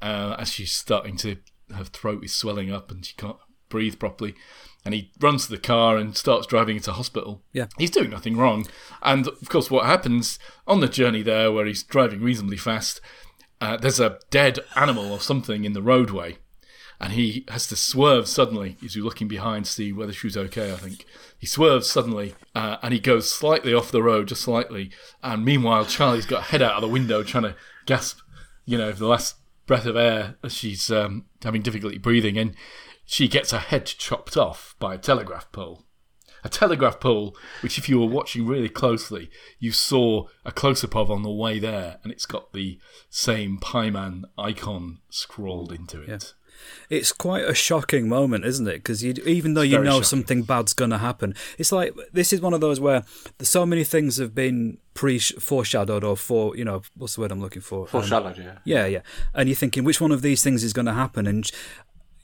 uh, 0.02 0.36
as 0.38 0.52
she's 0.52 0.72
starting 0.72 1.16
to, 1.18 1.36
her 1.74 1.84
throat 1.84 2.24
is 2.24 2.34
swelling 2.34 2.70
up 2.70 2.90
and 2.90 3.04
she 3.04 3.14
can't 3.16 3.38
breathe 3.68 3.98
properly. 3.98 4.34
And 4.84 4.94
he 4.94 5.10
runs 5.20 5.46
to 5.46 5.50
the 5.50 5.58
car 5.58 5.96
and 5.96 6.16
starts 6.16 6.46
driving 6.46 6.76
into 6.76 6.92
hospital. 6.92 7.42
Yeah. 7.52 7.66
He's 7.76 7.90
doing 7.90 8.10
nothing 8.10 8.36
wrong. 8.36 8.66
And 9.02 9.26
of 9.26 9.48
course, 9.48 9.68
what 9.68 9.86
happens 9.86 10.38
on 10.66 10.80
the 10.80 10.86
journey 10.86 11.22
there, 11.22 11.50
where 11.50 11.66
he's 11.66 11.82
driving 11.82 12.22
reasonably 12.22 12.56
fast, 12.56 13.00
uh, 13.60 13.76
there's 13.76 14.00
a 14.00 14.18
dead 14.30 14.60
animal 14.74 15.12
or 15.12 15.20
something 15.20 15.64
in 15.64 15.72
the 15.72 15.82
roadway. 15.82 16.38
And 16.98 17.12
he 17.12 17.44
has 17.48 17.66
to 17.68 17.76
swerve 17.76 18.26
suddenly. 18.26 18.78
He's 18.80 18.96
looking 18.96 19.28
behind 19.28 19.66
to 19.66 19.70
see 19.70 19.92
whether 19.92 20.12
she's 20.12 20.36
okay, 20.36 20.72
I 20.72 20.76
think. 20.76 21.04
He 21.38 21.46
swerves 21.46 21.90
suddenly 21.90 22.34
uh, 22.54 22.78
and 22.82 22.94
he 22.94 23.00
goes 23.00 23.30
slightly 23.30 23.74
off 23.74 23.90
the 23.92 24.02
road, 24.02 24.28
just 24.28 24.42
slightly. 24.42 24.90
And 25.22 25.44
meanwhile, 25.44 25.84
Charlie's 25.84 26.24
got 26.24 26.44
head 26.44 26.62
out 26.62 26.76
of 26.76 26.80
the 26.80 26.88
window 26.88 27.22
trying 27.22 27.44
to 27.44 27.56
gasp, 27.84 28.20
you 28.64 28.78
know, 28.78 28.92
the 28.92 29.06
last 29.06 29.36
breath 29.66 29.84
of 29.84 29.96
air 29.96 30.36
as 30.42 30.54
she's 30.54 30.90
um, 30.90 31.26
having 31.42 31.60
difficulty 31.60 31.98
breathing. 31.98 32.38
And 32.38 32.54
she 33.04 33.28
gets 33.28 33.50
her 33.50 33.58
head 33.58 33.84
chopped 33.84 34.36
off 34.36 34.74
by 34.78 34.94
a 34.94 34.98
telegraph 34.98 35.52
pole. 35.52 35.85
A 36.46 36.48
telegraph 36.48 37.00
pole, 37.00 37.36
which, 37.60 37.76
if 37.76 37.88
you 37.88 37.98
were 37.98 38.06
watching 38.06 38.46
really 38.46 38.68
closely, 38.68 39.30
you 39.58 39.72
saw 39.72 40.28
a 40.44 40.52
close 40.52 40.84
up 40.84 40.94
of 40.94 41.10
on 41.10 41.22
the 41.22 41.30
way 41.30 41.58
there, 41.58 41.98
and 42.04 42.12
it's 42.12 42.24
got 42.24 42.52
the 42.52 42.78
same 43.10 43.58
Paimon 43.58 44.22
icon 44.38 44.98
scrawled 45.10 45.72
into 45.72 46.02
it. 46.02 46.08
Yeah. 46.08 46.18
It's 46.88 47.12
quite 47.12 47.44
a 47.44 47.52
shocking 47.54 48.08
moment, 48.08 48.44
isn't 48.44 48.66
it? 48.66 48.76
Because 48.76 49.04
even 49.04 49.54
though 49.54 49.62
you 49.62 49.78
know 49.78 49.90
shocking. 49.90 50.04
something 50.04 50.42
bad's 50.42 50.72
going 50.72 50.90
to 50.90 50.98
happen, 50.98 51.34
it's 51.58 51.72
like 51.72 51.94
this 52.12 52.32
is 52.32 52.40
one 52.40 52.54
of 52.54 52.60
those 52.60 52.78
where 52.80 53.04
so 53.42 53.66
many 53.66 53.84
things 53.84 54.18
have 54.18 54.34
been 54.34 54.78
pre 54.94 55.18
foreshadowed 55.18 56.04
or 56.04 56.16
for 56.16 56.56
you 56.56 56.64
know 56.64 56.82
what's 56.96 57.16
the 57.16 57.22
word 57.22 57.32
I'm 57.32 57.40
looking 57.40 57.62
for? 57.62 57.82
Um, 57.82 57.86
Foreshadowed, 57.88 58.38
yeah. 58.38 58.58
yeah, 58.64 58.86
yeah. 58.86 59.00
And 59.34 59.48
you're 59.48 59.56
thinking 59.56 59.84
which 59.84 60.00
one 60.00 60.12
of 60.12 60.22
these 60.22 60.42
things 60.42 60.64
is 60.64 60.72
going 60.72 60.86
to 60.86 60.94
happen, 60.94 61.26
and 61.26 61.50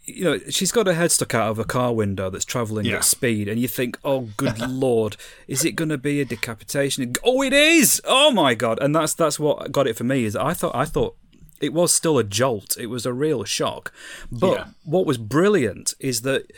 you 0.05 0.25
know 0.25 0.39
she's 0.51 0.73
got 0.73 0.87
her 0.87 0.95
head 0.95 1.13
stuck 1.13 1.35
out 1.35 1.51
of 1.51 1.59
a 1.59 1.65
car 1.65 1.93
window 1.93 2.29
that's 2.31 2.45
travelling 2.45 2.87
Yeah. 2.87 2.97
at 2.97 3.05
speed, 3.05 3.49
and 3.49 3.61
you 3.61 3.69
think, 3.69 3.99
oh 4.05 4.29
good 4.37 4.59
lord, 4.69 5.17
is 5.49 5.65
it 5.65 5.73
going 5.73 5.91
to 5.91 5.99
be 5.99 6.21
a 6.21 6.25
decapitation? 6.25 7.13
Oh, 7.25 7.43
it 7.43 7.53
is! 7.53 8.01
Oh 8.05 8.31
my 8.33 8.55
god! 8.55 8.79
And 8.81 8.95
that's 8.95 9.15
that's 9.15 9.39
what 9.39 9.71
got 9.73 9.87
it 9.87 9.97
for 9.97 10.05
me. 10.05 10.25
Is 10.25 10.35
I 10.37 10.55
thought 10.55 10.75
I 10.75 10.85
thought 10.87 11.17
it 11.61 11.73
was 11.73 11.93
still 11.93 12.19
a 12.19 12.25
jolt. 12.25 12.77
It 12.79 12.87
was 12.87 13.07
a 13.07 13.13
real 13.13 13.45
shock. 13.45 13.93
But 14.33 14.53
Yeah. 14.59 14.65
what 14.85 15.07
was 15.07 15.19
brilliant 15.19 15.95
is 16.01 16.23
that 16.23 16.51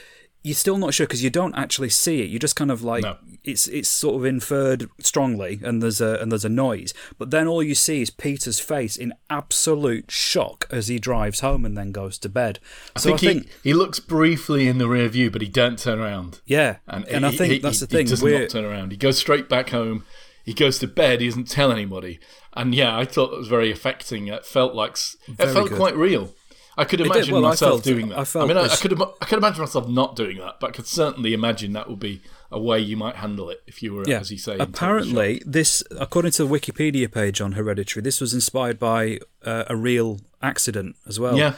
you're 0.44 0.54
still 0.54 0.76
not 0.78 0.94
sure 0.94 1.06
because 1.06 1.24
you 1.24 1.30
don't 1.30 1.54
actually 1.56 1.88
see 1.88 2.20
it. 2.22 2.28
You 2.28 2.38
just 2.38 2.54
kind 2.54 2.70
of 2.70 2.82
like 2.84 3.02
No. 3.02 3.16
it's 3.42 3.66
it's 3.66 3.88
sort 3.88 4.16
of 4.16 4.24
inferred 4.24 4.88
strongly, 5.00 5.58
and 5.64 5.82
there's 5.82 6.00
a 6.00 6.18
and 6.20 6.30
there's 6.30 6.44
a 6.44 6.48
noise. 6.50 6.94
But 7.18 7.30
then 7.32 7.48
all 7.48 7.62
you 7.62 7.74
see 7.74 8.02
is 8.02 8.10
Peter's 8.10 8.60
face 8.60 8.96
in 8.96 9.14
absolute 9.30 10.10
shock 10.10 10.66
as 10.70 10.88
he 10.88 10.98
drives 10.98 11.40
home 11.40 11.64
and 11.64 11.76
then 11.76 11.90
goes 11.92 12.18
to 12.18 12.28
bed. 12.28 12.60
I 12.94 13.00
so 13.00 13.08
think, 13.16 13.16
I 13.16 13.26
think 13.40 13.46
he, 13.62 13.70
he 13.70 13.74
looks 13.74 13.98
briefly 14.00 14.68
in 14.68 14.78
the 14.78 14.86
rear 14.86 15.08
view, 15.08 15.30
but 15.30 15.42
he 15.42 15.48
don't 15.48 15.78
turn 15.78 15.98
around. 15.98 16.40
yeah, 16.46 16.76
And, 16.86 17.04
and, 17.08 17.24
I 17.26 17.30
think 17.30 17.52
he- 17.54 17.58
that's 17.58 17.80
he- 17.80 17.86
the 17.86 17.90
thing. 17.90 18.06
He 18.06 18.10
does 18.10 18.22
We're- 18.22 18.40
not 18.40 18.50
turn 18.50 18.64
around. 18.64 18.90
He 18.92 18.96
goes 18.98 19.18
straight 19.18 19.48
back 19.48 19.70
home. 19.70 20.04
He 20.44 20.52
goes 20.52 20.78
to 20.80 20.86
bed. 20.86 21.22
He 21.22 21.28
doesn't 21.28 21.48
tell 21.48 21.72
anybody. 21.72 22.20
And 22.52 22.74
yeah, 22.74 22.94
I 22.96 23.06
thought 23.06 23.32
it 23.32 23.38
was 23.38 23.48
very 23.48 23.72
affecting. 23.72 24.26
It 24.28 24.44
felt 24.44 24.74
like 24.74 24.92
it 24.92 25.16
Very 25.38 25.52
felt 25.54 25.68
good. 25.70 25.78
quite 25.78 25.96
real. 25.96 26.34
I 26.76 26.84
could 26.84 27.00
imagine 27.00 27.32
Well, 27.34 27.42
myself 27.42 27.70
felt- 27.72 27.84
doing 27.84 28.08
that. 28.08 28.18
I 28.18 28.24
felt 28.24 28.48
mean, 28.48 28.56
I, 28.56 28.64
I 28.64 28.76
could 28.76 29.00
I 29.00 29.24
could 29.26 29.38
imagine 29.38 29.60
myself 29.60 29.88
not 29.88 30.16
doing 30.16 30.38
that, 30.38 30.58
but 30.60 30.70
I 30.70 30.72
could 30.72 30.86
certainly 30.86 31.32
imagine 31.34 31.72
that 31.74 31.88
would 31.88 32.00
be 32.00 32.20
a 32.50 32.58
way 32.60 32.78
you 32.78 32.96
might 32.96 33.16
handle 33.16 33.50
it 33.50 33.62
if 33.66 33.82
you 33.82 33.94
were, 33.94 34.04
Yeah. 34.06 34.20
as 34.20 34.30
you 34.30 34.38
say. 34.38 34.56
Apparently, 34.58 35.42
this, 35.46 35.82
according 35.98 36.32
to 36.32 36.44
the 36.44 36.48
Wikipedia 36.48 37.10
page 37.12 37.40
on 37.40 37.52
Hereditary, 37.52 38.02
this 38.02 38.20
was 38.20 38.32
inspired 38.34 38.78
by 38.78 39.18
uh, 39.44 39.64
a 39.68 39.76
real 39.76 40.20
accident 40.42 40.96
as 41.06 41.18
well. 41.20 41.36
Yeah, 41.36 41.54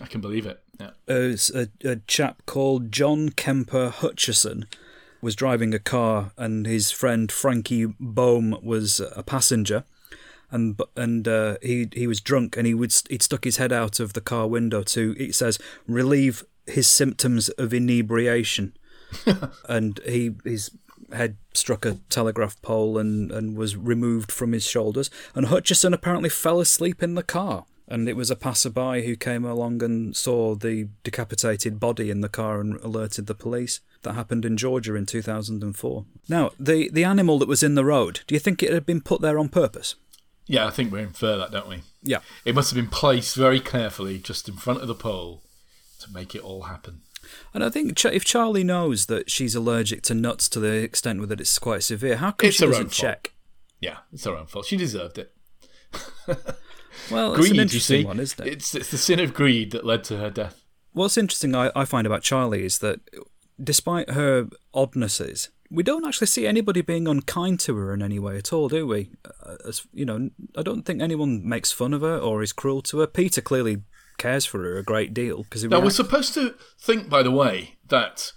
I 0.00 0.06
can 0.06 0.20
believe 0.20 0.46
it. 0.46 0.60
Yeah. 0.78 0.90
uh, 1.08 1.36
a, 1.54 1.68
a 1.88 1.96
chap 2.06 2.42
called 2.46 2.92
John 2.92 3.30
Kemper 3.30 3.88
Hutchison 3.90 4.66
was 5.22 5.34
driving 5.34 5.72
a 5.74 5.78
car, 5.78 6.32
and 6.36 6.66
his 6.66 6.90
friend 6.90 7.32
Frankie 7.32 7.86
Bohm 7.98 8.56
was 8.62 9.00
a 9.00 9.22
passenger, 9.22 9.84
and 10.50 10.80
and 10.96 11.26
uh, 11.26 11.56
he 11.62 11.88
he 11.92 12.06
was 12.06 12.20
drunk, 12.20 12.56
and 12.56 12.66
he 12.66 12.74
would 12.74 12.94
he'd 13.08 13.22
stuck 13.22 13.44
his 13.44 13.56
head 13.56 13.72
out 13.72 14.00
of 14.00 14.12
the 14.12 14.20
car 14.20 14.46
window 14.46 14.82
to 14.82 15.14
it 15.18 15.34
says 15.34 15.58
relieve 15.86 16.44
his 16.66 16.86
symptoms 16.86 17.48
of 17.50 17.72
inebriation, 17.72 18.76
and 19.68 20.00
he 20.04 20.32
his 20.44 20.70
head 21.12 21.36
struck 21.54 21.84
a 21.84 21.98
telegraph 22.10 22.60
pole 22.62 22.98
and, 22.98 23.30
and 23.30 23.56
was 23.56 23.76
removed 23.76 24.32
from 24.32 24.52
his 24.52 24.66
shoulders. 24.66 25.10
And 25.34 25.46
Hutchison 25.46 25.94
apparently 25.94 26.28
fell 26.28 26.60
asleep 26.60 27.02
in 27.02 27.14
the 27.14 27.22
car. 27.22 27.64
And 27.88 28.08
it 28.08 28.16
was 28.16 28.32
a 28.32 28.36
passerby 28.36 29.06
who 29.06 29.14
came 29.14 29.44
along 29.44 29.80
and 29.80 30.16
saw 30.16 30.56
the 30.56 30.88
decapitated 31.04 31.78
body 31.78 32.10
in 32.10 32.20
the 32.20 32.28
car 32.28 32.60
and 32.60 32.80
alerted 32.80 33.26
the 33.26 33.34
police. 33.34 33.80
That 34.02 34.14
happened 34.14 34.44
in 34.44 34.56
Georgia 34.56 34.96
in 34.96 35.06
2004. 35.06 36.04
Now, 36.28 36.50
the, 36.58 36.90
the 36.90 37.04
animal 37.04 37.38
that 37.38 37.48
was 37.48 37.62
in 37.62 37.76
the 37.76 37.84
road, 37.84 38.20
do 38.26 38.34
you 38.34 38.40
think 38.40 38.62
it 38.62 38.72
had 38.72 38.86
been 38.86 39.00
put 39.00 39.20
there 39.20 39.38
on 39.38 39.48
purpose? 39.48 39.94
Yeah, 40.46 40.66
I 40.66 40.70
think 40.70 40.92
we 40.92 41.00
infer 41.00 41.36
that, 41.38 41.50
don't 41.50 41.68
we? 41.68 41.82
Yeah. 42.02 42.20
It 42.44 42.54
must 42.54 42.70
have 42.70 42.76
been 42.76 42.90
placed 42.90 43.34
very 43.36 43.60
carefully 43.60 44.18
just 44.18 44.48
in 44.48 44.56
front 44.56 44.80
of 44.80 44.88
the 44.88 44.94
pole 44.94 45.42
to 46.00 46.12
make 46.12 46.34
it 46.34 46.42
all 46.42 46.62
happen. 46.62 47.00
And 47.52 47.64
I 47.64 47.70
think 47.70 48.04
if 48.04 48.24
Charlie 48.24 48.62
knows 48.62 49.06
that 49.06 49.30
she's 49.30 49.54
allergic 49.56 50.02
to 50.02 50.14
nuts 50.14 50.48
to 50.50 50.60
the 50.60 50.74
extent 50.74 51.28
that 51.28 51.40
it's 51.40 51.58
quite 51.58 51.82
severe, 51.82 52.16
how 52.16 52.30
come 52.30 52.46
It's 52.48 52.58
she 52.58 52.66
doesn't 52.66 52.92
check? 52.92 53.32
Yeah, 53.80 53.98
it's 54.12 54.24
her 54.24 54.36
own 54.36 54.46
fault. 54.46 54.66
She 54.66 54.76
deserved 54.76 55.18
it. 55.18 55.34
Well, 57.10 57.34
it's 57.34 57.48
Greed, 57.48 57.72
you 57.72 57.80
see. 57.80 58.04
one, 58.04 58.18
isn't 58.20 58.44
it? 58.44 58.52
It's, 58.52 58.74
it's 58.74 58.90
the 58.90 58.98
sin 58.98 59.20
of 59.20 59.34
greed 59.34 59.70
that 59.72 59.84
led 59.84 60.04
to 60.04 60.16
her 60.16 60.30
death. 60.30 60.62
What's 60.92 61.16
interesting 61.16 61.54
I, 61.54 61.70
I 61.76 61.84
find 61.84 62.06
about 62.06 62.22
Charlie 62.22 62.64
is 62.64 62.78
that 62.78 63.00
despite 63.62 64.10
her 64.10 64.48
oddnesses, 64.74 65.50
we 65.70 65.82
don't 65.82 66.06
actually 66.06 66.26
see 66.28 66.46
anybody 66.46 66.80
being 66.80 67.08
unkind 67.08 67.60
to 67.60 67.76
her 67.76 67.92
in 67.94 68.02
any 68.02 68.18
way 68.18 68.36
at 68.36 68.52
all, 68.52 68.68
do 68.68 68.86
we? 68.86 69.10
Uh, 69.24 69.56
As, 69.66 69.86
you 69.92 70.04
know, 70.04 70.30
I 70.56 70.62
don't 70.62 70.82
think 70.82 71.02
anyone 71.02 71.46
makes 71.46 71.72
fun 71.72 71.92
of 71.92 72.02
her 72.02 72.18
or 72.18 72.42
is 72.42 72.52
cruel 72.52 72.82
to 72.82 73.00
her. 73.00 73.06
Peter 73.06 73.40
clearly 73.40 73.82
cares 74.18 74.44
for 74.44 74.62
her 74.62 74.78
a 74.78 74.82
great 74.82 75.12
deal 75.12 75.42
because 75.42 75.64
Now, 75.64 75.80
we're 75.80 75.90
supposed 75.90 76.34
to 76.34 76.54
think, 76.78 77.08
by 77.08 77.22
the 77.22 77.30
way, 77.30 77.76
that 77.88 78.32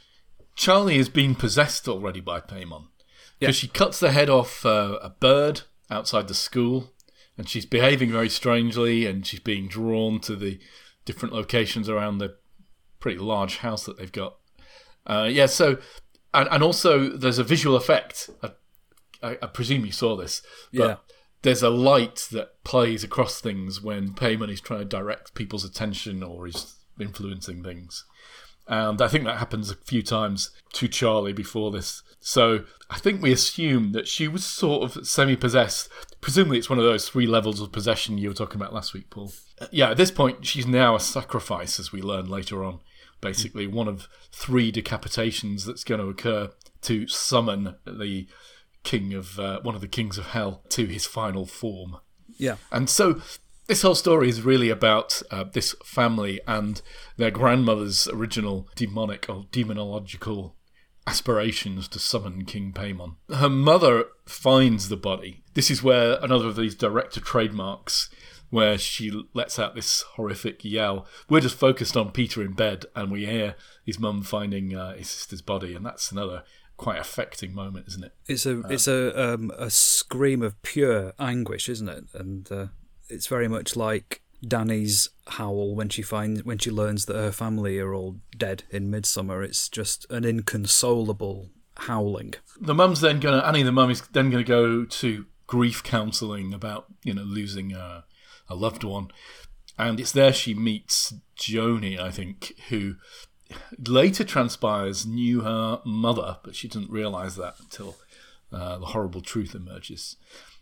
Charlie 0.55 0.97
has 0.97 1.09
been 1.09 1.35
possessed 1.35 1.87
already 1.87 2.19
by 2.19 2.41
Paimon. 2.41 2.87
Because 3.39 3.55
she 3.55 3.69
cuts 3.69 4.01
the 4.01 4.11
head 4.11 4.29
off 4.29 4.65
uh, 4.65 4.99
a 5.01 5.09
bird 5.09 5.61
outside 5.89 6.27
the 6.27 6.33
school, 6.33 6.91
and 7.37 7.47
she's 7.47 7.65
behaving 7.65 8.11
very 8.11 8.27
strangely, 8.27 9.05
and 9.05 9.25
she's 9.25 9.39
being 9.39 9.69
drawn 9.69 10.19
to 10.21 10.35
the 10.35 10.59
different 11.05 11.33
locations 11.33 11.87
around 11.87 12.17
the 12.17 12.35
pretty 12.99 13.17
large 13.17 13.57
house 13.57 13.85
that 13.85 13.97
they've 13.97 14.11
got. 14.11 14.35
Uh, 15.07 15.29
yeah, 15.31 15.45
so, 15.45 15.77
and, 16.33 16.47
and 16.51 16.63
also 16.63 17.09
there's 17.09 17.39
a 17.39 17.43
visual 17.43 17.75
effect. 17.75 18.29
I, 18.43 18.51
I, 19.21 19.37
I 19.41 19.47
presume 19.47 19.85
you 19.85 19.91
saw 19.91 20.15
this. 20.15 20.41
But 20.73 20.87
Yeah. 20.87 20.95
There's 21.41 21.63
a 21.63 21.69
light 21.69 22.27
that 22.33 22.61
plays 22.65 23.01
across 23.03 23.39
things 23.39 23.81
when 23.81 24.09
Paimon 24.09 24.49
is 24.51 24.59
trying 24.59 24.79
to 24.81 24.85
direct 24.85 25.35
people's 25.35 25.63
attention 25.63 26.21
or 26.21 26.47
is 26.47 26.75
influencing 26.99 27.63
things. 27.63 28.03
And 28.67 29.01
I 29.01 29.07
think 29.07 29.23
that 29.23 29.37
happens 29.37 29.71
a 29.71 29.75
few 29.75 30.03
times 30.03 30.51
to 30.73 30.87
Charlie 30.89 31.31
before 31.33 31.71
this. 31.71 32.03
So 32.19 32.65
I 32.89 32.99
think 32.99 33.21
we 33.21 33.31
assume 33.31 33.93
that 33.93 34.07
she 34.07 34.27
was 34.27 34.45
sort 34.45 34.83
of 34.83 35.07
semi 35.07 35.37
possessed. 35.37 35.89
Presumably, 36.21 36.57
it's 36.57 36.69
one 36.69 36.77
of 36.77 36.85
those 36.85 37.07
three 37.07 37.25
levels 37.25 37.61
of 37.61 37.71
possession 37.71 38.17
you 38.17 38.27
were 38.27 38.35
talking 38.35 38.59
about 38.59 38.73
last 38.73 38.93
week, 38.93 39.09
Paul. 39.09 39.31
Uh, 39.59 39.67
Yeah, 39.71 39.91
at 39.91 39.97
this 39.97 40.11
point, 40.11 40.45
she's 40.45 40.67
now 40.67 40.95
a 40.95 40.99
sacrifice, 40.99 41.79
as 41.79 41.93
we 41.93 42.01
learn 42.01 42.27
later 42.29 42.63
on. 42.63 42.81
Basically, 43.21 43.67
one 43.67 43.87
of 43.87 44.07
three 44.31 44.71
decapitations 44.71 45.65
that's 45.65 45.83
going 45.83 45.99
to 45.99 46.07
occur 46.07 46.49
to 46.83 47.07
summon 47.07 47.75
the 47.85 48.27
king 48.83 49.13
of 49.13 49.39
uh, 49.39 49.59
one 49.61 49.75
of 49.75 49.81
the 49.81 49.87
kings 49.87 50.17
of 50.17 50.27
hell 50.27 50.63
to 50.69 50.85
his 50.85 51.05
final 51.05 51.45
form. 51.45 51.97
yeah, 52.37 52.55
And 52.71 52.89
so 52.89 53.21
this 53.67 53.81
whole 53.81 53.95
story 53.95 54.29
is 54.29 54.41
really 54.41 54.69
about 54.69 55.21
uh, 55.29 55.43
this 55.43 55.75
family 55.83 56.39
and 56.47 56.81
their 57.17 57.31
grandmother's 57.31 58.07
original 58.07 58.67
demonic 58.75 59.27
or 59.29 59.45
demonological 59.51 60.53
aspirations 61.05 61.87
to 61.89 61.99
summon 61.99 62.45
King 62.45 62.71
Paimon. 62.71 63.15
Her 63.33 63.49
mother 63.49 64.05
finds 64.25 64.89
the 64.89 64.97
body. 64.97 65.43
This 65.53 65.69
is 65.71 65.83
where 65.83 66.17
another 66.21 66.47
of 66.47 66.55
these 66.55 66.75
director 66.75 67.19
trademarks 67.19 68.09
where 68.49 68.77
she 68.77 69.11
lets 69.33 69.59
out 69.59 69.75
this 69.75 70.01
horrific 70.13 70.63
yell. 70.63 71.05
We're 71.29 71.41
just 71.41 71.57
focused 71.57 71.95
on 71.95 72.11
Peter 72.11 72.41
in 72.41 72.53
bed 72.53 72.85
and 72.95 73.11
we 73.11 73.25
hear 73.25 73.55
his 73.85 73.99
mum 73.99 74.23
finding 74.23 74.75
uh, 74.75 74.95
his 74.95 75.09
sister's 75.09 75.41
body 75.41 75.75
and 75.75 75.85
that's 75.85 76.11
another 76.11 76.43
quite 76.77 76.99
affecting 76.99 77.53
moment, 77.53 77.87
isn't 77.89 78.05
it? 78.05 78.13
it's 78.27 78.45
a 78.45 78.61
it's 78.69 78.87
a 78.87 79.33
um, 79.33 79.51
a 79.57 79.69
scream 79.69 80.41
of 80.41 80.59
pure 80.63 81.13
anguish, 81.19 81.67
isn't 81.69 81.89
it? 81.89 82.05
And 82.13 82.51
uh, 82.51 82.67
it's 83.09 83.27
very 83.27 83.47
much 83.47 83.75
like 83.75 84.21
Dani's 84.47 85.09
howl 85.27 85.75
when 85.75 85.89
she 85.89 86.01
finds 86.01 86.43
when 86.43 86.57
she 86.57 86.71
learns 86.71 87.05
that 87.05 87.17
her 87.17 87.31
family 87.31 87.77
are 87.79 87.93
all 87.93 88.17
dead 88.35 88.63
in 88.71 88.89
Midsommar. 88.89 89.43
It's 89.43 89.69
just 89.69 90.09
an 90.09 90.23
inconsolable 90.23 91.49
howling. 91.77 92.35
the 92.59 92.73
mum's 92.73 93.01
then 93.01 93.19
gonna 93.19 93.39
Annie 93.39 93.63
the 93.63 93.71
mum 93.71 93.91
is 93.91 94.01
then 94.13 94.29
gonna 94.29 94.43
go 94.43 94.85
to 94.85 95.25
grief 95.47 95.83
counselling 95.83 96.53
about 96.53 96.85
you 97.03 97.13
know 97.13 97.23
losing 97.23 97.73
a, 97.73 98.05
a 98.49 98.55
loved 98.55 98.83
one, 98.83 99.09
and 99.77 99.99
it's 99.99 100.11
there 100.11 100.33
she 100.33 100.53
meets 100.53 101.13
Joni, 101.37 101.99
I 101.99 102.11
think, 102.11 102.53
who 102.69 102.95
later 103.87 104.23
transpires 104.23 105.05
knew 105.05 105.41
her 105.41 105.81
mother, 105.85 106.37
but 106.43 106.55
she 106.55 106.67
didn't 106.67 106.91
realise 106.91 107.35
that 107.35 107.55
until 107.59 107.95
uh, 108.51 108.77
the 108.79 108.87
horrible 108.87 109.21
truth 109.21 109.55
emerges. 109.55 110.17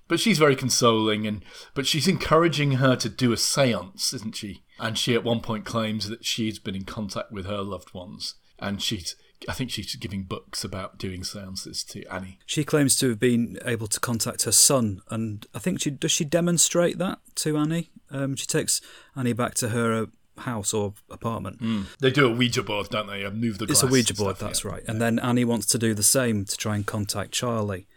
But 0.07 0.19
she's 0.19 0.39
very 0.39 0.55
consoling, 0.55 1.27
and 1.27 1.43
but 1.73 1.85
she's 1.85 2.07
encouraging 2.07 2.73
her 2.73 2.95
to 2.95 3.09
do 3.09 3.33
a 3.33 3.35
séance, 3.35 4.13
isn't 4.13 4.35
she? 4.35 4.63
And 4.79 4.97
she 4.97 5.15
at 5.15 5.23
one 5.23 5.41
point 5.41 5.65
claims 5.65 6.07
that 6.09 6.23
she's 6.23 6.59
been 6.59 6.75
in 6.75 6.85
contact 6.85 7.31
with 7.31 7.45
her 7.45 7.61
loved 7.61 7.93
ones, 7.93 8.35
and 8.59 8.81
she's 8.81 9.15
I 9.47 9.53
think 9.53 9.71
she's 9.71 9.95
giving 9.95 10.23
books 10.23 10.63
about 10.63 10.97
doing 10.97 11.21
séances 11.21 11.85
to 11.89 12.05
Annie. 12.11 12.39
She 12.45 12.63
claims 12.63 12.97
to 12.99 13.09
have 13.09 13.19
been 13.19 13.57
able 13.65 13.87
to 13.87 13.99
contact 13.99 14.43
her 14.43 14.51
son, 14.51 15.01
and 15.09 15.45
I 15.53 15.59
think 15.59 15.81
she 15.81 15.91
does. 15.91 16.11
She 16.11 16.25
demonstrate 16.25 16.97
that 16.97 17.19
to 17.35 17.57
Annie. 17.57 17.91
Um, 18.09 18.35
she 18.35 18.45
takes 18.45 18.81
Annie 19.15 19.33
back 19.33 19.53
to 19.55 19.69
her 19.69 20.07
house 20.39 20.73
or 20.73 20.93
apartment. 21.09 21.59
They 21.99 22.11
do 22.11 22.27
a 22.27 22.31
Ouija 22.31 22.63
board, 22.63 22.89
don't 22.89 23.07
they? 23.07 23.27
Move 23.29 23.57
the 23.57 23.65
It's 23.65 23.83
a 23.83 23.87
Ouija 23.87 24.13
board, 24.13 24.37
stuff, 24.37 24.47
that's 24.47 24.63
yeah. 24.63 24.71
right. 24.71 24.83
And 24.87 25.01
then 25.01 25.19
Annie 25.19 25.45
wants 25.45 25.65
to 25.67 25.77
do 25.77 25.93
the 25.93 26.03
same 26.03 26.45
to 26.45 26.57
try 26.57 26.75
and 26.75 26.85
contact 26.85 27.31
Charlie. 27.31 27.87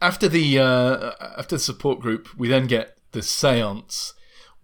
After 0.00 0.28
the 0.28 0.58
uh, 0.58 1.12
after 1.38 1.56
the 1.56 1.60
support 1.60 2.00
group, 2.00 2.28
we 2.36 2.48
then 2.48 2.66
get 2.66 2.98
the 3.12 3.20
séance 3.20 4.12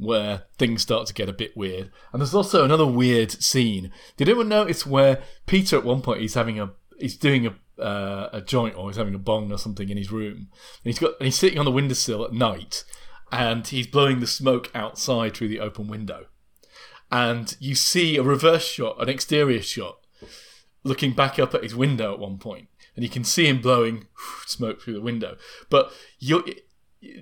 where 0.01 0.45
things 0.59 0.83
start 0.83 1.07
to 1.07 1.15
get 1.15 1.29
a 1.29 1.33
bit 1.33 1.57
weird. 1.57 1.91
And 2.13 2.21
there's 2.21 2.35
also 2.35 2.65
another 2.65 2.87
weird 2.87 3.31
scene. 3.31 3.93
Did 4.17 4.29
anyone 4.29 4.49
notice 4.49 4.87
where 4.87 5.23
Peter 5.47 5.77
at 5.77 5.85
one 5.85 6.03
point 6.03 6.21
he's 6.21 6.35
having 6.35 6.59
a 6.59 6.71
he's 6.99 7.17
doing 7.17 7.47
a 7.47 7.55
uh, 7.81 8.29
a 8.33 8.41
joint 8.41 8.77
or 8.77 8.89
he's 8.89 8.97
having 8.97 9.15
a 9.15 9.19
bong 9.19 9.51
or 9.51 9.59
something 9.59 9.89
in 9.89 9.97
his 9.97 10.13
room, 10.13 10.37
and 10.37 10.49
he's 10.85 10.99
got 10.99 11.15
and 11.19 11.27
he's 11.27 11.39
sitting 11.39 11.59
on 11.59 11.65
the 11.65 11.71
windowsill 11.71 12.25
at 12.25 12.33
night, 12.33 12.85
and 13.33 13.67
he's 13.67 13.87
blowing 13.87 14.21
the 14.21 14.27
smoke 14.27 14.71
outside 14.75 15.35
through 15.35 15.49
the 15.49 15.61
open 15.61 15.89
window, 15.89 16.27
and 17.11 17.57
you 17.59 17.75
see 17.75 18.17
a 18.17 18.23
reverse 18.23 18.67
shot, 18.67 19.01
an 19.01 19.09
exterior 19.09 19.63
shot, 19.63 19.99
looking 20.85 21.13
back 21.13 21.39
up 21.39 21.55
at 21.55 21.63
his 21.63 21.75
window 21.75 22.13
at 22.13 22.19
one 22.19 22.39
point, 22.39 22.69
and 22.95 23.03
you 23.03 23.11
can 23.11 23.25
see 23.25 23.47
him 23.47 23.61
blowing 23.61 24.07
smoke 24.47 24.83
through 24.83 24.95
the 24.95 25.01
window. 25.01 25.37
But 25.71 25.93
you're 26.19 26.45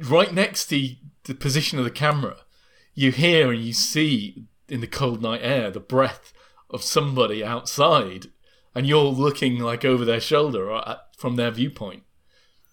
right 0.02 0.32
next 0.32 0.66
to 0.66 0.94
the 1.24 1.34
position 1.34 1.78
of 1.78 1.84
the 1.84 1.90
camera. 1.90 2.38
You 2.98 3.12
hear 3.12 3.52
and 3.52 3.62
you 3.62 3.72
see 3.72 4.46
in 4.68 4.80
the 4.80 4.88
cold 4.88 5.22
night 5.22 5.40
air 5.40 5.70
the 5.70 5.78
breath 5.78 6.32
of 6.68 6.82
somebody 6.82 7.44
outside, 7.44 8.26
and 8.74 8.88
you're 8.88 9.04
looking 9.04 9.60
like 9.60 9.84
over 9.84 10.04
their 10.04 10.18
shoulder 10.20 10.68
or 10.68 10.88
at, 10.88 10.98
from 11.16 11.36
their 11.36 11.52
viewpoint. 11.52 12.02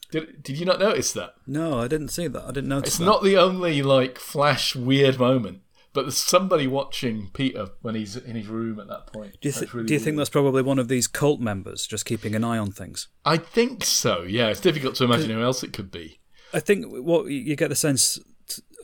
Did, 0.09 0.41
did 0.41 0.57
you 0.57 0.65
not 0.65 0.79
notice 0.79 1.13
that? 1.13 1.35
No, 1.45 1.79
I 1.79 1.87
didn't 1.87 2.07
see 2.07 2.25
that. 2.27 2.43
I 2.43 2.47
didn't 2.47 2.69
notice 2.69 2.87
It's 2.93 2.97
that. 2.97 3.05
not 3.05 3.23
the 3.23 3.37
only 3.37 3.83
like 3.83 4.17
flash 4.17 4.75
weird 4.75 5.19
moment, 5.19 5.59
but 5.93 6.01
there's 6.03 6.17
somebody 6.17 6.65
watching 6.65 7.29
Peter 7.31 7.67
when 7.83 7.93
he's 7.93 8.15
in 8.17 8.35
his 8.35 8.47
room 8.47 8.79
at 8.79 8.87
that 8.87 9.05
point. 9.13 9.37
Do 9.41 9.49
you, 9.49 9.53
th- 9.53 9.75
really 9.75 9.85
do 9.85 9.93
you 9.93 9.99
think 9.99 10.17
that's 10.17 10.31
probably 10.31 10.63
one 10.63 10.79
of 10.79 10.87
these 10.87 11.05
cult 11.05 11.39
members 11.39 11.85
just 11.85 12.03
keeping 12.05 12.33
an 12.33 12.43
eye 12.43 12.57
on 12.57 12.71
things? 12.71 13.09
I 13.23 13.37
think 13.37 13.83
so. 13.85 14.23
Yeah, 14.23 14.47
it's 14.47 14.59
difficult 14.59 14.95
to 14.95 15.03
imagine 15.03 15.29
who 15.29 15.43
else 15.43 15.61
it 15.61 15.71
could 15.71 15.91
be. 15.91 16.19
I 16.51 16.59
think 16.61 16.85
what 16.87 17.27
you 17.27 17.55
get 17.55 17.69
the 17.69 17.75
sense, 17.75 18.19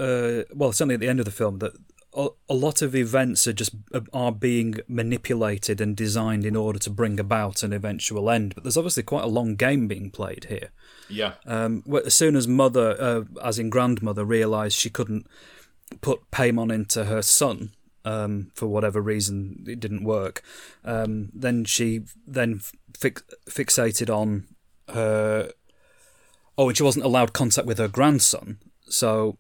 uh, 0.02 0.44
well, 0.54 0.72
certainly 0.72 0.96
at 0.96 1.02
the 1.02 1.08
end 1.08 1.20
of 1.20 1.26
the 1.26 1.32
film, 1.32 1.60
that 1.60 1.74
a, 2.14 2.30
a 2.50 2.54
lot 2.54 2.82
of 2.82 2.96
events 2.96 3.48
are 3.48 3.54
just 3.54 3.76
are 4.14 4.32
being 4.32 4.80
manipulated 4.88 5.80
and 5.80 5.96
designed 5.96 6.46
in 6.46 6.56
order 6.56 6.80
to 6.80 6.90
bring 6.90 7.20
about 7.20 7.64
an 7.64 7.72
eventual 7.72 8.30
end. 8.30 8.56
But 8.56 8.64
there's 8.64 8.78
obviously 8.78 9.04
quite 9.04 9.24
a 9.24 9.28
long 9.28 9.56
game 9.56 9.88
being 9.88 10.10
played 10.10 10.46
here. 10.50 10.72
Yeah. 11.08 11.34
Um, 11.46 11.84
as 12.06 12.14
soon 12.14 12.36
as 12.36 12.48
mother, 12.48 12.96
uh, 13.00 13.24
as 13.44 13.60
in 13.60 13.70
grandmother, 13.70 14.26
realised 14.26 14.78
she 14.78 14.90
couldn't 14.90 15.28
put 16.02 16.32
Paimon 16.32 16.74
into 16.74 17.06
her 17.06 17.22
son 17.22 17.72
um, 18.04 18.52
for 18.56 18.68
whatever 18.68 19.02
reason, 19.02 19.64
it 19.68 19.80
didn't 19.80 20.04
work. 20.04 20.42
Um, 20.84 21.30
then 21.34 21.66
she 21.66 22.02
then 22.26 22.62
fix, 22.98 23.24
fixated 23.48 24.14
on 24.14 24.48
her. 24.90 25.52
Oh, 26.58 26.70
and 26.70 26.78
she 26.78 26.84
wasn't 26.84 27.06
allowed 27.06 27.34
contact 27.34 27.68
with 27.68 27.78
her 27.78 27.88
grandson. 27.88 28.58
So 28.90 29.38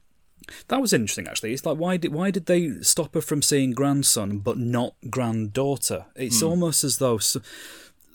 that 0.67 0.81
was 0.81 0.93
interesting, 0.93 1.27
actually. 1.27 1.53
It's 1.53 1.65
like 1.65 1.77
why 1.77 1.97
did 1.97 2.13
why 2.13 2.31
did 2.31 2.45
they 2.45 2.81
stop 2.81 3.13
her 3.13 3.21
from 3.21 3.41
seeing 3.41 3.71
grandson 3.71 4.39
but 4.39 4.57
not 4.57 4.95
granddaughter? 5.09 6.05
It's 6.15 6.41
almost 6.41 6.83
as 6.83 6.97
though, 6.97 7.17
s 7.17 7.37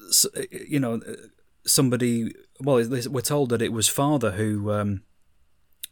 s 0.09 0.27
you 0.51 0.81
know, 0.81 1.01
somebody. 1.65 2.35
Well, 2.61 2.77
we're 3.11 3.21
told 3.21 3.51
that 3.51 3.63
it 3.63 3.73
was 3.73 3.89
father 3.89 4.33
who 4.33 4.73
um, 4.73 5.03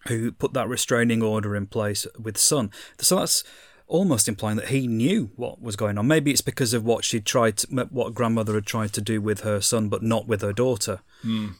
who 0.09 0.33
put 0.33 0.53
that 0.55 0.69
restraining 0.69 1.23
order 1.23 1.55
in 1.57 1.67
place 1.67 2.07
with 2.19 2.39
son. 2.39 2.71
So 2.99 3.17
that's 3.17 3.45
almost 3.87 4.29
implying 4.29 4.57
that 4.57 4.69
he 4.69 4.87
knew 4.87 5.31
what 5.37 5.61
was 5.61 5.77
going 5.77 5.99
on. 5.99 6.07
Maybe 6.07 6.31
it's 6.31 6.41
because 6.41 6.73
of 6.73 6.85
what 6.85 7.05
she 7.05 7.21
tried, 7.21 7.59
to, 7.59 7.87
what 7.91 8.15
grandmother 8.15 8.55
had 8.55 8.67
tried 8.67 8.93
to 8.95 9.01
do 9.01 9.21
with 9.21 9.41
her 9.41 9.61
son, 9.61 9.89
but 9.89 10.03
not 10.03 10.27
with 10.27 10.41
her 10.41 10.53
daughter. 10.53 11.01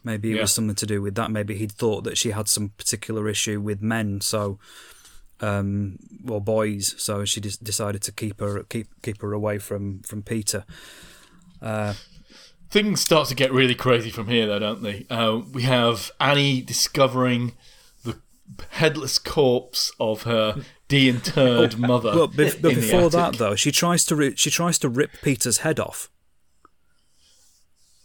Maybe 0.03 0.31
it 0.33 0.37
yeah. 0.37 0.41
was 0.43 0.53
something 0.53 0.75
to 0.77 0.87
do 0.87 1.03
with 1.03 1.15
that. 1.17 1.31
Maybe 1.31 1.55
he'd 1.57 1.73
thought 1.73 2.05
that 2.05 2.17
she 2.17 2.31
had 2.31 2.49
some 2.49 2.71
particular 2.71 3.29
issue 3.29 3.61
with 3.61 3.83
men, 3.83 4.21
so 4.21 4.59
um, 5.41 5.99
or 6.29 6.41
boys. 6.41 6.95
So 6.99 7.25
she 7.25 7.41
just 7.41 7.63
decided 7.63 8.03
to 8.03 8.13
keep 8.13 8.41
her 8.41 8.63
keep 8.65 8.89
keep 9.03 9.21
her 9.23 9.33
away 9.33 9.59
from 9.59 10.01
from 10.01 10.23
Peter. 10.23 10.65
Things 12.71 13.01
start 13.01 13.29
to 13.29 13.35
get 13.37 13.53
really 13.53 13.75
crazy 13.75 14.11
from 14.11 14.27
here, 14.27 14.47
though, 14.47 14.59
don't 14.59 14.83
they? 14.83 15.07
Uh, 15.09 15.43
we 15.53 15.63
have 15.63 16.11
Annie 16.21 16.61
discovering 16.61 17.53
the 18.03 18.19
headless 18.71 19.19
corpse 19.19 19.93
of 20.01 20.23
her 20.23 20.65
de-interred 20.95 21.79
mother. 21.79 22.13
But 22.15 22.37
the 22.37 22.61
before 22.63 23.11
that 23.11 23.37
though, 23.39 23.55
she 23.57 23.73
tries 23.73 24.05
to 24.07 24.17
ri- 24.17 24.37
she 24.37 24.51
tries 24.51 24.79
to 24.79 24.89
rip 24.89 25.11
Peter's 25.23 25.59
head 25.59 25.81
off. 25.81 26.11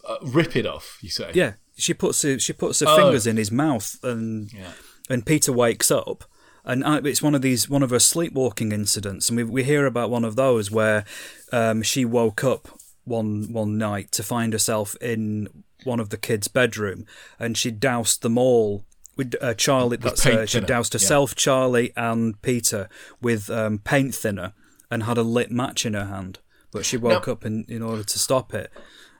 Uh, 0.06 0.16
rip 0.22 0.56
it 0.56 0.66
off. 0.66 0.98
You 1.02 1.08
say? 1.10 1.30
Yeah, 1.34 1.54
she 1.76 1.94
puts 1.94 2.22
her, 2.22 2.38
she 2.38 2.52
puts 2.52 2.80
her 2.80 2.86
Oh. 2.88 2.96
fingers 2.96 3.26
in 3.26 3.36
his 3.36 3.50
mouth, 3.52 3.96
and 4.02 4.52
Yeah. 4.52 4.72
and 5.08 5.26
Peter 5.26 5.52
wakes 5.52 5.90
up, 5.90 6.24
and 6.64 6.82
it's 7.06 7.22
one 7.22 7.34
of 7.34 7.42
these 7.42 7.68
one 7.68 7.82
of 7.82 7.90
her 7.90 7.98
sleepwalking 7.98 8.72
incidents, 8.72 9.28
and 9.28 9.36
we 9.36 9.44
we 9.44 9.64
hear 9.64 9.86
about 9.86 10.10
one 10.10 10.24
of 10.24 10.36
those 10.36 10.70
where 10.70 11.04
um, 11.52 11.82
she 11.82 12.04
woke 12.04 12.42
up 12.44 12.68
one 13.04 13.52
one 13.52 13.76
night 13.78 14.10
to 14.12 14.22
find 14.22 14.52
herself 14.52 14.96
in 15.00 15.48
one 15.84 16.00
of 16.00 16.10
the 16.10 16.16
kids' 16.18 16.48
bedroom, 16.48 17.06
and 17.38 17.56
she 17.56 17.70
doused 17.70 18.22
them 18.22 18.36
all. 18.38 18.84
With 19.20 19.34
uh, 19.42 19.52
Charlie, 19.52 19.98
that's 19.98 20.24
uh, 20.24 20.46
she 20.46 20.54
thinner, 20.54 20.66
doused 20.66 20.94
yeah. 20.94 20.98
herself, 20.98 21.34
Charlie, 21.34 21.92
and 21.94 22.40
Peter 22.40 22.88
with 23.20 23.50
um, 23.50 23.78
paint 23.78 24.14
thinner, 24.14 24.54
and 24.90 25.02
had 25.02 25.18
a 25.18 25.22
lit 25.22 25.50
match 25.50 25.84
in 25.84 25.92
her 25.92 26.06
hand. 26.06 26.38
But 26.72 26.86
she 26.86 26.96
woke 26.96 27.28
up 27.28 27.44
in, 27.44 27.66
in 27.68 27.82
order 27.82 28.02
to 28.02 28.18
stop 28.18 28.54
it, 28.54 28.70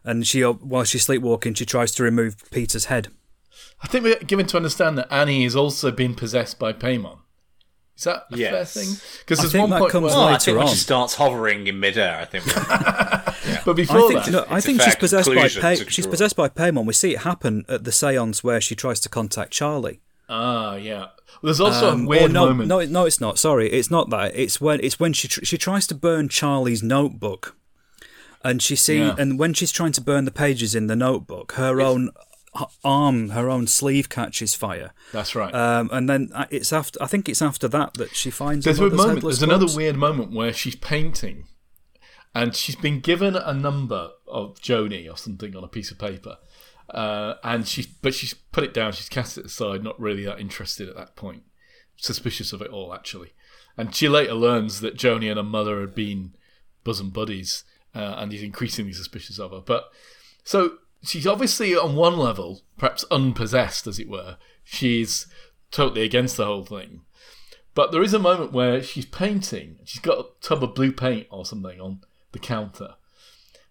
and 0.02 0.26
she 0.26 0.42
uh, 0.42 0.52
while 0.52 0.84
she's 0.84 1.02
sleepwalking, 1.02 1.52
she 1.52 1.66
tries 1.66 1.92
to 1.92 2.02
remove 2.02 2.50
Peter's 2.50 2.86
head. 2.86 3.08
I 3.82 3.88
think 3.88 4.04
we're 4.04 4.16
given 4.20 4.46
to 4.46 4.56
understand 4.56 4.96
that 4.96 5.12
Annie 5.12 5.44
is 5.44 5.54
also 5.54 5.90
being 5.90 6.14
possessed 6.14 6.58
by 6.58 6.72
Paimon. 6.72 7.18
Is 7.98 8.04
that 8.04 8.24
a 8.32 8.36
fair 8.38 8.64
thing? 8.64 8.96
Because 9.18 9.40
I 9.40 9.42
there's 9.42 9.52
think 9.52 9.60
one 9.60 9.70
that 9.72 9.80
point 9.80 9.92
comes 9.92 10.04
where, 10.06 10.14
Well, 10.14 10.28
I 10.28 10.38
think 10.38 10.56
when 10.56 10.66
on. 10.66 10.72
she 10.72 10.78
starts 10.78 11.16
hovering 11.16 11.66
in 11.66 11.78
midair, 11.78 12.16
I 12.16 12.24
think. 12.24 12.46
but 13.64 13.74
before 13.74 13.98
I 13.98 14.08
think 14.08 14.24
that, 14.24 14.30
no, 14.32 14.44
I 14.48 14.60
think 14.60 14.78
fair 14.78 14.86
she's 14.86 14.96
possessed 14.96 15.28
by 15.28 15.48
conclusion 15.48 15.88
she's 15.88 16.06
possessed 16.06 16.36
by 16.36 16.48
Paimon. 16.48 16.84
We 16.86 16.92
see 16.92 17.14
it 17.14 17.20
happen 17.20 17.64
at 17.68 17.84
the 17.84 17.90
séance 17.90 18.42
where 18.44 18.60
she 18.60 18.74
tries 18.74 19.00
to 19.00 19.08
contact 19.08 19.52
Charlie. 19.52 20.00
ah, 20.28 20.74
yeah. 20.76 21.06
There's 21.42 21.60
also 21.60 21.90
Um, 21.92 22.04
a 22.04 22.08
weird 22.08 22.32
no, 22.32 22.46
moment. 22.46 22.68
no, 22.68 22.84
no, 22.84 23.04
it's 23.06 23.20
not. 23.20 23.38
Sorry, 23.38 23.70
it's 23.70 23.90
not 23.90 24.10
that. 24.10 24.32
It's 24.34 24.60
when 24.60 24.80
it's 24.82 24.98
when 25.00 25.12
she 25.12 25.28
tr- 25.28 25.44
she 25.44 25.56
tries 25.56 25.86
to 25.88 25.94
burn 25.94 26.28
Charlie's 26.28 26.82
notebook, 26.82 27.56
and 28.44 28.60
she 28.62 28.76
see 28.76 28.98
Yeah. 28.98 29.14
and 29.18 29.38
when 29.38 29.54
she's 29.54 29.72
trying 29.72 29.92
to 29.92 30.00
burn 30.00 30.24
the 30.24 30.30
pages 30.32 30.74
in 30.74 30.86
the 30.88 30.96
notebook, 30.96 31.52
her 31.52 31.80
own 31.80 32.10
h- 32.58 32.66
arm, 32.84 33.30
her 33.30 33.48
own 33.48 33.68
sleeve 33.68 34.08
catches 34.08 34.54
fire. 34.54 34.92
That's 35.12 35.34
right. 35.34 35.54
Um, 35.54 35.88
and 35.92 36.08
then 36.08 36.30
uh, 36.34 36.46
it's 36.50 36.72
after 36.72 37.02
I 37.02 37.06
think 37.06 37.28
it's 37.28 37.40
after 37.42 37.68
that 37.68 37.94
that 37.94 38.14
she 38.14 38.30
finds 38.30 38.64
There's 38.64 38.80
a 38.80 38.90
moment. 38.90 39.22
There's 39.22 39.42
another 39.42 39.66
weird 39.74 39.96
moment 39.96 40.32
where 40.32 40.52
she's 40.52 40.74
painting, 40.76 41.44
and 42.34 42.54
she's 42.54 42.76
been 42.76 43.00
given 43.00 43.34
a 43.36 43.52
number 43.52 44.10
of 44.26 44.60
Joni 44.60 45.10
or 45.12 45.16
something 45.16 45.56
on 45.56 45.64
a 45.64 45.68
piece 45.68 45.90
of 45.90 45.98
paper, 45.98 46.36
uh, 46.90 47.34
and 47.42 47.66
she 47.66 47.86
but 48.02 48.14
she's 48.14 48.34
put 48.34 48.64
it 48.64 48.74
down. 48.74 48.92
She's 48.92 49.08
cast 49.08 49.38
it 49.38 49.46
aside, 49.46 49.82
not 49.82 50.00
really 50.00 50.24
that 50.24 50.40
interested 50.40 50.88
at 50.88 50.96
that 50.96 51.16
point, 51.16 51.42
suspicious 51.96 52.52
of 52.52 52.62
it 52.62 52.70
all 52.70 52.94
actually. 52.94 53.32
And 53.76 53.94
she 53.94 54.08
later 54.08 54.34
learns 54.34 54.80
that 54.80 54.96
Joni 54.96 55.28
and 55.28 55.36
her 55.38 55.42
mother 55.42 55.80
had 55.80 55.94
been 55.94 56.34
bosom 56.84 57.10
buddies, 57.10 57.64
uh, 57.94 58.16
and 58.18 58.32
he's 58.32 58.42
increasingly 58.42 58.92
suspicious 58.92 59.38
of 59.38 59.52
her. 59.52 59.60
But 59.60 59.90
so 60.44 60.78
she's 61.02 61.26
obviously 61.26 61.74
on 61.76 61.96
one 61.96 62.16
level, 62.16 62.62
perhaps 62.78 63.04
unpossessed, 63.10 63.86
as 63.86 63.98
it 63.98 64.08
were. 64.08 64.36
She's 64.64 65.26
totally 65.70 66.02
against 66.02 66.36
the 66.36 66.46
whole 66.46 66.64
thing. 66.64 67.02
But 67.74 67.92
there 67.92 68.02
is 68.02 68.14
a 68.14 68.18
moment 68.18 68.52
where 68.52 68.82
she's 68.82 69.06
painting. 69.06 69.78
She's 69.84 70.00
got 70.00 70.18
a 70.18 70.28
tub 70.40 70.64
of 70.64 70.74
blue 70.74 70.92
paint 70.92 71.28
or 71.30 71.46
something 71.46 71.80
on 71.80 72.00
the 72.32 72.38
counter. 72.38 72.94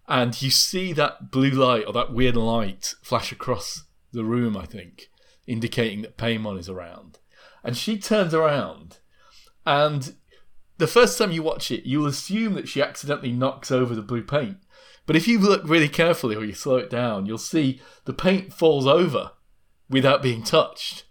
And 0.08 0.40
you 0.42 0.50
see 0.50 0.94
that 0.94 1.32
blue 1.32 1.52
light 1.52 1.86
or 1.86 1.94
that 1.94 2.14
weird 2.14 2.36
light 2.36 2.96
flash 3.02 3.32
across 3.32 3.84
the 4.12 4.24
room, 4.24 4.58
I 4.58 4.66
think, 4.66 5.10
indicating 5.46 6.02
that 6.02 6.18
Paimon 6.18 6.58
is 6.58 6.70
around. 6.70 7.20
And 7.64 7.78
she 7.78 7.98
turns 7.98 8.34
around, 8.34 8.98
and 9.66 10.16
the 10.78 10.88
first 10.88 11.18
time 11.18 11.32
you 11.32 11.44
watch 11.44 11.72
it, 11.72 11.86
you'll 11.86 12.08
assume 12.08 12.54
that 12.54 12.70
she 12.70 12.82
accidentally 12.82 13.34
knocks 13.34 13.70
over 13.70 13.94
the 13.94 14.02
blue 14.02 14.24
paint. 14.24 14.58
But 15.06 15.16
if 15.16 15.28
you 15.28 15.40
look 15.40 15.62
really 15.66 15.90
carefully 15.90 16.36
or 16.36 16.46
you 16.46 16.54
slow 16.54 16.78
it 16.78 16.90
down, 16.90 17.26
you'll 17.26 17.38
see 17.38 17.82
the 18.06 18.14
paint 18.14 18.54
falls 18.54 18.88
over 18.88 19.32
without 19.90 20.22
being 20.22 20.44
touched 20.44 21.04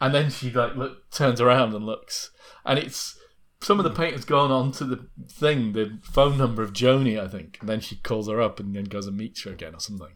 and 0.00 0.14
then 0.14 0.30
she 0.30 0.50
like 0.50 0.76
look, 0.76 1.10
turns 1.10 1.40
around 1.40 1.74
and 1.74 1.84
looks, 1.84 2.30
and 2.64 2.78
it's 2.78 3.17
some 3.60 3.80
of 3.80 3.84
the 3.84 3.90
paint 3.90 4.14
has 4.14 4.24
gone 4.24 4.50
onto 4.50 4.84
the 4.84 5.08
thing, 5.28 5.72
the 5.72 5.98
phone 6.02 6.38
number 6.38 6.62
of 6.62 6.72
Joni, 6.72 7.20
I 7.20 7.28
think, 7.28 7.58
and 7.60 7.68
then 7.68 7.80
she 7.80 7.96
calls 7.96 8.28
her 8.28 8.40
up 8.40 8.60
and 8.60 8.74
then 8.74 8.84
goes 8.84 9.06
and 9.06 9.16
meets 9.16 9.42
her 9.44 9.52
again 9.52 9.74
or 9.74 9.80
something. 9.80 10.14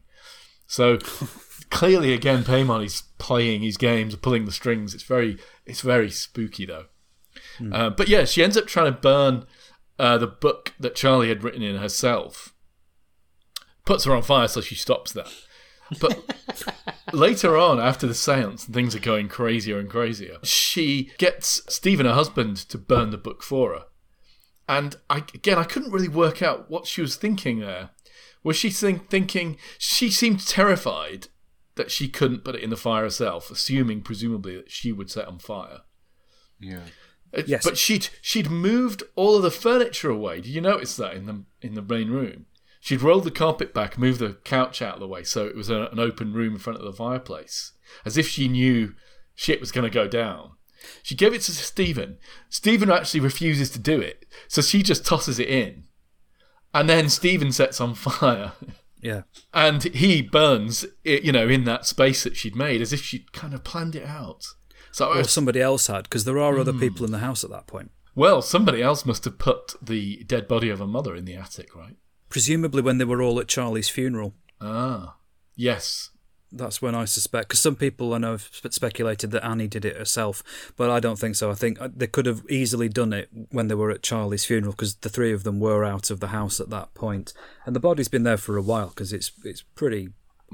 So 0.67 0.99
clearly, 1.71 2.13
again, 2.13 2.45
Paimon 2.45 2.85
is 2.85 3.03
playing 3.19 3.63
his 3.63 3.77
games, 3.77 4.15
pulling 4.17 4.45
the 4.45 4.53
strings. 4.53 4.95
It's 4.95 5.03
very, 5.03 5.39
it's 5.67 5.81
very 5.81 6.11
spooky 6.11 6.67
though. 6.67 6.87
Uh, 7.73 7.91
but 7.91 8.09
yeah, 8.09 8.25
she 8.25 8.43
ends 8.43 8.57
up 8.57 8.67
trying 8.67 8.93
to 8.93 9.01
burn 9.01 9.47
uh, 9.99 10.19
the 10.19 10.27
book 10.27 10.73
that 10.79 10.95
Charlie 10.95 11.29
had 11.29 11.43
written 11.43 11.63
in 11.63 11.77
herself, 11.77 12.55
puts 13.85 14.05
her 14.05 14.15
on 14.15 14.23
fire, 14.23 14.49
so 14.49 14.61
she 14.61 14.75
stops 14.75 15.13
that. 15.13 15.33
But 16.01 16.19
later 17.13 17.57
on, 17.57 17.81
after 17.81 18.07
the 18.07 18.15
seance, 18.15 18.65
things 18.65 18.95
are 18.95 19.01
going 19.01 19.29
crazier 19.29 19.79
and 19.79 19.89
crazier. 19.89 20.39
She 20.43 21.11
gets 21.19 21.63
Stephen, 21.69 22.07
her 22.07 22.15
husband, 22.15 22.57
to 22.69 22.79
burn 22.79 23.11
the 23.11 23.19
book 23.19 23.43
for 23.43 23.75
her. 23.75 23.85
And 24.69 24.97
I, 25.11 25.19
again, 25.35 25.59
I 25.59 25.65
couldn't 25.65 25.93
really 25.93 26.09
work 26.09 26.43
out 26.43 26.71
what 26.71 26.87
she 26.87 27.01
was 27.01 27.17
thinking 27.17 27.61
there. 27.61 27.91
Was 28.45 28.57
she 28.57 28.71
think, 28.71 29.11
thinking 29.11 29.57
she 29.79 30.11
seemed 30.11 30.47
terrified 30.47 31.29
that 31.75 31.91
she 31.91 32.09
couldn't 32.09 32.45
put 32.45 32.55
it 32.55 32.63
in 32.63 32.71
the 32.71 32.77
fire 32.77 33.05
herself, 33.05 33.51
assuming 33.51 34.03
presumably 34.03 34.57
that 34.57 34.71
she 34.71 34.93
would 34.93 35.11
set 35.11 35.27
on 35.27 35.39
fire? 35.39 35.81
Yeah. 36.61 36.81
Uh, 37.37 37.43
Yes. 37.47 37.65
But 37.65 37.79
she'd 37.79 38.09
she'd 38.21 38.51
moved 38.51 39.03
all 39.15 39.37
of 39.37 39.43
the 39.43 39.51
furniture 39.51 40.11
away. 40.11 40.37
Did 40.43 40.49
you 40.51 40.61
notice 40.61 40.97
that 40.97 41.15
in 41.15 41.25
the 41.27 41.45
in 41.63 41.75
the 41.75 41.83
main 41.83 42.11
room? 42.11 42.47
She'd 42.85 43.01
rolled 43.01 43.23
the 43.23 43.31
carpet 43.31 43.73
back, 43.73 43.97
moved 43.97 44.19
the 44.19 44.39
couch 44.43 44.83
out 44.83 44.95
of 44.95 45.01
the 45.01 45.07
way, 45.07 45.23
so 45.23 45.47
it 45.47 45.55
was 45.55 45.71
a, 45.71 45.83
an 45.93 46.01
open 46.01 46.33
room 46.33 46.55
in 46.55 46.59
front 46.59 46.81
of 46.81 46.85
the 46.85 46.93
fireplace, 46.93 47.75
as 48.05 48.19
if 48.19 48.27
she 48.27 48.49
knew 48.49 48.95
shit 49.37 49.61
was 49.61 49.71
going 49.71 49.89
to 49.89 49.95
go 49.95 50.09
down. 50.09 50.57
She 51.01 51.15
gave 51.15 51.33
it 51.33 51.43
to 51.43 51.53
Stephen. 51.53 52.19
Stephen 52.49 52.91
actually 52.91 53.21
refuses 53.21 53.71
to 53.71 53.79
do 53.79 54.01
it, 54.01 54.27
so 54.49 54.61
she 54.63 54.83
just 54.83 55.07
tosses 55.07 55.39
it 55.39 55.49
in, 55.49 55.85
and 56.75 56.91
then 56.91 57.09
Stephen 57.09 57.53
sets 57.53 57.81
on 57.81 57.95
fire, 57.95 58.51
Yeah. 59.01 59.23
and 59.55 59.85
he 59.85 60.21
burns 60.21 60.85
it, 61.05 61.23
you 61.23 61.31
know, 61.31 61.49
in 61.49 61.63
that 61.67 61.87
space 61.87 62.25
that 62.25 62.37
she'd 62.37 62.57
made, 62.57 62.83
as 62.83 62.93
if 62.93 63.05
she'd 63.05 63.33
kind 63.33 63.55
of 63.55 63.63
planned 63.63 63.95
it 63.95 64.09
out. 64.09 64.45
So 64.91 65.09
Or 65.09 65.19
was 65.19 65.31
somebody 65.31 65.61
else 65.61 65.87
had, 65.87 66.03
because 66.03 66.25
there 66.25 66.41
are 66.41 66.59
other 66.59 66.73
hmm. 66.73 66.81
people 66.81 67.07
in 67.07 67.13
the 67.13 67.19
house 67.19 67.45
at 67.45 67.51
that 67.51 67.69
point. 67.69 67.93
Well, 68.17 68.43
somebody 68.43 68.83
else 68.83 69.07
must 69.07 69.25
have 69.25 69.39
put 69.39 69.77
the 69.81 70.25
dead 70.25 70.49
body 70.49 70.69
of 70.69 70.81
her 70.81 70.87
mother 70.89 71.15
in 71.15 71.27
the 71.27 71.37
attic, 71.37 71.77
right? 71.77 71.95
Presumably 72.33 72.81
when 72.81 72.97
they 72.97 73.05
were 73.05 73.21
all 73.21 73.39
at 73.39 73.47
Charlie's 73.47 73.91
funeral. 73.91 74.33
Ah, 74.59 75.17
yes. 75.55 76.09
That's 76.51 76.81
when 76.81 76.95
I 76.95 77.05
suspect, 77.05 77.49
because 77.49 77.61
some 77.61 77.77
people 77.77 78.15
and 78.15 78.25
I 78.25 78.29
know 78.29 78.33
have 78.33 78.49
speculated 78.71 79.33
that 79.33 79.45
Annie 79.45 79.69
did 79.69 79.85
it 79.85 79.99
herself, 79.99 80.43
but 80.77 80.89
I 80.89 80.99
don't 80.99 81.19
think 81.19 81.37
so. 81.37 81.51
I 81.51 81.55
think 81.55 81.79
uh, 81.79 81.89
they 81.95 82.07
could 82.07 82.25
have 82.25 82.43
easily 82.49 82.89
done 82.89 83.13
it 83.13 83.29
when 83.51 83.69
they 83.69 83.75
were 83.75 83.91
at 83.91 84.03
Charlie's 84.03 84.47
funeral, 84.47 84.73
because 84.73 84.95
the 84.97 85.11
three 85.11 85.33
of 85.33 85.45
them 85.45 85.61
were 85.61 85.85
out 85.85 86.11
of 86.11 86.21
the 86.21 86.29
house 86.29 86.59
at 86.59 86.71
that 86.71 86.95
point, 86.95 87.35
and 87.67 87.77
the 87.77 87.81
body's 87.81 88.09
been 88.09 88.23
there 88.23 88.39
for 88.39 88.57
a 88.57 88.63
while 88.63 88.89
because 88.89 89.13
it's 89.13 89.31
it's 89.45 89.63
pretty 89.75 90.09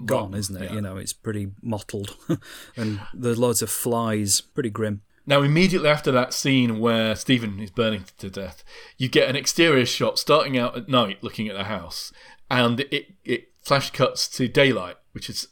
gone, 0.05 0.27
Rotten, 0.31 0.35
isn't 0.39 0.57
it? 0.63 0.65
yeah. 0.71 0.75
You 0.75 0.81
know, 0.81 0.97
it's 0.97 1.13
pretty 1.13 1.49
mottled, 1.63 2.17
and 2.77 3.01
there's 3.15 3.39
loads 3.39 3.63
of 3.63 3.71
flies, 3.71 4.41
pretty 4.41 4.71
grim. 4.71 5.03
Now, 5.29 5.43
immediately 5.43 5.91
after 5.91 6.11
that 6.11 6.33
scene 6.33 6.81
where 6.81 7.15
Stephen 7.15 7.61
is 7.61 7.71
burning 7.71 8.07
to 8.17 8.31
death, 8.31 8.65
you 8.97 9.11
get 9.11 9.29
an 9.29 9.37
exterior 9.37 9.85
shot 9.85 10.19
starting 10.19 10.57
out 10.57 10.75
at 10.75 10.89
night 10.89 11.23
looking 11.23 11.49
at 11.49 11.55
the 11.55 11.65
house, 11.65 12.15
and 12.51 12.81
it, 12.81 13.09
it 13.27 13.53
flash 13.61 13.91
cuts 13.91 14.27
to 14.31 14.49
daylight, 14.49 14.97
which 15.13 15.29
is, 15.29 15.49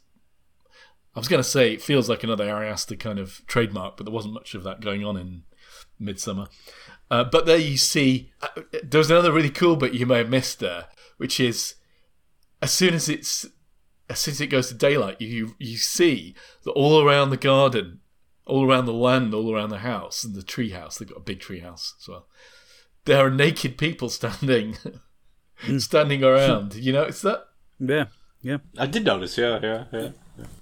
I 1.15 1.19
was 1.19 1.29
going 1.29 1.43
to 1.43 1.49
say, 1.49 1.75
it 1.75 1.83
feels 1.83 2.09
like 2.09 2.25
another 2.25 2.51
Ari 2.51 2.69
Aster 2.69 2.97
kind 2.97 3.19
of 3.19 3.47
trademark, 3.47 3.99
but 3.99 4.07
there 4.07 4.15
wasn't 4.15 4.33
much 4.33 4.55
of 4.55 4.63
that 4.63 4.81
going 4.81 5.05
on 5.05 5.19
in 5.19 5.43
Midsommar. 6.01 6.49
Uh, 7.11 7.25
but 7.25 7.45
there 7.45 7.59
you 7.59 7.77
see, 7.77 8.33
uh, 8.41 8.63
there's 8.83 9.11
another 9.11 9.31
really 9.31 9.51
cool 9.51 9.77
bit 9.77 9.93
you 9.93 10.07
may 10.07 10.17
have 10.17 10.31
missed 10.31 10.59
there, 10.59 10.87
which 11.19 11.39
is 11.39 11.75
as 12.63 12.73
soon 12.73 12.95
as 12.95 13.11
it's 13.11 13.45
as 14.09 14.21
soon 14.21 14.33
as 14.33 14.41
it 14.41 14.47
goes 14.47 14.69
to 14.69 14.75
daylight, 14.75 15.21
you 15.21 15.55
you 15.59 15.77
see 15.77 16.35
that 16.65 16.71
all 16.71 17.03
around 17.03 17.29
the 17.29 17.37
garden, 17.37 18.01
all 18.47 18.69
around 18.69 18.87
the 18.87 18.93
land, 18.93 19.35
all 19.35 19.53
around 19.53 19.71
the 19.71 19.79
house 19.79 20.25
and 20.25 20.35
the 20.35 20.43
tree 20.43 20.71
house, 20.71 20.97
they've 20.97 21.09
got 21.09 21.19
a 21.19 21.21
big 21.21 21.41
tree 21.41 21.61
house 21.61 21.95
as 22.01 22.09
well. 22.09 22.27
There 23.05 23.25
are 23.25 23.31
naked 23.31 23.77
people 23.77 24.09
standing, 24.11 24.77
hmm. 25.57 25.79
standing 25.79 26.25
around. 26.25 26.75
You 26.75 26.93
notice 26.93 27.23
that? 27.23 27.47
Yeah, 27.79 28.07
yeah. 28.43 28.59
I 28.79 28.87
did 28.87 29.05
notice, 29.05 29.37
yeah, 29.37 29.59
yeah, 29.63 29.85
yeah. 29.93 30.09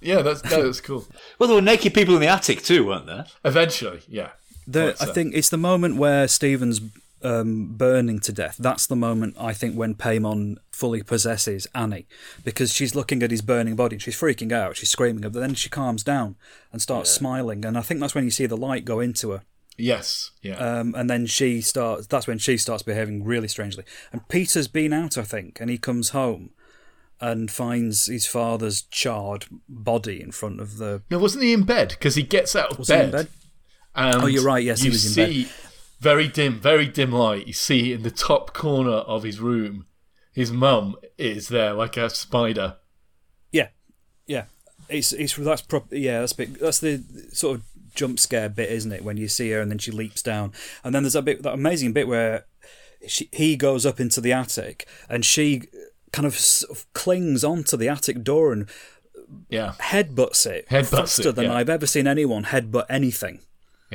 Yeah, 0.01 0.21
that's 0.21 0.41
that's 0.41 0.81
cool. 0.81 1.05
Well, 1.39 1.47
there 1.47 1.55
were 1.55 1.61
naked 1.61 1.93
people 1.93 2.15
in 2.15 2.21
the 2.21 2.27
attic 2.27 2.63
too, 2.63 2.87
weren't 2.87 3.07
there? 3.07 3.25
Eventually, 3.43 4.01
yeah. 4.07 4.31
The, 4.67 4.85
What's 4.85 5.01
I 5.01 5.13
think 5.13 5.35
it's 5.35 5.49
the 5.49 5.57
moment 5.57 5.97
where 5.97 6.27
Stephen's 6.27 6.79
um, 7.21 7.73
burning 7.75 8.19
to 8.19 8.31
death. 8.31 8.57
That's 8.59 8.85
the 8.87 8.95
moment 8.95 9.35
I 9.39 9.53
think 9.53 9.75
when 9.75 9.95
Paimon 9.95 10.57
fully 10.71 11.01
possesses 11.03 11.67
Annie 11.73 12.07
because 12.43 12.73
she's 12.73 12.95
looking 12.95 13.23
at 13.23 13.31
his 13.31 13.41
burning 13.41 13.75
body 13.75 13.95
and 13.95 14.01
she's 14.01 14.19
freaking 14.19 14.51
out. 14.51 14.77
She's 14.77 14.89
screaming, 14.89 15.21
but 15.21 15.33
then 15.33 15.53
she 15.55 15.69
calms 15.69 16.03
down 16.03 16.35
and 16.71 16.81
starts 16.81 17.09
smiling. 17.09 17.65
And 17.65 17.77
I 17.77 17.81
think 17.81 17.99
that's 17.99 18.13
when 18.15 18.25
you 18.25 18.31
see 18.31 18.45
the 18.45 18.57
light 18.57 18.85
go 18.85 18.99
into 18.99 19.31
her. 19.31 19.41
Yes, 19.77 20.31
yeah. 20.41 20.55
Um, 20.55 20.95
and 20.95 21.09
then 21.09 21.25
she 21.25 21.59
starts. 21.61 22.07
That's 22.07 22.27
when 22.27 22.37
she 22.37 22.55
starts 22.57 22.81
behaving 22.83 23.25
really 23.25 23.49
strangely. 23.49 23.83
And 24.13 24.25
Peter's 24.29 24.69
been 24.69 24.93
out, 24.93 25.17
I 25.17 25.23
think, 25.23 25.59
and 25.59 25.69
he 25.69 25.77
comes 25.77 26.09
home 26.09 26.51
and 27.19 27.51
finds 27.51 28.05
his 28.05 28.25
father's 28.25 28.83
charred 28.83 29.45
body 29.67 30.21
in 30.21 30.31
front 30.31 30.61
of 30.61 30.77
the. 30.77 31.01
no, 31.09 31.19
wasn't 31.19 31.43
he 31.43 31.51
in 31.53 31.63
bed? 31.63 31.89
Because 31.89 32.15
he 32.15 32.23
gets 32.23 32.55
out 32.55 32.71
of 32.71 32.79
Was 32.79 32.87
he 32.87 32.93
bed. 32.93 33.05
in 33.05 33.11
bed? 33.11 33.27
Oh, 33.97 34.25
you're 34.27 34.43
right, 34.43 34.63
yes, 34.63 34.81
he 34.81 34.89
was 34.89 35.17
in 35.17 35.25
bed. 35.25 35.49
Very 35.99 36.27
dim, 36.27 36.59
very 36.59 36.87
dim 36.87 37.11
light. 37.11 37.47
You 37.47 37.53
see 37.53 37.93
in 37.93 38.03
the 38.03 38.11
top 38.11 38.53
corner 38.53 38.91
of 38.91 39.23
his 39.23 39.39
room, 39.39 39.85
his 40.33 40.51
mum 40.51 40.95
is 41.17 41.47
there 41.47 41.73
like 41.73 41.97
a 41.97 42.09
spider. 42.09 42.77
Yeah, 43.51 43.69
yeah. 44.27 44.45
It's 44.89 45.13
it's 45.13 45.35
that's 45.35 45.61
prop. 45.61 45.87
Yeah, 45.91 46.19
that's 46.19 46.33
big. 46.33 46.59
That's 46.59 46.79
the 46.79 47.03
sort 47.31 47.59
of 47.59 47.65
jump 47.95 48.19
scare 48.19 48.49
bit, 48.49 48.69
isn't 48.69 48.91
it? 48.91 49.03
When 49.03 49.17
you 49.17 49.27
see 49.27 49.49
her 49.51 49.61
and 49.61 49.71
then 49.71 49.79
she 49.79 49.91
leaps 49.91 50.21
down, 50.21 50.53
and 50.83 50.93
then 50.93 51.03
there's 51.03 51.13
that 51.13 51.25
bit, 51.25 51.43
that 51.43 51.53
amazing 51.53 51.93
bit 51.93 52.07
where 52.07 52.45
she, 53.07 53.29
he 53.31 53.55
goes 53.55 53.85
up 53.85 53.99
into 53.99 54.19
the 54.19 54.33
attic 54.33 54.87
and 55.09 55.25
she 55.25 55.63
kind 56.11 56.25
of, 56.25 56.35
sort 56.35 56.77
of 56.77 56.93
clings 56.93 57.43
onto 57.43 57.77
the 57.77 57.89
attic 57.89 58.23
door 58.23 58.51
and 58.51 58.69
Yeah, 59.49 59.73
headbutts 59.79 60.45
it 60.45 60.67
Headbutts 60.69 60.89
faster 60.89 61.29
it, 61.29 61.35
than 61.35 61.45
yeah. 61.45 61.55
I've 61.55 61.69
ever 61.69 61.87
seen 61.87 62.07
anyone 62.07 62.45
headbutt 62.45 62.85
anything. 62.89 63.39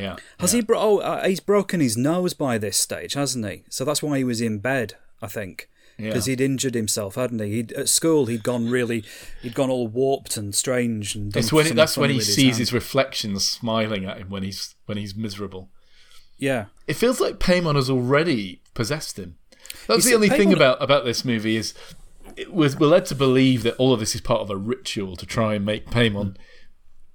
Yeah. 0.01 0.17
Has 0.39 0.53
he? 0.53 0.61
Bro- 0.63 0.81
oh, 0.81 0.99
uh, 0.99 1.27
he's 1.27 1.41
broken 1.41 1.81
his 1.81 1.97
nose 1.97 2.35
by 2.35 2.59
this 2.59 2.77
stage, 2.77 3.15
hasn't 3.15 3.47
he? 3.47 3.65
So 3.69 3.85
that's 3.85 4.03
why 4.03 4.19
he 4.19 4.25
was 4.25 4.41
in 4.41 4.59
bed, 4.59 4.95
I 5.23 5.27
think, 5.29 5.69
Yeah. 5.99 6.09
because 6.09 6.25
he'd 6.27 6.41
injured 6.41 6.75
himself, 6.75 7.15
hadn't 7.17 7.41
he? 7.41 7.51
He'd, 7.57 7.73
at 7.73 7.89
school, 7.89 8.27
he'd 8.27 8.43
gone 8.43 8.71
really, 8.71 9.05
he'd 9.43 9.55
gone 9.55 9.71
all 9.71 9.87
warped 9.89 10.37
and 10.37 10.55
strange, 10.55 11.15
and 11.15 11.35
It's 11.37 11.53
when 11.53 11.65
something 11.65 11.77
that's 11.77 11.97
when 11.97 12.11
he 12.11 12.17
with 12.17 12.27
sees 12.27 12.45
hand. 12.55 12.59
his 12.59 12.73
reflection 12.73 13.39
smiling 13.39 14.05
at 14.05 14.19
him 14.19 14.31
when 14.31 14.43
he's 14.43 14.75
when 14.87 14.97
he's 14.99 15.15
miserable. 15.15 15.69
Yeah, 16.39 16.67
It 16.87 16.95
feels 16.95 17.21
like 17.21 17.39
Paimon 17.39 17.75
has 17.77 17.91
already 17.91 18.63
possessed 18.73 19.19
him. 19.19 19.37
That's 19.87 20.05
You 20.05 20.11
the 20.13 20.15
only 20.17 20.29
see, 20.31 20.37
thing 20.39 20.53
about 20.55 20.83
about 20.83 21.05
this 21.05 21.23
movie 21.25 21.57
is 21.57 21.75
it 22.37 22.53
was, 22.55 22.79
we're 22.79 22.87
led 22.87 23.05
to 23.07 23.15
believe 23.15 23.63
that 23.65 23.77
all 23.77 23.93
of 23.93 24.01
this 24.01 24.15
is 24.15 24.21
part 24.23 24.41
of 24.41 24.49
a 24.49 24.57
ritual 24.57 25.17
to 25.17 25.27
try 25.27 25.55
and 25.55 25.67
make 25.67 25.91
Paimon, 25.91 26.37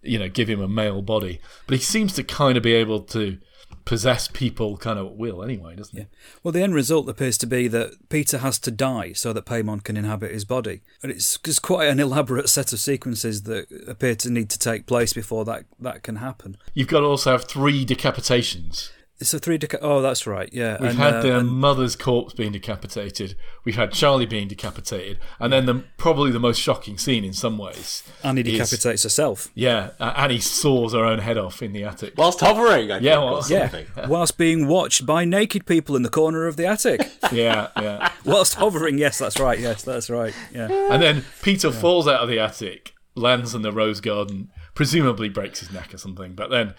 you 0.06 0.20
know, 0.20 0.30
give 0.30 0.50
him 0.50 0.62
a 0.62 0.68
male 0.68 1.02
body. 1.02 1.40
But 1.68 1.78
he 1.78 1.84
seems 1.84 2.14
to 2.14 2.24
kind 2.24 2.58
of 2.58 2.64
be 2.64 2.74
able 2.74 3.02
to 3.02 3.38
possess 3.86 4.28
people 4.28 4.78
kind 4.78 4.98
of 4.98 5.06
at 5.06 5.16
will 5.16 5.44
anyway, 5.44 5.76
doesn't 5.76 5.98
he? 5.98 6.06
Well, 6.44 6.52
the 6.52 6.64
end 6.64 6.74
result 6.74 7.08
appears 7.08 7.38
to 7.40 7.48
be 7.48 7.68
that 7.68 8.10
Peter 8.10 8.40
has 8.40 8.58
to 8.60 8.72
die 8.72 9.14
so 9.14 9.32
that 9.32 9.46
Paimon 9.46 9.84
can 9.84 9.96
inhabit 9.96 10.32
his 10.32 10.44
body. 10.44 10.82
And 11.04 11.12
it's 11.12 11.38
just 11.38 11.62
quite 11.62 11.88
an 11.88 12.00
elaborate 12.00 12.50
set 12.50 12.74
of 12.74 12.80
sequences 12.80 13.44
that 13.44 13.68
appear 13.88 14.16
to 14.16 14.30
need 14.30 14.50
to 14.50 14.60
take 14.60 14.88
place 14.88 15.14
before 15.14 15.46
that, 15.46 15.66
that 15.80 16.04
can 16.04 16.18
happen. 16.18 16.58
You've 16.74 16.88
got 16.88 17.02
to 17.02 17.06
also 17.06 17.32
have 17.32 17.46
three 17.46 17.86
decapitations. 17.86 18.90
It's 19.18 19.34
a 19.34 19.40
three. 19.40 19.58
Deca- 19.58 19.80
oh, 19.82 20.02
that's 20.02 20.28
right. 20.28 20.50
Yeah, 20.52 20.76
We've 20.82 20.90
and, 20.90 21.00
had 21.00 21.14
uh, 21.16 21.22
the 21.22 21.40
and- 21.40 21.48
mother's 21.50 21.96
corpse 21.96 22.34
being 22.34 22.52
decapitated. 22.52 23.38
We've 23.64 23.76
had 23.78 23.94
Charlie 23.94 24.26
being 24.26 24.50
decapitated, 24.50 25.20
and 25.40 25.54
then 25.54 25.66
the 25.66 25.86
probably 25.98 26.32
the 26.32 26.40
most 26.40 26.60
shocking 26.60 26.98
scene 26.98 27.24
in 27.24 27.32
some 27.32 27.58
ways. 27.58 28.04
Annie 28.24 28.42
is- 28.42 28.48
decapitates 28.48 29.04
herself. 29.04 29.48
Yeah, 29.56 29.92
uh, 30.02 30.14
Annie 30.18 30.40
saws 30.40 30.92
her 30.92 31.06
own 31.06 31.20
head 31.20 31.38
off 31.38 31.62
in 31.62 31.72
the 31.72 31.86
attic. 31.86 32.16
Whilst 32.18 32.42
hovering, 32.42 32.92
I 32.92 32.98
Yeah, 33.00 33.40
think, 33.70 33.90
well, 33.96 33.98
Yeah, 33.98 34.08
whilst 34.10 34.38
being 34.38 34.68
watched 34.68 35.06
by 35.06 35.24
naked 35.24 35.66
people 35.66 35.96
in 35.96 36.02
the 36.04 36.10
corner 36.10 36.46
of 36.48 36.58
the 36.58 36.66
attic. 36.66 37.02
Yeah, 37.32 37.70
yeah. 37.78 38.12
whilst 38.26 38.56
hovering. 38.56 38.98
Yes, 38.98 39.18
that's 39.18 39.40
right. 39.40 39.58
Yes, 39.60 39.82
that's 39.82 40.10
right. 40.10 40.34
Yeah. 40.54 40.68
And 40.92 41.02
then 41.02 41.24
Peter 41.42 41.72
falls 41.72 42.08
out 42.08 42.20
of 42.22 42.28
the 42.30 42.40
attic, 42.40 42.94
lands 43.16 43.56
in 43.56 43.62
the 43.62 43.72
rose 43.72 44.00
garden, 44.02 44.50
presumably 44.76 45.30
breaks 45.30 45.62
his 45.62 45.72
neck 45.72 45.94
or 45.94 45.98
something. 45.98 46.34
But 46.36 46.50
then, 46.52 46.76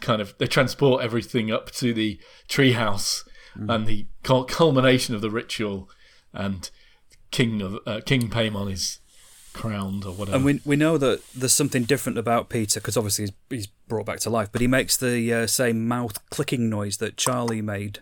kind 0.00 0.20
of, 0.20 0.36
they 0.38 0.46
transport 0.46 1.02
everything 1.02 1.50
up 1.50 1.70
to 1.72 1.92
the 1.92 2.18
treehouse 2.48 3.24
and 3.66 3.86
the 3.86 4.06
culmination 4.20 5.14
of 5.14 5.20
the 5.20 5.30
ritual, 5.30 5.88
and 6.32 6.70
King 7.30 7.60
of 7.60 7.78
uh, 7.86 8.00
King 8.04 8.28
Paimon 8.28 8.72
is 8.72 9.00
crowned 9.52 10.04
or 10.04 10.12
whatever. 10.12 10.36
And 10.36 10.44
we 10.44 10.60
we 10.64 10.76
know 10.76 10.98
that 10.98 11.22
there's 11.34 11.54
something 11.54 11.84
different 11.84 12.18
about 12.18 12.48
Peter 12.48 12.80
because 12.80 12.96
obviously 12.96 13.24
he's, 13.24 13.32
he's 13.50 13.66
brought 13.66 14.06
back 14.06 14.20
to 14.20 14.30
life, 14.30 14.50
but 14.52 14.60
he 14.60 14.66
makes 14.66 14.96
the 14.96 15.32
uh, 15.32 15.46
same 15.46 15.88
mouth 15.88 16.18
clicking 16.30 16.70
noise 16.70 16.98
that 16.98 17.16
Charlie 17.16 17.62
made. 17.62 18.00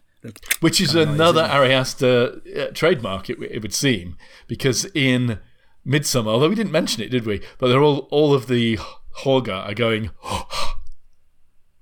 Which 0.59 0.81
is 0.81 0.95
another 0.97 1.43
Ari 1.43 1.73
Aster 1.73 2.41
uh, 2.59 2.67
trademark, 2.75 3.31
it, 3.31 3.41
it 3.41 3.63
would 3.63 3.75
seem, 3.75 4.17
because 4.49 4.85
in 4.87 5.39
Midsommar, 5.87 6.27
although 6.27 6.49
we 6.49 6.57
didn't 6.57 6.73
mention 6.73 7.03
it, 7.05 7.11
did 7.11 7.25
we? 7.25 7.41
But 7.59 7.69
they're 7.69 7.83
all 7.83 8.09
all 8.11 8.35
of 8.35 8.49
the 8.49 8.79
Hårga 9.21 9.69
are 9.69 9.75
going, 9.75 10.11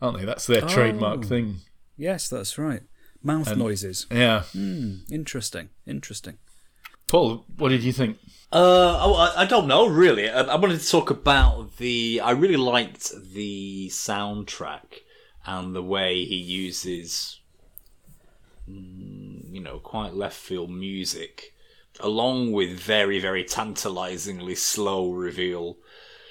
aren't 0.05 0.19
they? 0.19 0.25
That's 0.25 0.47
their 0.47 0.61
trademark 0.63 1.21
Oh. 1.21 1.23
thing. 1.23 1.57
Yes, 1.97 2.29
that's 2.29 2.59
right. 2.59 2.83
Mouth 3.23 3.57
noises. 3.57 4.07
Yeah. 4.11 4.43
Interesting. 5.11 5.71
Interesting. 5.87 6.39
Paul, 7.07 7.45
what 7.57 7.69
did 7.71 7.83
you 7.83 7.93
think? 7.93 8.19
Uh, 8.53 8.99
oh, 9.01 9.15
I, 9.15 9.43
I 9.43 9.45
don't 9.47 9.67
know 9.67 9.87
really. 9.87 10.29
I, 10.29 10.41
I 10.43 10.57
wanted 10.57 10.81
to 10.81 10.89
talk 10.89 11.11
about 11.11 11.77
the. 11.79 12.21
I 12.23 12.31
really 12.33 12.57
liked 12.57 13.13
the 13.33 13.89
soundtrack 13.91 15.01
and 15.47 15.75
the 15.75 15.83
way 15.83 16.25
he 16.25 16.37
uses, 16.37 17.41
mm, 18.69 19.53
you 19.53 19.61
know, 19.61 19.79
quite 19.79 20.15
left 20.15 20.37
field 20.37 20.71
music, 20.71 21.55
along 22.01 22.53
with 22.53 22.79
very 22.79 23.19
very 23.21 23.45
tantalizingly 23.45 24.55
slow 24.55 25.11
reveal 25.13 25.77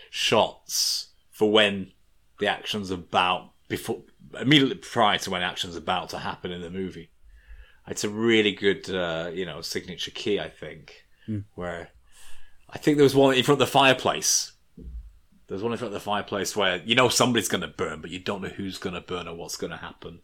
shots 0.10 1.10
for 1.32 1.52
when 1.52 1.92
the 2.40 2.48
action's 2.48 2.92
about 2.92 3.52
before 3.74 4.04
immediately 4.40 4.76
prior 4.76 5.18
to 5.18 5.32
when 5.32 5.42
action's 5.42 5.76
about 5.76 6.10
to 6.10 6.20
happen 6.20 6.52
in 6.52 6.62
the 6.62 6.70
movie. 6.70 7.10
It's 7.88 8.04
a 8.04 8.10
really 8.10 8.52
good, 8.52 8.88
uh, 8.88 9.32
you 9.34 9.48
know, 9.48 9.62
signature 9.62 10.12
key. 10.12 10.40
I 10.40 10.48
think 10.48 11.06
where 11.56 11.90
I 12.70 12.78
think 12.78 12.98
there 12.98 13.04
was 13.04 13.16
one 13.16 13.36
in 13.36 13.42
front 13.42 13.60
of 13.60 13.68
the 13.68 13.72
fireplace. 13.72 14.52
There's 15.48 15.64
one 15.64 15.72
in 15.72 15.80
front 15.80 15.92
of 15.92 16.00
the 16.00 16.06
fireplace 16.06 16.56
where 16.56 16.84
you 16.86 16.94
know 16.94 17.10
somebody's 17.10 17.48
going 17.48 17.62
to 17.62 17.68
burn, 17.68 18.00
but 18.00 18.12
you 18.12 18.20
don't 18.20 18.44
know 18.44 18.50
who's 18.50 18.78
going 18.78 18.94
to 18.94 19.02
burn 19.02 19.28
or 19.28 19.36
what's 19.36 19.58
going 19.58 19.72
to 19.72 19.78
happen. 19.78 20.22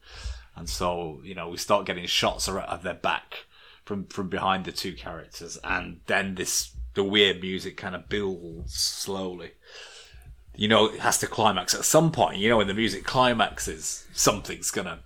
And 0.56 0.70
so, 0.70 1.22
you 1.24 1.34
know, 1.34 1.50
we 1.50 1.58
start 1.58 1.88
getting 1.88 2.06
shots 2.06 2.47
of 2.47 2.84
their 2.84 2.93
back 2.93 3.45
from 3.84 4.06
from 4.06 4.30
behind 4.30 4.66
the 4.66 4.72
two 4.72 4.93
characters, 4.93 5.58
and 5.64 6.02
then 6.06 6.36
this 6.36 6.76
the 6.93 7.04
weird 7.04 7.41
music 7.41 7.78
kind 7.78 7.95
of 7.95 8.10
builds 8.10 8.76
slowly. 8.76 9.54
You 10.60 10.68
know, 10.68 10.88
it 10.88 10.99
has 10.99 11.18
to 11.20 11.28
climax 11.28 11.74
at 11.74 11.86
some 11.86 12.12
point. 12.12 12.38
You 12.38 12.49
know, 12.49 12.57
when 12.57 12.68
the 12.68 12.74
music 12.74 13.05
climaxes, 13.05 14.05
something's 14.14 14.72
gonna 14.72 14.99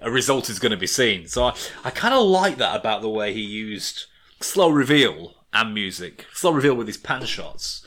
a 0.00 0.10
result 0.10 0.48
is 0.48 0.58
going 0.60 0.70
to 0.70 0.78
be 0.78 0.86
seen. 0.86 1.26
So 1.26 1.44
I, 1.44 1.54
I 1.84 1.90
kind 1.90 2.14
of 2.14 2.24
like 2.24 2.56
that 2.58 2.76
about 2.76 3.02
the 3.02 3.08
way 3.08 3.34
he 3.34 3.40
used 3.42 4.04
slow 4.40 4.70
reveal 4.70 5.34
and 5.52 5.74
music, 5.74 6.24
slow 6.32 6.52
reveal 6.52 6.74
with 6.74 6.86
his 6.86 6.96
pan 6.96 7.26
shots, 7.26 7.84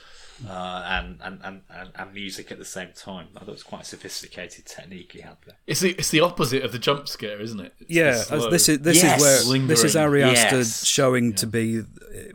uh, 0.47 0.83
and, 0.85 1.19
and, 1.23 1.39
and, 1.43 1.61
and, 1.69 1.89
and 1.95 2.13
music 2.13 2.51
at 2.51 2.59
the 2.59 2.65
same 2.65 2.89
time. 2.95 3.29
I 3.35 3.39
thought 3.39 3.47
it 3.47 3.51
was 3.51 3.63
quite 3.63 3.83
a 3.83 3.85
sophisticated 3.85 4.65
technique 4.65 5.13
he 5.13 5.21
had 5.21 5.37
there. 5.45 5.55
It's 5.65 5.79
the 5.79 5.91
it's 5.91 6.09
the 6.09 6.19
opposite 6.19 6.63
of 6.63 6.71
the 6.73 6.79
jump 6.79 7.07
scare, 7.07 7.39
isn't 7.39 7.59
it? 7.61 7.73
It's 7.79 7.89
Yeah, 7.89 8.15
slow- 8.15 8.49
this 8.51 8.67
is 8.67 8.79
this 8.79 9.01
Yes. 9.01 9.21
is 9.21 9.47
where 9.49 9.59
this 9.67 9.83
is 9.85 9.95
Ari 9.95 10.21
Aster 10.23 10.57
Yes. 10.57 10.85
showing 10.85 11.33
to 11.35 11.47
be 11.47 11.79
uh, 11.79 11.83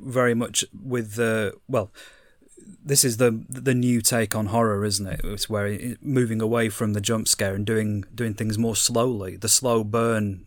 very 0.00 0.34
much 0.34 0.64
with 0.82 1.14
the 1.16 1.52
well. 1.68 1.92
This 2.84 3.04
is 3.04 3.16
the 3.18 3.44
the 3.48 3.74
new 3.74 4.00
take 4.00 4.34
on 4.34 4.46
horror, 4.46 4.84
isn't 4.84 5.06
it? 5.06 5.20
It's 5.24 5.48
where 5.50 5.66
it, 5.66 6.02
moving 6.02 6.40
away 6.42 6.68
from 6.68 6.92
the 6.92 7.00
jump 7.00 7.28
scare 7.28 7.54
and 7.54 7.66
doing 7.66 8.04
doing 8.14 8.34
things 8.34 8.58
more 8.58 8.76
slowly. 8.76 9.36
The 9.36 9.48
slow 9.48 9.84
burn. 9.84 10.44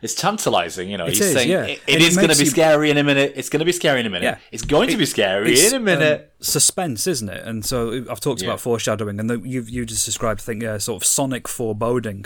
It's 0.00 0.14
tantalizing, 0.14 0.88
you 0.88 0.96
know. 0.96 1.04
It 1.04 1.10
he's 1.10 1.20
is, 1.20 1.32
saying 1.34 1.50
yeah. 1.50 1.64
it, 1.64 1.82
it 1.86 1.96
it 1.96 2.02
is 2.02 2.16
going 2.16 2.30
to 2.30 2.34
be 2.36 2.44
you- 2.44 2.50
scary 2.50 2.90
in 2.90 2.96
a 2.96 3.04
minute. 3.04 3.34
It's 3.36 3.50
going 3.50 3.58
to 3.60 3.66
be 3.66 3.72
scary 3.72 4.00
in 4.00 4.06
a 4.06 4.10
minute. 4.10 4.24
Yeah. 4.24 4.38
It's 4.50 4.64
going 4.64 4.88
to 4.88 4.96
be 4.96 5.04
scary 5.04 5.52
It's, 5.52 5.70
in 5.70 5.76
a 5.76 5.80
minute. 5.84 6.20
um, 6.20 6.26
suspense, 6.44 7.06
isn't 7.06 7.28
it? 7.28 7.46
And 7.46 7.62
so 7.62 8.04
I've 8.10 8.20
talked 8.20 8.40
Yeah. 8.40 8.48
about 8.48 8.60
foreshadowing, 8.62 9.20
and 9.20 9.28
the, 9.28 9.38
you've 9.40 9.68
you 9.68 9.84
just 9.84 10.06
described, 10.06 10.40
I 10.40 10.44
think, 10.44 10.62
yeah, 10.62 10.78
sort 10.78 11.02
of 11.02 11.06
sonic 11.06 11.46
foreboding. 11.46 12.24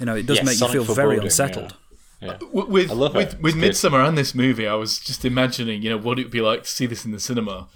You 0.00 0.06
know, 0.06 0.16
it 0.16 0.26
does 0.26 0.38
Yes, 0.38 0.46
make 0.46 0.60
you 0.60 0.66
feel 0.72 0.82
very 0.94 1.18
foreboding, 1.18 1.24
unsettled. 1.26 1.76
W- 2.20 2.66
with 2.66 2.90
I 2.90 2.94
love 2.94 3.14
it. 3.14 3.34
with, 3.40 3.40
with. 3.42 3.54
Midsommar 3.54 4.04
and 4.08 4.18
this 4.18 4.34
movie, 4.34 4.66
I 4.66 4.74
was 4.74 4.98
just 4.98 5.24
imagining, 5.24 5.82
you 5.82 5.90
know, 5.90 5.98
what 5.98 6.18
it 6.18 6.24
would 6.24 6.32
be 6.32 6.40
like 6.40 6.64
to 6.64 6.68
see 6.68 6.86
this 6.86 7.04
in 7.04 7.12
the 7.12 7.20
cinema, 7.20 7.68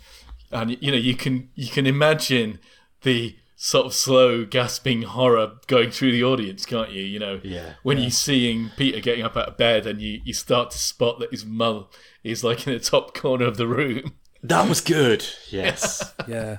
and 0.53 0.76
you 0.80 0.90
know, 0.92 0.96
you 0.98 1.14
can 1.16 1.48
you 1.55 1.68
can 1.68 1.86
imagine 1.86 2.59
the 3.03 3.36
sort 3.57 3.86
of 3.86 3.94
slow, 3.94 4.44
gasping 4.44 5.03
horror 5.03 5.53
going 5.68 5.90
through 5.90 6.11
the 6.12 6.24
audience, 6.24 6.66
can't 6.66 6.90
you? 6.90 7.03
You 7.03 7.18
know, 7.20 7.40
Yeah. 7.44 7.74
when 7.84 7.98
you're 7.98 8.11
seeing 8.11 8.70
Peter 8.76 8.98
getting 9.00 9.24
up 9.24 9.36
out 9.36 9.48
of 9.48 9.57
bed, 9.57 9.86
and 9.86 10.00
you 10.03 10.20
you 10.24 10.32
start 10.34 10.70
to 10.72 10.78
spot 10.78 11.18
that 11.20 11.30
his 11.30 11.44
mum 11.46 11.86
is 12.24 12.42
like 12.44 12.66
in 12.66 12.72
the 12.72 12.80
top 12.80 13.14
corner 13.14 13.46
of 13.46 13.57
the 13.57 13.66
room. 13.66 14.14
That 14.44 14.68
was 14.68 14.80
good. 14.80 15.24
Yes. 15.50 16.12
Yeah. 16.26 16.59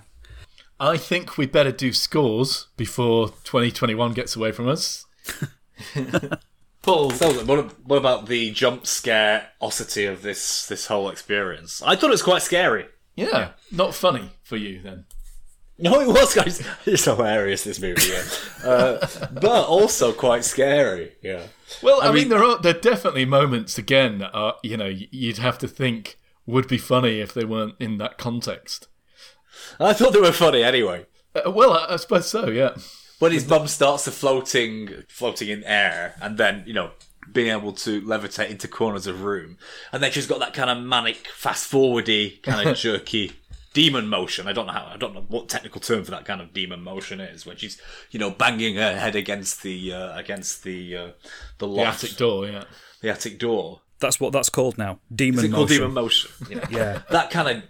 I 0.80 0.96
think 0.96 1.38
we'd 1.38 1.52
better 1.52 1.74
do 1.74 1.92
scores 1.92 2.68
before 2.78 3.28
2021 3.44 4.14
gets 4.14 4.38
away 4.38 4.54
from 4.54 4.70
us. 4.70 5.06
Paul, 6.82 7.12
so, 7.12 7.32
what, 7.46 7.80
what 7.86 7.98
about 7.98 8.28
the 8.28 8.52
jump 8.52 8.86
scare 8.88 9.50
osity 9.62 10.10
of 10.10 10.22
this 10.22 10.66
this 10.68 10.88
whole 10.88 11.10
experience? 11.10 11.82
I 11.86 11.96
thought 11.96 12.08
it 12.08 12.12
was 12.12 12.24
quite 12.24 12.42
scary. 12.42 12.86
Yeah, 13.16 13.52
not 13.72 13.94
funny 13.96 14.32
for 14.44 14.58
you 14.58 14.82
then. 14.82 15.06
No, 15.78 16.00
it 16.00 16.08
was, 16.08 16.34
guys. 16.36 16.66
It's 16.86 17.06
hilarious 17.06 17.64
this 17.64 17.80
movie, 17.82 18.10
yeah. 18.10 18.24
uh, 18.70 19.08
but 19.32 19.66
also 19.66 20.14
quite 20.14 20.46
scary. 20.46 21.14
Yeah. 21.22 21.48
Well, 21.82 22.02
I, 22.02 22.06
mean, 22.08 22.14
mean- 22.16 22.30
there 22.30 22.44
are 22.44 22.60
there 22.60 22.76
are 22.76 22.80
definitely 22.80 23.26
moments 23.26 23.78
again. 23.78 24.20
that 24.20 24.32
are 24.34 24.56
you 24.64 24.78
know, 24.78 24.88
you'd 24.88 25.38
have 25.40 25.58
to 25.60 25.68
think 25.68 26.18
would 26.46 26.68
be 26.68 26.78
funny 26.78 27.20
if 27.20 27.34
they 27.34 27.46
weren't 27.46 27.76
in 27.80 27.98
that 27.98 28.18
context. 28.18 28.88
I 29.80 29.94
thought 29.94 30.14
they 30.14 30.20
were 30.20 30.32
funny 30.32 30.64
anyway. 30.64 31.06
Uh, 31.34 31.50
well, 31.52 31.74
I, 31.74 31.94
I 31.94 31.96
suppose 31.96 32.28
so. 32.30 32.50
Yeah. 32.50 32.76
When 33.20 33.32
his 33.32 33.48
mum 33.48 33.68
starts 33.68 34.04
to 34.04 34.12
floating, 34.12 34.90
floating 35.08 35.50
in 35.50 35.64
air, 35.64 36.16
and 36.22 36.38
then 36.38 36.64
you 36.68 36.74
know 36.74 36.92
being 37.32 37.50
able 37.52 37.74
to 37.74 38.02
levitate 38.02 38.50
into 38.50 38.68
corners 38.68 39.08
of 39.08 39.24
room, 39.24 39.58
and 39.92 40.02
then 40.04 40.12
she's 40.12 40.28
got 40.28 40.40
that 40.40 40.54
kind 40.54 40.70
of 40.70 40.78
manic, 40.84 41.28
fast 41.28 41.72
forwardy, 41.72 42.42
kind 42.44 42.68
of 42.68 42.76
jerky 42.84 43.32
demon 43.74 44.08
motion. 44.08 44.48
I 44.48 44.54
don't 44.54 44.68
know 44.68 44.74
how. 44.74 44.86
I 44.94 44.98
don't 44.98 45.14
know 45.16 45.26
what 45.28 45.50
technical 45.50 45.82
term 45.82 46.04
for 46.04 46.12
that 46.12 46.26
kind 46.26 46.42
of 46.42 46.54
demon 46.54 46.84
motion 46.84 47.20
is 47.20 47.46
when 47.46 47.58
she's 47.58 47.82
you 48.12 48.20
know 48.20 48.30
banging 48.30 48.76
her 48.76 48.98
head 48.98 49.16
against 49.16 49.64
the 49.64 49.94
uh, 49.94 50.18
against 50.18 50.64
the 50.64 50.96
uh, 50.98 51.08
the 51.58 51.68
The 51.68 51.82
attic 51.82 52.16
door. 52.18 52.48
Yeah. 52.48 52.64
the 53.02 53.10
attic 53.10 53.40
door. 53.40 53.82
That's 54.00 54.20
what 54.20 54.34
that's 54.34 54.50
called 54.50 54.78
now. 54.78 55.00
Demon 55.14 55.40
Is 55.40 55.44
it 55.46 55.52
called 55.54 55.70
motion. 55.70 55.78
demon 55.82 55.94
motion? 55.94 56.32
You 56.50 56.56
know? 56.58 56.64
Yeah. 56.70 57.02
that 57.10 57.32
kind 57.32 57.48
of. 57.58 57.64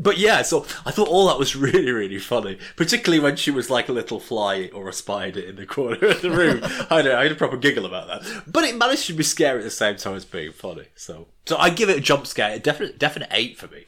But 0.00 0.16
yeah, 0.16 0.40
so 0.40 0.64
I 0.86 0.90
thought 0.90 1.08
all 1.08 1.28
that 1.28 1.38
was 1.38 1.54
really, 1.56 1.90
really 1.90 2.18
funny, 2.18 2.58
particularly 2.76 3.22
when 3.22 3.36
she 3.36 3.50
was 3.50 3.68
like 3.68 3.88
a 3.88 3.92
little 3.92 4.18
fly 4.18 4.70
or 4.72 4.88
a 4.88 4.92
spider 4.92 5.40
in 5.40 5.56
the 5.56 5.66
corner 5.66 6.06
of 6.06 6.22
the 6.22 6.30
room. 6.30 6.60
I, 6.90 6.96
had 6.96 7.06
a, 7.06 7.16
I 7.16 7.22
had 7.24 7.32
a 7.32 7.36
proper 7.36 7.58
giggle 7.58 7.84
about 7.84 8.06
that. 8.08 8.44
But 8.46 8.64
it 8.64 8.76
managed 8.76 9.06
to 9.08 9.12
be 9.12 9.22
scary 9.22 9.58
at 9.58 9.64
the 9.64 9.70
same 9.70 9.96
time 9.96 10.14
as 10.14 10.24
being 10.24 10.52
funny. 10.52 10.86
So, 10.96 11.28
so 11.46 11.58
I 11.58 11.68
give 11.68 11.90
it 11.90 11.98
a 11.98 12.00
jump 12.00 12.26
scare, 12.26 12.54
a 12.54 12.58
definite, 12.58 12.98
definite 12.98 13.28
eight 13.30 13.58
for 13.58 13.68
me. 13.68 13.84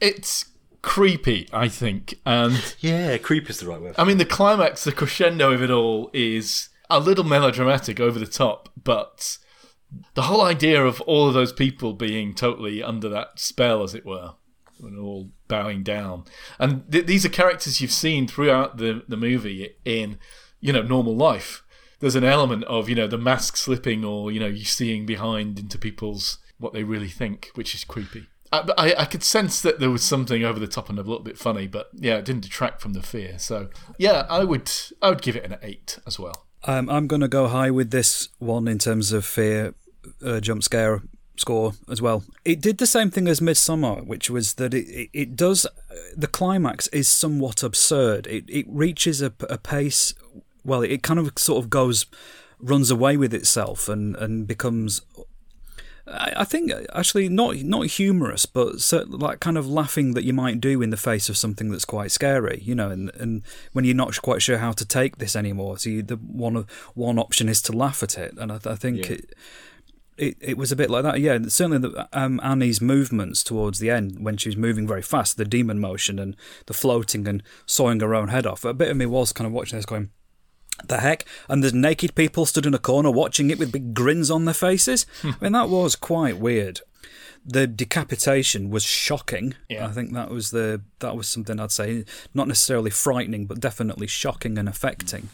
It's 0.00 0.46
creepy, 0.80 1.48
I 1.52 1.68
think, 1.68 2.14
and 2.24 2.74
Yeah, 2.80 3.18
creep 3.18 3.48
is 3.50 3.60
the 3.60 3.68
right 3.68 3.80
word. 3.80 3.94
I 3.98 4.04
mean 4.04 4.18
the 4.18 4.24
climax, 4.24 4.84
the 4.84 4.92
crescendo 4.92 5.52
of 5.52 5.62
it 5.62 5.70
all 5.70 6.10
is 6.12 6.70
a 6.90 6.98
little 6.98 7.24
melodramatic, 7.24 8.00
over 8.00 8.18
the 8.18 8.26
top, 8.26 8.68
but 8.82 9.38
the 10.14 10.22
whole 10.22 10.42
idea 10.42 10.84
of 10.84 11.00
all 11.02 11.28
of 11.28 11.34
those 11.34 11.52
people 11.52 11.92
being 11.92 12.34
totally 12.34 12.82
under 12.82 13.08
that 13.08 13.38
spell, 13.38 13.82
as 13.82 13.94
it 13.94 14.04
were, 14.04 14.34
and 14.80 14.98
all 14.98 15.30
bowing 15.52 15.82
down, 15.82 16.24
and 16.58 16.90
th- 16.90 17.04
these 17.04 17.26
are 17.26 17.28
characters 17.28 17.80
you've 17.80 17.92
seen 17.92 18.26
throughout 18.26 18.78
the 18.78 19.02
the 19.06 19.18
movie 19.18 19.76
in 19.84 20.18
you 20.60 20.72
know 20.72 20.82
normal 20.82 21.14
life. 21.14 21.62
There's 22.00 22.16
an 22.16 22.24
element 22.24 22.64
of 22.64 22.88
you 22.88 22.94
know 22.94 23.06
the 23.06 23.18
mask 23.18 23.58
slipping, 23.58 24.02
or 24.02 24.32
you 24.32 24.40
know 24.40 24.46
you 24.46 24.64
seeing 24.64 25.04
behind 25.04 25.58
into 25.58 25.78
people's 25.78 26.38
what 26.58 26.72
they 26.72 26.84
really 26.84 27.08
think, 27.08 27.50
which 27.54 27.74
is 27.74 27.84
creepy. 27.84 28.28
I, 28.50 28.68
I, 28.78 28.94
I 29.02 29.04
could 29.04 29.22
sense 29.22 29.60
that 29.60 29.78
there 29.78 29.90
was 29.90 30.02
something 30.02 30.42
over 30.42 30.58
the 30.58 30.66
top 30.66 30.88
and 30.88 30.98
a 30.98 31.02
little 31.02 31.24
bit 31.24 31.36
funny, 31.38 31.66
but 31.66 31.90
yeah, 31.92 32.16
it 32.16 32.24
didn't 32.24 32.42
detract 32.42 32.80
from 32.80 32.94
the 32.94 33.02
fear. 33.02 33.38
So 33.38 33.68
yeah, 33.98 34.26
I 34.30 34.44
would 34.44 34.70
I 35.02 35.10
would 35.10 35.22
give 35.22 35.36
it 35.36 35.44
an 35.44 35.58
eight 35.62 35.98
as 36.06 36.18
well. 36.18 36.46
Um, 36.64 36.88
I'm 36.88 37.08
going 37.08 37.22
to 37.22 37.28
go 37.28 37.48
high 37.48 37.70
with 37.70 37.90
this 37.90 38.28
one 38.38 38.68
in 38.68 38.78
terms 38.78 39.12
of 39.12 39.26
fear 39.26 39.74
uh, 40.24 40.40
jump 40.40 40.62
scare 40.62 41.02
score 41.42 41.72
as 41.94 42.00
well. 42.00 42.18
It 42.44 42.60
did 42.62 42.76
the 42.78 42.86
same 42.96 43.10
thing 43.10 43.28
as 43.28 43.40
Midsommar, 43.40 44.06
which 44.12 44.30
was 44.30 44.54
that 44.54 44.72
it, 44.74 45.10
it, 45.12 45.36
does 45.36 45.66
the 46.16 46.26
climax 46.38 46.86
is 46.88 47.08
somewhat 47.08 47.62
absurd. 47.62 48.26
It 48.26 48.44
it 48.48 48.66
reaches 48.84 49.20
a, 49.22 49.32
a 49.56 49.58
pace. 49.58 50.14
Well, 50.64 50.82
it 50.82 51.02
kind 51.02 51.20
of 51.20 51.26
sort 51.36 51.58
of 51.62 51.68
goes 51.70 52.06
runs 52.72 52.90
away 52.90 53.16
with 53.16 53.34
itself 53.34 53.88
and 53.88 54.16
and 54.16 54.46
becomes. 54.46 55.02
I 56.06 56.32
I 56.42 56.44
think 56.44 56.72
actually 57.00 57.28
not 57.28 57.52
not 57.62 57.86
humorous, 57.98 58.44
but 58.58 58.80
certainly 58.80 59.18
like 59.26 59.38
kind 59.46 59.58
of 59.58 59.66
laughing 59.80 60.14
that 60.14 60.24
you 60.24 60.32
might 60.32 60.60
do 60.60 60.82
in 60.82 60.90
the 60.90 60.96
face 61.10 61.28
of 61.30 61.36
something 61.36 61.70
that's 61.70 61.84
quite 61.96 62.10
scary, 62.10 62.58
you 62.64 62.74
know, 62.74 62.90
and, 62.90 63.10
and 63.22 63.42
when 63.72 63.84
you're 63.84 64.02
not 64.04 64.20
quite 64.22 64.42
sure 64.42 64.58
how 64.58 64.72
to 64.72 64.84
take 64.84 65.18
this 65.18 65.36
anymore, 65.36 65.78
so 65.78 65.90
you, 65.90 66.02
the 66.02 66.16
one 66.16 66.56
of 66.56 66.64
one 66.94 67.18
option 67.18 67.48
is 67.48 67.62
to 67.62 67.72
laugh 67.84 68.02
at 68.02 68.18
it, 68.18 68.32
and 68.40 68.50
I, 68.52 68.58
I 68.74 68.76
think 68.76 68.96
Yeah. 68.98 69.12
it, 69.16 69.34
it 70.16 70.36
it 70.40 70.56
was 70.56 70.72
a 70.72 70.76
bit 70.76 70.90
like 70.90 71.02
that. 71.04 71.20
Yeah, 71.20 71.38
certainly 71.48 71.78
the, 71.78 72.08
um, 72.12 72.40
Annie's 72.42 72.80
movements 72.80 73.42
towards 73.42 73.78
the 73.78 73.90
end 73.90 74.24
when 74.24 74.36
she 74.36 74.48
was 74.48 74.56
moving 74.56 74.86
very 74.86 75.02
fast, 75.02 75.36
the 75.36 75.44
demon 75.44 75.78
motion 75.78 76.18
and 76.18 76.36
the 76.66 76.74
floating 76.74 77.26
and 77.26 77.42
sawing 77.66 78.00
her 78.00 78.14
own 78.14 78.28
head 78.28 78.46
off. 78.46 78.64
A 78.64 78.74
bit 78.74 78.90
of 78.90 78.96
me 78.96 79.06
was 79.06 79.32
kind 79.32 79.46
of 79.46 79.52
watching 79.52 79.78
this 79.78 79.86
going. 79.86 80.10
The 80.86 81.00
heck? 81.00 81.26
And 81.48 81.62
there's 81.62 81.74
naked 81.74 82.14
people 82.14 82.46
stood 82.46 82.66
in 82.66 82.74
a 82.74 82.78
corner 82.78 83.10
watching 83.10 83.50
it 83.50 83.58
with 83.58 83.72
big 83.72 83.94
grins 83.94 84.30
on 84.30 84.46
their 84.46 84.54
faces. 84.54 85.06
I 85.22 85.34
mean, 85.40 85.52
that 85.52 85.68
was 85.68 85.94
quite 85.96 86.38
weird. 86.38 86.80
The 87.44 87.66
decapitation 87.66 88.70
was 88.70 88.82
shocking. 88.82 89.54
Yeah. 89.68 89.86
I 89.86 89.90
think 89.90 90.12
that 90.12 90.30
was 90.30 90.50
the 90.50 90.82
that 91.00 91.16
was 91.16 91.28
something 91.28 91.58
I'd 91.60 91.72
say 91.72 92.04
not 92.34 92.48
necessarily 92.48 92.90
frightening, 92.90 93.46
but 93.46 93.60
definitely 93.60 94.06
shocking 94.06 94.58
and 94.58 94.68
affecting. 94.68 95.28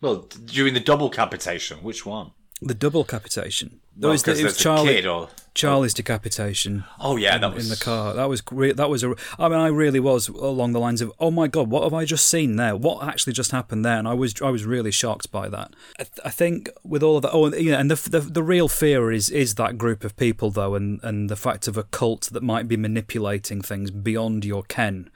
Well, 0.00 0.28
during 0.44 0.74
the 0.74 0.80
double 0.80 1.10
capitation, 1.10 1.78
which 1.78 2.06
one? 2.06 2.30
The 2.62 2.74
double 2.74 3.04
capitation. 3.04 3.80
Well, 4.08 4.12
was 4.12 4.26
it 4.26 4.44
was 4.44 4.56
Charlie, 4.56 5.06
or 5.06 5.28
Charlie's 5.52 5.94
decapitation. 5.94 6.84
oh 7.00 7.16
yeah, 7.16 7.36
that 7.36 7.52
was 7.52 7.64
in 7.64 7.70
the 7.70 7.84
car. 7.84 8.14
That 8.14 8.28
was 8.28 8.42
re- 8.50 8.72
that 8.72 8.88
was 8.88 9.02
a. 9.02 9.14
I 9.38 9.48
mean, 9.48 9.58
I 9.58 9.66
really 9.66 10.00
was 10.00 10.28
along 10.28 10.72
the 10.72 10.80
lines 10.80 11.02
of, 11.02 11.12
oh 11.18 11.30
my 11.30 11.48
god, 11.48 11.68
what 11.68 11.82
have 11.82 11.92
I 11.92 12.04
just 12.04 12.28
seen 12.28 12.56
there? 12.56 12.76
What 12.76 13.06
actually 13.06 13.32
just 13.32 13.50
happened 13.50 13.84
there? 13.84 13.98
And 13.98 14.06
I 14.06 14.14
was 14.14 14.40
I 14.40 14.50
was 14.50 14.64
really 14.64 14.90
shocked 14.90 15.30
by 15.30 15.48
that. 15.48 15.74
I, 15.98 16.04
th- 16.04 16.20
I 16.24 16.30
think 16.30 16.70
with 16.84 17.02
all 17.02 17.16
of 17.16 17.22
that, 17.22 17.32
oh, 17.32 17.46
and, 17.46 17.54
you 17.56 17.72
know, 17.72 17.78
and 17.78 17.90
the, 17.90 18.08
the 18.08 18.20
the 18.20 18.42
real 18.42 18.68
fear 18.68 19.10
is 19.10 19.28
is 19.28 19.56
that 19.56 19.76
group 19.76 20.04
of 20.04 20.16
people 20.16 20.50
though, 20.50 20.74
and 20.74 21.00
and 21.02 21.28
the 21.28 21.36
fact 21.36 21.68
of 21.68 21.76
a 21.76 21.82
cult 21.82 22.30
that 22.32 22.42
might 22.42 22.68
be 22.68 22.76
manipulating 22.76 23.60
things 23.60 23.90
beyond 23.90 24.44
your 24.44 24.62
ken. 24.62 25.10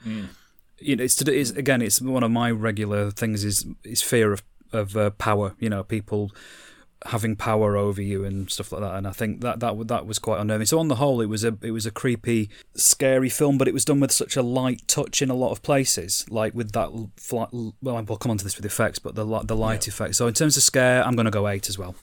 You 0.77 0.97
know, 0.97 1.03
it's, 1.05 1.21
it's 1.21 1.51
again, 1.51 1.81
it's 1.81 2.01
one 2.01 2.23
of 2.23 2.31
my 2.31 2.51
regular 2.51 3.09
things 3.09 3.43
is 3.45 3.65
is 3.83 4.01
fear 4.01 4.33
of 4.33 4.43
of 4.73 4.97
uh, 4.97 5.11
power. 5.11 5.55
You 5.59 5.69
know, 5.69 5.83
people 5.83 6.31
having 7.05 7.35
power 7.35 7.77
over 7.77 8.01
you 8.01 8.23
and 8.23 8.49
stuff 8.49 8.71
like 8.71 8.81
that. 8.81 8.95
And 8.95 9.07
I 9.07 9.11
think 9.11 9.41
that 9.41 9.59
that 9.59 9.87
that 9.87 10.05
was 10.05 10.19
quite 10.19 10.39
unnerving. 10.39 10.65
So 10.65 10.79
on 10.79 10.87
the 10.87 10.95
whole, 10.95 11.21
it 11.21 11.27
was 11.27 11.43
a 11.43 11.57
it 11.61 11.71
was 11.71 11.85
a 11.85 11.91
creepy, 11.91 12.49
scary 12.75 13.29
film, 13.29 13.57
but 13.57 13.67
it 13.67 13.73
was 13.73 13.85
done 13.85 13.99
with 13.99 14.11
such 14.11 14.35
a 14.35 14.41
light 14.41 14.87
touch 14.87 15.21
in 15.21 15.29
a 15.29 15.35
lot 15.35 15.51
of 15.51 15.61
places, 15.61 16.25
like 16.29 16.53
with 16.53 16.71
that 16.73 16.89
flat. 17.17 17.49
Well, 17.53 17.73
we'll 17.81 18.17
come 18.17 18.31
on 18.31 18.37
to 18.37 18.43
this 18.43 18.57
with 18.57 18.65
effects, 18.65 18.99
but 18.99 19.15
the 19.15 19.25
the 19.43 19.55
light 19.55 19.87
effect. 19.87 20.15
So 20.15 20.27
in 20.27 20.33
terms 20.33 20.57
of 20.57 20.63
scare, 20.63 21.05
I'm 21.05 21.15
going 21.15 21.25
to 21.25 21.31
go 21.31 21.47
eight 21.47 21.69
as 21.69 21.77
well. 21.77 21.95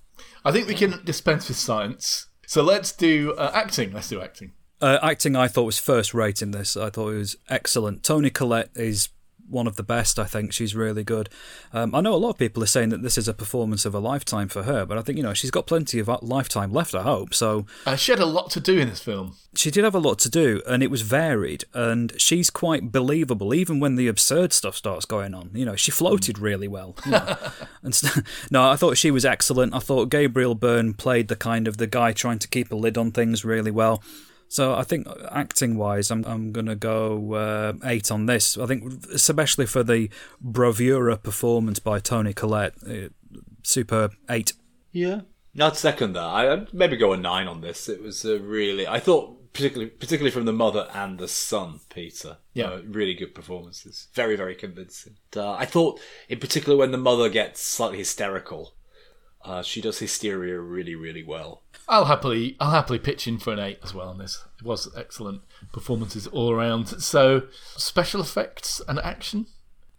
I 0.45 0.53
think 0.53 0.69
we 0.69 0.75
can 0.75 1.01
dispense 1.05 1.49
with 1.49 1.57
science. 1.57 2.27
So 2.47 2.63
let's 2.63 2.93
do 2.93 3.35
uh, 3.39 3.51
acting. 3.55 3.93
Let's 3.93 4.09
do 4.09 4.21
acting. 4.21 4.53
Uh, 4.81 4.99
acting, 5.01 5.37
I 5.37 5.47
thought 5.47 5.63
was 5.63 5.79
first 5.79 6.13
rate 6.13 6.43
in 6.43 6.51
this. 6.51 6.77
I 6.77 6.91
thought 6.91 7.11
it 7.11 7.19
was 7.19 7.37
excellent. 7.49 8.03
Toni 8.03 8.31
Collette 8.31 8.71
is 8.75 9.11
one 9.53 9.67
of 9.67 9.77
the 9.77 9.83
best. 9.83 10.19
I 10.19 10.25
think 10.25 10.53
she's 10.53 10.75
really 10.75 11.05
good. 11.05 11.29
Um, 11.73 11.95
I 11.95 12.01
know 12.01 12.15
a 12.15 12.17
lot 12.17 12.31
of 12.31 12.39
people 12.39 12.63
are 12.63 12.67
saying 12.67 12.89
that 12.89 13.03
this 13.03 13.17
is 13.17 13.29
a 13.29 13.35
performance 13.35 13.85
of 13.85 13.95
a 13.95 13.99
lifetime 13.99 14.49
for 14.49 14.65
her, 14.65 14.85
but 14.85 14.99
I 14.99 15.03
think 15.03 15.19
you 15.19 15.23
know 15.23 15.35
she's 15.35 15.51
got 15.51 15.67
plenty 15.67 15.99
of 15.99 16.09
lifetime 16.23 16.73
left. 16.73 16.95
I 16.95 17.03
hope 17.03 17.35
so. 17.35 17.67
Uh, 17.87 17.97
she 17.97 18.13
had 18.13 18.19
a 18.19 18.27
lot 18.27 18.51
to 18.53 18.61
do 18.61 18.79
in 18.79 18.89
this 18.89 19.01
film. 19.01 19.37
She 19.55 19.71
did 19.71 19.85
have 19.85 19.95
a 19.95 19.99
lot 19.99 20.19
to 20.21 20.31
do, 20.31 20.63
and 20.67 20.83
it 20.83 20.91
was 20.91 21.03
varied. 21.03 21.65
And 21.75 22.19
she's 22.19 22.49
quite 22.49 22.91
believable, 22.91 23.53
even 23.53 23.81
when 23.81 23.97
the 23.97 24.09
absurd 24.09 24.53
stuff 24.53 24.77
starts 24.77 25.05
going 25.05 25.35
on. 25.35 25.51
You 25.53 25.67
know, 25.67 25.77
she 25.77 25.91
floated 25.91 26.39
really 26.39 26.69
well. 26.69 26.97
you 27.05 27.13
know. 27.13 27.37
and 27.83 27.95
st- 27.95 28.27
no, 28.51 28.71
I 28.71 28.77
thought 28.77 28.97
she 28.97 29.11
was 29.11 29.25
excellent. 29.25 29.75
I 29.75 29.79
thought 29.79 30.07
Gabriel 30.07 30.55
Byrne 30.55 30.95
played 30.95 31.29
the 31.29 31.37
kind 31.37 31.69
of 31.69 31.77
the 31.77 31.87
guy 31.87 32.13
trying 32.13 32.39
to 32.39 32.49
keep 32.49 32.73
a 32.73 32.77
lid 32.77 32.97
on 32.97 33.11
things 33.13 33.45
really 33.45 33.71
well. 33.71 34.03
So 34.53 34.75
I 34.75 34.83
think 34.83 35.07
acting 35.31 35.79
wise, 35.79 36.11
I'm 36.11 36.25
I'm 36.27 36.53
gonna 36.53 36.77
go 36.77 37.33
uh, 37.33 37.73
eight 37.85 38.11
on 38.13 38.27
this. 38.27 38.59
I 38.59 38.67
think 38.67 38.85
especially 39.11 39.65
for 39.65 39.83
the 39.83 40.11
bravura 40.43 41.17
performance 41.17 41.79
by 41.79 42.01
Toni 42.01 42.35
Collette, 42.35 42.75
uh, 42.87 43.09
superb 43.63 44.13
eight. 44.29 44.53
Yeah, 44.93 45.23
I'd 45.59 45.77
second 45.77 46.13
that. 46.13 46.21
I- 46.39 46.53
I'd 46.53 46.75
maybe 46.75 46.99
go 46.99 47.15
a 47.15 47.17
nine 47.17 47.49
on 47.49 47.63
this. 47.63 47.89
It 47.89 48.03
was 48.03 48.27
a 48.27 48.39
really, 48.41 48.87
I 48.87 49.01
thought 49.01 49.53
particularly, 49.55 49.89
particularly 49.91 50.31
from 50.31 50.45
the 50.45 50.53
mother 50.53 50.87
and 50.93 51.19
the 51.19 51.29
son, 51.29 51.81
Peter. 51.89 52.37
Yeah. 52.53 52.67
uh, 52.73 52.81
really 52.87 53.15
good 53.15 53.35
performances. 53.35 54.09
Very, 54.13 54.37
very 54.37 54.55
convincing. 54.55 55.17
Uh, 55.35 55.53
I 55.53 55.65
thought, 55.65 55.99
in 56.29 56.39
particular, 56.41 56.77
when 56.77 56.91
the 56.93 56.99
mother 56.99 57.31
gets 57.31 57.63
slightly 57.63 57.99
hysterical, 57.99 58.75
uh, 59.47 59.63
she 59.63 59.81
does 59.81 59.99
hysteria 59.99 60.61
really, 60.61 60.95
really 60.95 61.23
well. 61.23 61.62
I'll 61.89 62.05
happily 62.07 62.57
I'll 62.61 62.71
happily 62.71 62.99
pitch 62.99 63.27
in 63.27 63.39
for 63.39 63.53
an 63.53 63.59
eight 63.59 63.79
as 63.83 63.93
well 63.95 64.09
on 64.09 64.19
this. 64.19 64.43
It 64.59 64.65
was 64.65 64.89
excellent 64.97 65.43
performances 65.73 66.27
all 66.29 66.51
around. 66.53 66.87
So 67.03 67.43
special 67.77 68.21
effects 68.21 68.81
and 68.89 68.99
action. 69.01 69.47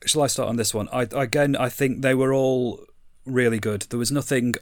Shall 0.05 0.21
I 0.23 0.27
start 0.27 0.49
on 0.49 0.55
this 0.57 0.73
one? 0.73 0.89
I 0.91 1.03
again, 1.11 1.55
I 1.55 1.69
think 1.69 2.01
they 2.01 2.13
were 2.15 2.33
all 2.33 2.79
really 3.25 3.59
good. 3.59 3.83
There 3.83 3.99
was 3.99 4.11
nothing 4.11 4.55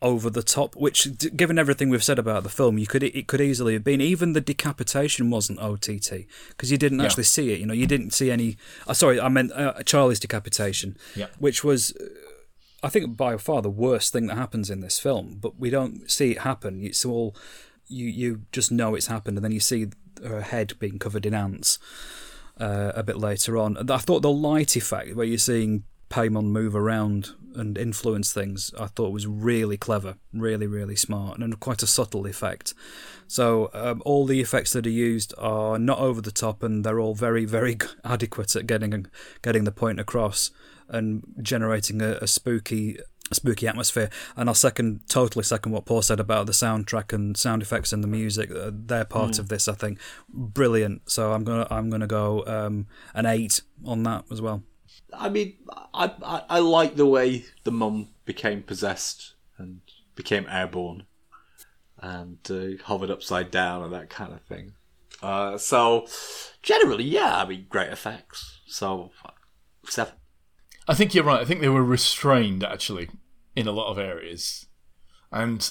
over 0.00 0.30
the 0.30 0.44
top, 0.44 0.76
which, 0.76 1.04
d- 1.18 1.30
given 1.30 1.58
everything 1.58 1.90
we've 1.90 2.04
said 2.04 2.20
about 2.20 2.44
the 2.44 2.48
film, 2.48 2.78
you 2.78 2.86
could 2.86 3.02
it 3.02 3.26
could 3.26 3.40
easily 3.40 3.72
have 3.74 3.82
been. 3.82 4.00
Even 4.00 4.32
the 4.32 4.40
decapitation 4.40 5.28
wasn't 5.30 5.58
OTT 5.58 6.24
because 6.50 6.70
you 6.70 6.78
didn't 6.78 7.00
actually 7.00 7.24
see 7.24 7.52
it. 7.52 7.58
You 7.60 7.66
know, 7.66 7.74
you 7.74 7.86
didn't 7.86 8.12
see 8.12 8.30
any. 8.30 8.56
Uh, 8.86 8.94
sorry, 8.94 9.20
I 9.20 9.28
meant 9.28 9.50
uh, 9.52 9.82
Charlie's 9.84 10.20
decapitation, 10.20 10.96
Yeah. 11.16 11.26
which 11.38 11.64
was. 11.64 11.94
I 12.82 12.88
think 12.88 13.16
by 13.16 13.36
far 13.36 13.62
the 13.62 13.70
worst 13.70 14.12
thing 14.12 14.26
that 14.28 14.36
happens 14.36 14.70
in 14.70 14.80
this 14.80 14.98
film, 14.98 15.38
but 15.40 15.58
we 15.58 15.70
don't 15.70 16.10
see 16.10 16.32
it 16.32 16.38
happen. 16.38 16.84
It's 16.84 17.04
all 17.04 17.34
you 17.88 18.06
you 18.06 18.42
just 18.52 18.70
know 18.70 18.94
it's 18.94 19.08
happened, 19.08 19.38
and 19.38 19.44
then 19.44 19.52
you 19.52 19.60
see 19.60 19.88
her 20.22 20.42
head 20.42 20.78
being 20.78 20.98
covered 20.98 21.26
in 21.26 21.34
ants 21.34 21.78
uh, 22.60 22.92
a 22.94 23.02
bit 23.02 23.18
later 23.18 23.56
on. 23.56 23.90
I 23.90 23.98
thought 23.98 24.22
the 24.22 24.30
light 24.30 24.76
effect, 24.76 25.14
where 25.14 25.26
you're 25.26 25.38
seeing 25.38 25.84
Paimon 26.10 26.46
move 26.46 26.74
around 26.74 27.30
and 27.54 27.76
influence 27.76 28.32
things, 28.32 28.72
I 28.78 28.86
thought 28.86 29.10
was 29.10 29.26
really 29.26 29.76
clever, 29.76 30.16
really, 30.32 30.66
really 30.66 30.96
smart, 30.96 31.38
and 31.38 31.58
quite 31.60 31.82
a 31.82 31.86
subtle 31.86 32.26
effect. 32.26 32.74
So 33.26 33.70
um, 33.74 34.02
all 34.04 34.24
the 34.24 34.40
effects 34.40 34.72
that 34.72 34.86
are 34.86 34.90
used 34.90 35.34
are 35.36 35.78
not 35.78 35.98
over 35.98 36.20
the 36.20 36.30
top, 36.30 36.62
and 36.62 36.84
they're 36.84 37.00
all 37.00 37.14
very, 37.14 37.44
very 37.44 37.76
adequate 38.04 38.54
at 38.54 38.66
getting 38.66 39.06
getting 39.42 39.64
the 39.64 39.72
point 39.72 39.98
across 39.98 40.50
and 40.88 41.22
generating 41.42 42.02
a, 42.02 42.12
a 42.20 42.26
spooky 42.26 42.98
spooky 43.32 43.68
atmosphere. 43.68 44.08
And 44.36 44.48
I'll 44.48 44.54
second 44.54 45.00
totally 45.08 45.44
second 45.44 45.72
what 45.72 45.84
Paul 45.84 46.02
said 46.02 46.20
about 46.20 46.46
the 46.46 46.52
soundtrack 46.52 47.12
and 47.12 47.36
sound 47.36 47.62
effects 47.62 47.92
and 47.92 48.02
the 48.02 48.08
music. 48.08 48.50
Uh, 48.50 48.70
They're 48.72 49.04
part 49.04 49.38
of 49.38 49.48
this, 49.48 49.68
I 49.68 49.74
think. 49.74 49.98
Brilliant. 50.28 51.10
So 51.10 51.32
I'm 51.32 51.44
gonna 51.44 51.66
I'm 51.70 51.90
gonna 51.90 52.06
go 52.06 52.44
um, 52.46 52.86
an 53.14 53.26
eight 53.26 53.60
on 53.84 54.02
that 54.04 54.24
as 54.30 54.40
well. 54.40 54.62
I 55.12 55.28
mean, 55.28 55.54
I, 55.94 56.12
I, 56.22 56.42
I 56.48 56.58
like 56.58 56.96
the 56.96 57.06
way 57.06 57.44
the 57.64 57.70
mum 57.70 58.08
became 58.24 58.62
possessed 58.62 59.34
and 59.56 59.80
became 60.14 60.46
airborne 60.50 61.04
and 62.00 62.38
uh, 62.50 62.82
hovered 62.84 63.10
upside 63.10 63.50
down 63.50 63.82
and 63.82 63.92
that 63.92 64.10
kind 64.10 64.32
of 64.32 64.42
thing. 64.42 64.74
Uh, 65.22 65.58
so, 65.58 66.06
generally, 66.62 67.04
yeah, 67.04 67.38
I 67.38 67.46
mean, 67.46 67.66
great 67.68 67.90
effects. 67.90 68.60
So, 68.66 69.10
seven. 69.84 70.14
I 70.88 70.94
think 70.94 71.14
you're 71.14 71.24
right. 71.24 71.40
I 71.40 71.44
think 71.44 71.60
they 71.60 71.68
were 71.68 71.84
restrained 71.84 72.64
actually 72.64 73.10
in 73.54 73.66
a 73.66 73.72
lot 73.72 73.90
of 73.90 73.98
areas, 73.98 74.66
and 75.30 75.70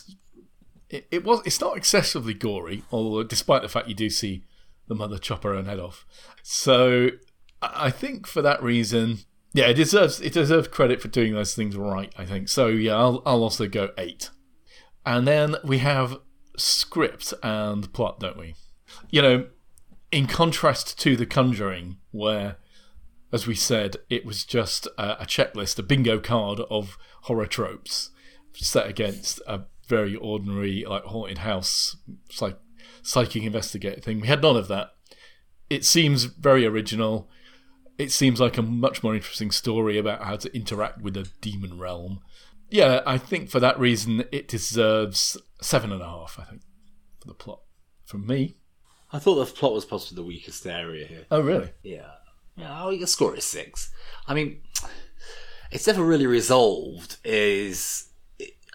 it, 0.89 1.07
it 1.11 1.23
was. 1.23 1.41
It's 1.45 1.59
not 1.59 1.75
excessively 1.75 2.33
gory, 2.33 2.83
although 2.91 3.23
despite 3.23 3.63
the 3.63 3.69
fact 3.69 3.87
you 3.87 3.95
do 3.95 4.09
see 4.09 4.43
the 4.87 4.95
mother 4.95 5.17
chop 5.17 5.43
her 5.43 5.53
own 5.53 5.65
head 5.65 5.79
off. 5.79 6.05
So 6.43 7.09
I 7.61 7.89
think 7.89 8.27
for 8.27 8.41
that 8.41 8.61
reason, 8.61 9.19
yeah, 9.53 9.67
it 9.67 9.73
deserves 9.73 10.21
it 10.21 10.33
deserves 10.33 10.67
credit 10.67 11.01
for 11.01 11.07
doing 11.07 11.33
those 11.33 11.55
things 11.55 11.75
right. 11.75 12.13
I 12.17 12.25
think 12.25 12.49
so. 12.49 12.67
Yeah, 12.67 12.95
I'll 12.95 13.23
I'll 13.25 13.43
also 13.43 13.67
go 13.67 13.89
eight, 13.97 14.29
and 15.05 15.27
then 15.27 15.55
we 15.63 15.79
have 15.79 16.19
script 16.57 17.33
and 17.43 17.91
plot, 17.93 18.19
don't 18.19 18.37
we? 18.37 18.55
You 19.09 19.21
know, 19.21 19.47
in 20.11 20.27
contrast 20.27 20.99
to 20.99 21.15
The 21.15 21.25
Conjuring, 21.25 21.97
where 22.11 22.57
as 23.31 23.47
we 23.47 23.55
said, 23.55 23.97
it 24.09 24.25
was 24.25 24.45
just 24.45 24.87
a, 24.97 25.21
a 25.21 25.25
checklist, 25.25 25.79
a 25.79 25.83
bingo 25.83 26.19
card 26.19 26.59
of 26.69 26.97
horror 27.23 27.45
tropes 27.45 28.11
set 28.53 28.87
against 28.87 29.39
a 29.47 29.61
very 29.87 30.15
ordinary, 30.15 30.83
like 30.87 31.03
haunted 31.03 31.39
house, 31.39 31.95
like 32.41 32.57
psychic 33.01 33.43
investigator 33.43 34.01
thing. 34.01 34.19
We 34.19 34.27
had 34.27 34.41
none 34.41 34.57
of 34.57 34.67
that. 34.69 34.91
It 35.69 35.85
seems 35.85 36.25
very 36.25 36.65
original. 36.65 37.29
It 37.97 38.11
seems 38.11 38.39
like 38.39 38.57
a 38.57 38.61
much 38.61 39.03
more 39.03 39.15
interesting 39.15 39.51
story 39.51 39.97
about 39.97 40.23
how 40.23 40.37
to 40.37 40.55
interact 40.55 41.01
with 41.01 41.17
a 41.17 41.29
demon 41.41 41.77
realm. 41.77 42.21
Yeah, 42.69 43.01
I 43.05 43.17
think 43.17 43.49
for 43.49 43.59
that 43.59 43.79
reason, 43.79 44.25
it 44.31 44.47
deserves 44.47 45.37
seven 45.61 45.91
and 45.91 46.01
a 46.01 46.05
half. 46.05 46.37
I 46.39 46.43
think 46.43 46.61
for 47.21 47.27
the 47.27 47.33
plot 47.33 47.61
from 48.05 48.25
me. 48.25 48.57
I 49.11 49.19
thought 49.19 49.35
the 49.35 49.45
plot 49.45 49.73
was 49.73 49.85
possibly 49.85 50.21
the 50.21 50.27
weakest 50.27 50.65
area 50.67 51.07
here. 51.07 51.25
Oh, 51.31 51.41
really? 51.41 51.71
Yeah. 51.81 52.11
Yeah, 52.57 52.83
oh, 52.83 52.89
your 52.89 53.07
score 53.07 53.35
is 53.35 53.45
six. 53.45 53.91
I 54.27 54.33
mean, 54.33 54.61
it's 55.71 55.87
never 55.87 56.03
really 56.03 56.25
resolved. 56.25 57.17
Is 57.23 58.09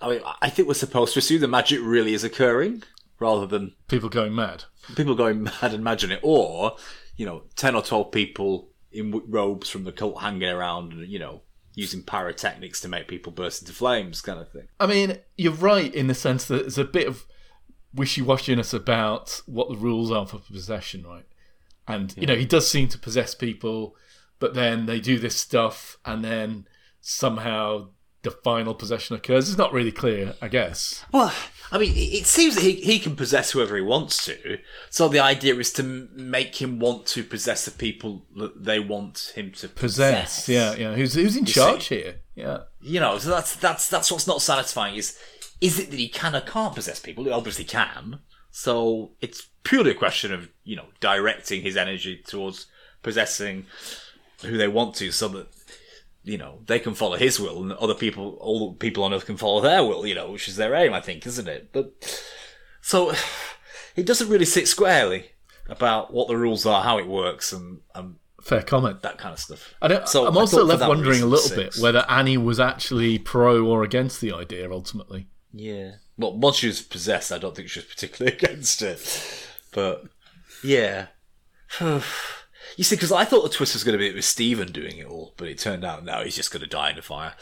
I 0.00 0.08
mean, 0.08 0.20
I 0.40 0.48
think 0.48 0.68
we're 0.68 0.74
supposed 0.74 1.12
to 1.14 1.18
assume 1.18 1.40
the 1.40 1.48
magic 1.48 1.80
really 1.82 2.14
is 2.14 2.24
occurring, 2.24 2.84
rather 3.18 3.46
than 3.46 3.74
People 3.88 4.08
going 4.08 4.34
mad. 4.34 4.64
people 4.96 5.14
going 5.14 5.42
mad 5.42 5.54
and 5.62 5.74
imagine 5.74 6.12
it, 6.12 6.20
or 6.22 6.76
you 7.16 7.26
know, 7.26 7.42
ten 7.56 7.74
or 7.74 7.82
twelve 7.82 8.12
people 8.12 8.68
in 8.92 9.22
robes 9.28 9.68
from 9.68 9.84
the 9.84 9.92
cult 9.92 10.20
hanging 10.20 10.48
around, 10.48 10.92
and 10.92 11.08
you 11.08 11.18
know, 11.18 11.42
using 11.74 12.02
pyrotechnics 12.02 12.80
to 12.80 12.88
make 12.88 13.08
people 13.08 13.32
burst 13.32 13.62
into 13.62 13.72
flames, 13.72 14.20
kind 14.20 14.38
of 14.38 14.50
thing. 14.50 14.68
I 14.78 14.86
mean, 14.86 15.18
you're 15.36 15.52
right 15.52 15.92
in 15.94 16.06
the 16.06 16.14
sense 16.14 16.46
that 16.46 16.62
there's 16.62 16.78
a 16.78 16.84
bit 16.84 17.08
of 17.08 17.24
wishy-washiness 17.94 18.72
about 18.72 19.42
what 19.46 19.68
the 19.68 19.76
rules 19.76 20.10
are 20.10 20.26
for 20.26 20.38
possession, 20.38 21.04
right? 21.06 21.26
And 21.88 22.14
you 22.16 22.26
know, 22.26 22.36
he 22.36 22.44
does 22.44 22.68
seem 22.68 22.88
to 22.88 22.98
possess 22.98 23.34
people, 23.34 23.96
but 24.38 24.54
then 24.54 24.86
they 24.86 25.00
do 25.00 25.18
this 25.18 25.36
stuff, 25.36 25.98
and 26.04 26.24
then 26.24 26.66
somehow 27.00 27.88
the 28.22 28.30
final 28.30 28.74
possession 28.74 29.16
occurs. 29.16 29.48
It's 29.48 29.58
not 29.58 29.72
really 29.72 29.90
clear, 29.90 30.34
I 30.40 30.48
guess. 30.48 31.04
Well, 31.12 31.34
I 31.72 31.78
mean, 31.78 31.92
it 31.96 32.26
seems 32.26 32.54
that 32.54 32.62
he, 32.62 32.74
he 32.74 32.98
can 33.00 33.16
possess 33.16 33.50
whoever 33.50 33.74
he 33.74 33.82
wants 33.82 34.24
to. 34.26 34.58
So 34.90 35.08
the 35.08 35.18
idea 35.18 35.56
is 35.56 35.72
to 35.74 35.82
make 35.82 36.62
him 36.62 36.78
want 36.78 37.06
to 37.06 37.24
possess 37.24 37.64
the 37.64 37.72
people 37.72 38.26
that 38.36 38.64
they 38.64 38.78
want 38.78 39.32
him 39.34 39.50
to 39.52 39.68
possess. 39.68 40.42
Possess, 40.42 40.48
yeah, 40.48 40.74
yeah. 40.74 40.94
Who's 40.94 41.14
who's 41.14 41.36
in 41.36 41.44
charge 41.44 41.86
here? 41.86 42.20
Yeah, 42.34 42.60
You 42.80 43.00
know, 43.00 43.18
so 43.18 43.30
that's 43.30 43.56
that's 43.56 43.88
that's 43.88 44.10
what's 44.10 44.26
not 44.26 44.40
satisfying. 44.40 44.94
Is 44.96 45.18
is 45.60 45.78
it 45.78 45.90
that 45.90 45.98
he 45.98 46.08
can 46.08 46.34
or 46.36 46.40
can't 46.40 46.74
possess 46.74 47.00
people? 47.00 47.24
He 47.24 47.30
obviously 47.30 47.64
can. 47.64 48.20
So 48.50 49.12
it's 49.20 49.48
purely 49.64 49.90
a 49.92 49.94
question 49.94 50.32
of, 50.32 50.48
you 50.64 50.76
know, 50.76 50.86
directing 51.00 51.62
his 51.62 51.76
energy 51.76 52.16
towards 52.16 52.66
possessing 53.02 53.66
who 54.44 54.56
they 54.56 54.68
want 54.68 54.94
to 54.96 55.10
so 55.12 55.28
that, 55.28 55.46
you 56.24 56.38
know, 56.38 56.60
they 56.66 56.78
can 56.78 56.94
follow 56.94 57.16
his 57.16 57.38
will 57.40 57.62
and 57.62 57.72
other 57.74 57.94
people, 57.94 58.36
all 58.40 58.74
people 58.74 59.04
on 59.04 59.12
earth 59.14 59.26
can 59.26 59.36
follow 59.36 59.60
their 59.60 59.82
will, 59.84 60.06
you 60.06 60.14
know, 60.14 60.30
which 60.30 60.48
is 60.48 60.56
their 60.56 60.74
aim, 60.74 60.92
I 60.92 61.00
think, 61.00 61.26
isn't 61.26 61.48
it? 61.48 61.70
But, 61.72 61.92
so, 62.80 63.12
it 63.96 64.06
doesn't 64.06 64.28
really 64.28 64.44
sit 64.44 64.68
squarely 64.68 65.26
about 65.68 66.12
what 66.12 66.28
the 66.28 66.36
rules 66.36 66.66
are, 66.66 66.82
how 66.82 66.98
it 66.98 67.06
works, 67.06 67.52
and, 67.52 67.80
and 67.94 68.16
Fair 68.42 68.62
comment. 68.62 69.02
that 69.02 69.18
kind 69.18 69.32
of 69.32 69.38
stuff. 69.38 69.74
I 69.80 69.86
don't, 69.88 70.08
So 70.08 70.26
I'm 70.26 70.36
also 70.36 70.64
left 70.64 70.86
wondering 70.88 71.22
a 71.22 71.26
little 71.26 71.46
six. 71.48 71.76
bit 71.76 71.82
whether 71.82 72.04
Annie 72.08 72.36
was 72.38 72.58
actually 72.58 73.18
pro 73.18 73.64
or 73.64 73.84
against 73.84 74.20
the 74.20 74.32
idea 74.32 74.70
ultimately. 74.70 75.28
Yeah. 75.52 75.92
Well, 76.18 76.36
once 76.36 76.56
she 76.56 76.66
was 76.66 76.80
possessed, 76.82 77.30
I 77.30 77.38
don't 77.38 77.54
think 77.54 77.68
she 77.68 77.78
was 77.80 77.86
particularly 77.86 78.36
against 78.42 78.82
it. 78.82 79.41
But 79.72 80.04
yeah, 80.62 81.06
you 81.80 82.84
see, 82.84 82.96
because 82.96 83.12
I 83.12 83.24
thought 83.24 83.42
the 83.42 83.48
twist 83.48 83.74
was 83.74 83.84
going 83.84 83.94
to 83.94 83.98
be 83.98 84.08
it 84.08 84.14
was 84.14 84.26
Stephen 84.26 84.70
doing 84.70 84.98
it 84.98 85.06
all, 85.06 85.34
but 85.36 85.48
it 85.48 85.58
turned 85.58 85.84
out 85.84 86.04
no, 86.04 86.22
he's 86.22 86.36
just 86.36 86.52
going 86.52 86.62
to 86.62 86.68
die 86.68 86.90
in 86.90 86.96
the 86.96 87.02
fire. 87.02 87.34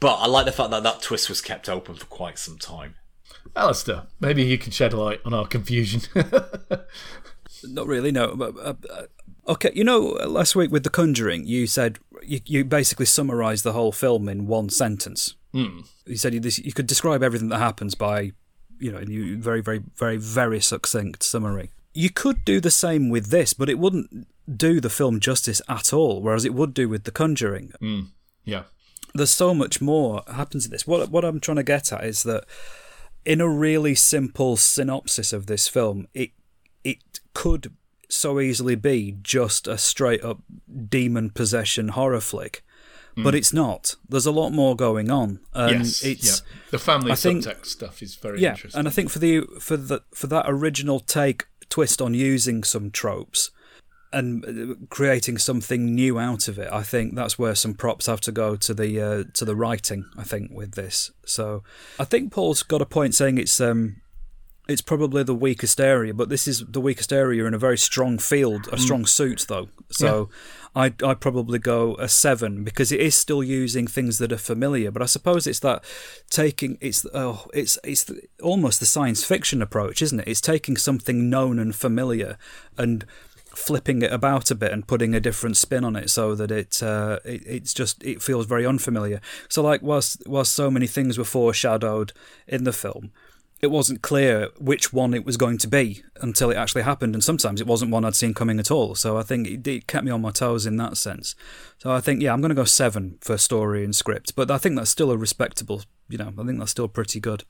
But 0.00 0.16
I 0.16 0.26
like 0.26 0.46
the 0.46 0.52
fact 0.52 0.70
that 0.70 0.82
that 0.82 1.02
twist 1.02 1.28
was 1.28 1.40
kept 1.40 1.68
open 1.68 1.94
for 1.94 2.06
quite 2.06 2.38
some 2.38 2.58
time. 2.58 2.96
Alistair, 3.54 4.04
maybe 4.18 4.42
you 4.42 4.58
can 4.58 4.72
shed 4.72 4.92
light 4.92 5.20
on 5.24 5.32
our 5.32 5.46
confusion. 5.46 6.02
Not 7.64 7.86
really, 7.86 8.10
no. 8.10 8.34
But, 8.34 8.56
uh, 8.58 8.74
uh, 8.90 9.02
okay, 9.48 9.70
you 9.74 9.84
know, 9.84 10.00
last 10.00 10.56
week 10.56 10.70
with 10.70 10.82
The 10.82 10.90
Conjuring, 10.90 11.46
you 11.46 11.66
said 11.66 11.98
you, 12.22 12.40
you 12.44 12.64
basically 12.64 13.06
summarised 13.06 13.64
the 13.64 13.72
whole 13.72 13.92
film 13.92 14.28
in 14.28 14.46
one 14.46 14.68
sentence. 14.68 15.34
Hmm. 15.52 15.80
You 16.04 16.16
said 16.16 16.34
you, 16.34 16.40
this, 16.40 16.58
you 16.58 16.72
could 16.72 16.86
describe 16.86 17.22
everything 17.22 17.48
that 17.48 17.58
happens 17.58 17.94
by, 17.94 18.32
you 18.78 18.92
know, 18.92 19.00
you 19.00 19.38
very, 19.38 19.60
very, 19.60 19.82
very, 19.96 20.16
very 20.16 20.60
succinct 20.60 21.22
summary. 21.22 21.70
You 21.94 22.10
could 22.10 22.44
do 22.44 22.60
the 22.60 22.70
same 22.70 23.08
with 23.08 23.28
this, 23.28 23.54
but 23.54 23.70
it 23.70 23.78
wouldn't 23.78 24.26
do 24.54 24.80
the 24.80 24.90
film 24.90 25.18
justice 25.18 25.62
at 25.68 25.92
all, 25.92 26.20
whereas 26.20 26.44
it 26.44 26.54
would 26.54 26.74
do 26.74 26.88
with 26.88 27.04
The 27.04 27.10
Conjuring. 27.10 27.72
Mm, 27.80 28.08
yeah. 28.44 28.64
There's 29.14 29.30
so 29.30 29.54
much 29.54 29.80
more 29.80 30.22
happens 30.30 30.66
in 30.66 30.70
this. 30.70 30.86
What 30.86 31.10
what 31.10 31.24
I'm 31.24 31.40
trying 31.40 31.56
to 31.56 31.62
get 31.62 31.92
at 31.92 32.04
is 32.04 32.22
that 32.24 32.44
in 33.24 33.40
a 33.40 33.48
really 33.48 33.94
simple 33.94 34.56
synopsis 34.56 35.32
of 35.32 35.46
this 35.46 35.68
film, 35.68 36.06
it 36.12 36.30
it 36.84 37.20
could 37.34 37.72
so 38.08 38.40
easily 38.40 38.76
be 38.76 39.16
just 39.22 39.66
a 39.66 39.78
straight 39.78 40.22
up 40.22 40.38
demon 40.88 41.30
possession 41.30 41.88
horror 41.88 42.20
flick, 42.20 42.62
but 43.16 43.34
it's 43.34 43.52
not. 43.52 43.94
There's 44.08 44.26
a 44.26 44.32
lot 44.32 44.50
more 44.50 44.76
going 44.76 45.10
on, 45.10 45.40
and 45.54 45.84
yes. 45.84 46.02
it's 46.04 46.26
yeah. 46.26 46.46
The 46.70 46.78
family 46.78 47.12
I 47.12 47.14
think- 47.14 47.44
subtext 47.44 47.66
stuff 47.66 48.02
is 48.02 48.14
very 48.16 48.40
yeah, 48.40 48.50
interesting. 48.50 48.78
and 48.78 48.88
I 48.88 48.90
think 48.90 49.10
for 49.10 49.18
the 49.18 49.42
for 49.60 49.76
the 49.76 50.02
for 50.14 50.26
that 50.28 50.44
original 50.46 51.00
take 51.00 51.46
twist 51.68 52.00
on 52.00 52.14
using 52.14 52.62
some 52.62 52.90
tropes 52.90 53.50
and 54.12 54.44
uh, 54.44 54.74
creating 54.88 55.38
something 55.38 55.94
new 55.94 56.18
out 56.18 56.48
of 56.48 56.58
it, 56.58 56.70
I 56.72 56.82
think 56.82 57.14
that's 57.14 57.38
where 57.38 57.54
some 57.54 57.74
props 57.74 58.06
have 58.06 58.20
to 58.22 58.32
go 58.32 58.56
to 58.56 58.74
the 58.74 59.00
uh, 59.00 59.24
to 59.34 59.44
the 59.44 59.56
writing. 59.56 60.04
I 60.16 60.24
think 60.24 60.50
with 60.52 60.72
this, 60.72 61.10
so 61.24 61.62
I 61.98 62.04
think 62.04 62.32
Paul's 62.32 62.62
got 62.62 62.82
a 62.82 62.86
point 62.86 63.14
saying 63.14 63.38
it's 63.38 63.60
um 63.60 64.02
it's 64.68 64.82
probably 64.82 65.22
the 65.22 65.34
weakest 65.34 65.80
area, 65.80 66.12
but 66.12 66.28
this 66.28 66.48
is 66.48 66.64
the 66.66 66.80
weakest 66.80 67.12
area 67.12 67.44
in 67.44 67.54
a 67.54 67.58
very 67.58 67.78
strong 67.78 68.18
field, 68.18 68.68
a 68.72 68.78
strong 68.78 69.06
suit 69.06 69.46
though. 69.48 69.68
So 69.90 70.28
I 70.76 70.92
I 71.02 71.14
probably 71.14 71.58
go 71.58 71.96
a 71.96 72.08
seven 72.08 72.62
because 72.62 72.92
it 72.92 73.00
is 73.00 73.16
still 73.16 73.42
using 73.42 73.86
things 73.86 74.18
that 74.18 74.30
are 74.30 74.36
familiar. 74.36 74.90
But 74.90 75.02
I 75.02 75.06
suppose 75.06 75.46
it's 75.46 75.60
that 75.60 75.82
taking 76.30 76.76
it's 76.80 77.06
oh 77.14 77.46
it's 77.54 77.78
it's 77.82 78.10
almost 78.42 78.78
the 78.78 78.86
science 78.86 79.24
fiction 79.24 79.62
approach, 79.62 80.02
isn't 80.02 80.20
it? 80.20 80.28
It's 80.28 80.40
taking 80.40 80.76
something 80.76 81.30
known 81.30 81.58
and 81.58 81.74
familiar 81.74 82.36
and 82.76 83.06
flipping 83.56 84.02
it 84.02 84.12
about 84.12 84.50
a 84.50 84.54
bit 84.54 84.70
and 84.70 84.86
putting 84.86 85.14
a 85.14 85.20
different 85.20 85.56
spin 85.56 85.82
on 85.82 85.96
it 85.96 86.10
so 86.10 86.34
that 86.34 86.50
it, 86.50 86.82
uh, 86.82 87.18
it 87.24 87.42
it's 87.46 87.72
just 87.72 88.04
it 88.04 88.22
feels 88.22 88.44
very 88.44 88.66
unfamiliar. 88.66 89.20
So 89.48 89.62
like 89.62 89.80
whilst 89.82 90.22
whilst 90.26 90.52
so 90.52 90.70
many 90.70 90.86
things 90.86 91.16
were 91.16 91.24
foreshadowed 91.24 92.12
in 92.46 92.64
the 92.64 92.72
film, 92.72 93.12
it 93.60 93.68
wasn't 93.68 94.02
clear 94.02 94.48
which 94.58 94.92
one 94.92 95.14
it 95.14 95.24
was 95.24 95.36
going 95.36 95.58
to 95.58 95.68
be 95.68 96.02
until 96.20 96.50
it 96.50 96.56
actually 96.56 96.82
happened, 96.82 97.14
and 97.14 97.24
sometimes 97.24 97.60
it 97.60 97.66
wasn't 97.66 97.90
one 97.90 98.04
I'd 98.04 98.14
seen 98.14 98.34
coming 98.34 98.58
at 98.58 98.70
all. 98.70 98.94
So 98.94 99.16
I 99.16 99.22
think 99.22 99.46
it, 99.46 99.66
it 99.66 99.86
kept 99.86 100.04
me 100.04 100.10
on 100.10 100.20
my 100.20 100.30
toes 100.30 100.66
in 100.66 100.76
that 100.76 100.96
sense. 100.96 101.34
So 101.78 101.90
I 101.90 102.00
think 102.00 102.22
yeah, 102.22 102.32
I'm 102.32 102.40
going 102.40 102.50
to 102.50 102.54
go 102.54 102.64
seven 102.64 103.18
for 103.20 103.38
story 103.38 103.82
and 103.84 103.94
script, 103.94 104.34
but 104.36 104.50
I 104.50 104.58
think 104.58 104.76
that's 104.76 104.90
still 104.90 105.10
a 105.10 105.16
respectable. 105.16 105.82
You 106.08 106.18
know, 106.18 106.32
I 106.38 106.44
think 106.44 106.58
that's 106.58 106.70
still 106.70 106.88
pretty 106.88 107.20
good. 107.20 107.44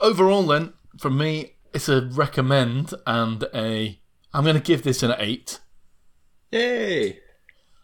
Overall, 0.00 0.46
then, 0.46 0.72
for 0.98 1.10
me, 1.10 1.54
it's 1.72 1.88
a 1.88 2.06
recommend 2.06 2.94
and 3.06 3.44
a. 3.54 4.00
I'm 4.34 4.44
going 4.44 4.56
to 4.56 4.62
give 4.62 4.82
this 4.82 5.02
an 5.02 5.14
eight. 5.18 5.60
Yay! 6.50 7.20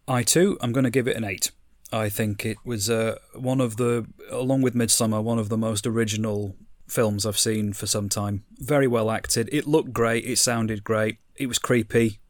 I 0.07 0.23
too, 0.23 0.59
I'm 0.61 0.73
going 0.73 0.85
to 0.85 0.91
give 0.91 1.09
it 1.09 1.17
an 1.17 1.25
eight. 1.25 1.51
I 1.93 2.09
think 2.09 2.45
it 2.45 2.59
was 2.65 2.91
uh, 2.91 3.17
one 3.35 3.61
of 3.61 3.77
the, 3.77 4.07
along 4.31 4.63
with 4.63 4.75
Midsommar, 4.75 5.23
one 5.23 5.39
of 5.39 5.49
the 5.49 5.57
most 5.57 5.87
original 5.87 6.57
films 6.87 7.27
I've 7.27 7.39
seen 7.39 7.73
for 7.73 7.87
some 7.87 8.09
time. 8.09 8.45
Very 8.59 8.87
well 8.87 9.11
acted. 9.11 9.49
It 9.53 9.67
looked 9.67 9.93
great. 9.93 10.25
It 10.25 10.39
sounded 10.39 10.85
great. 10.85 11.19
It 11.37 11.47
was 11.47 11.59
creepy. 11.59 12.21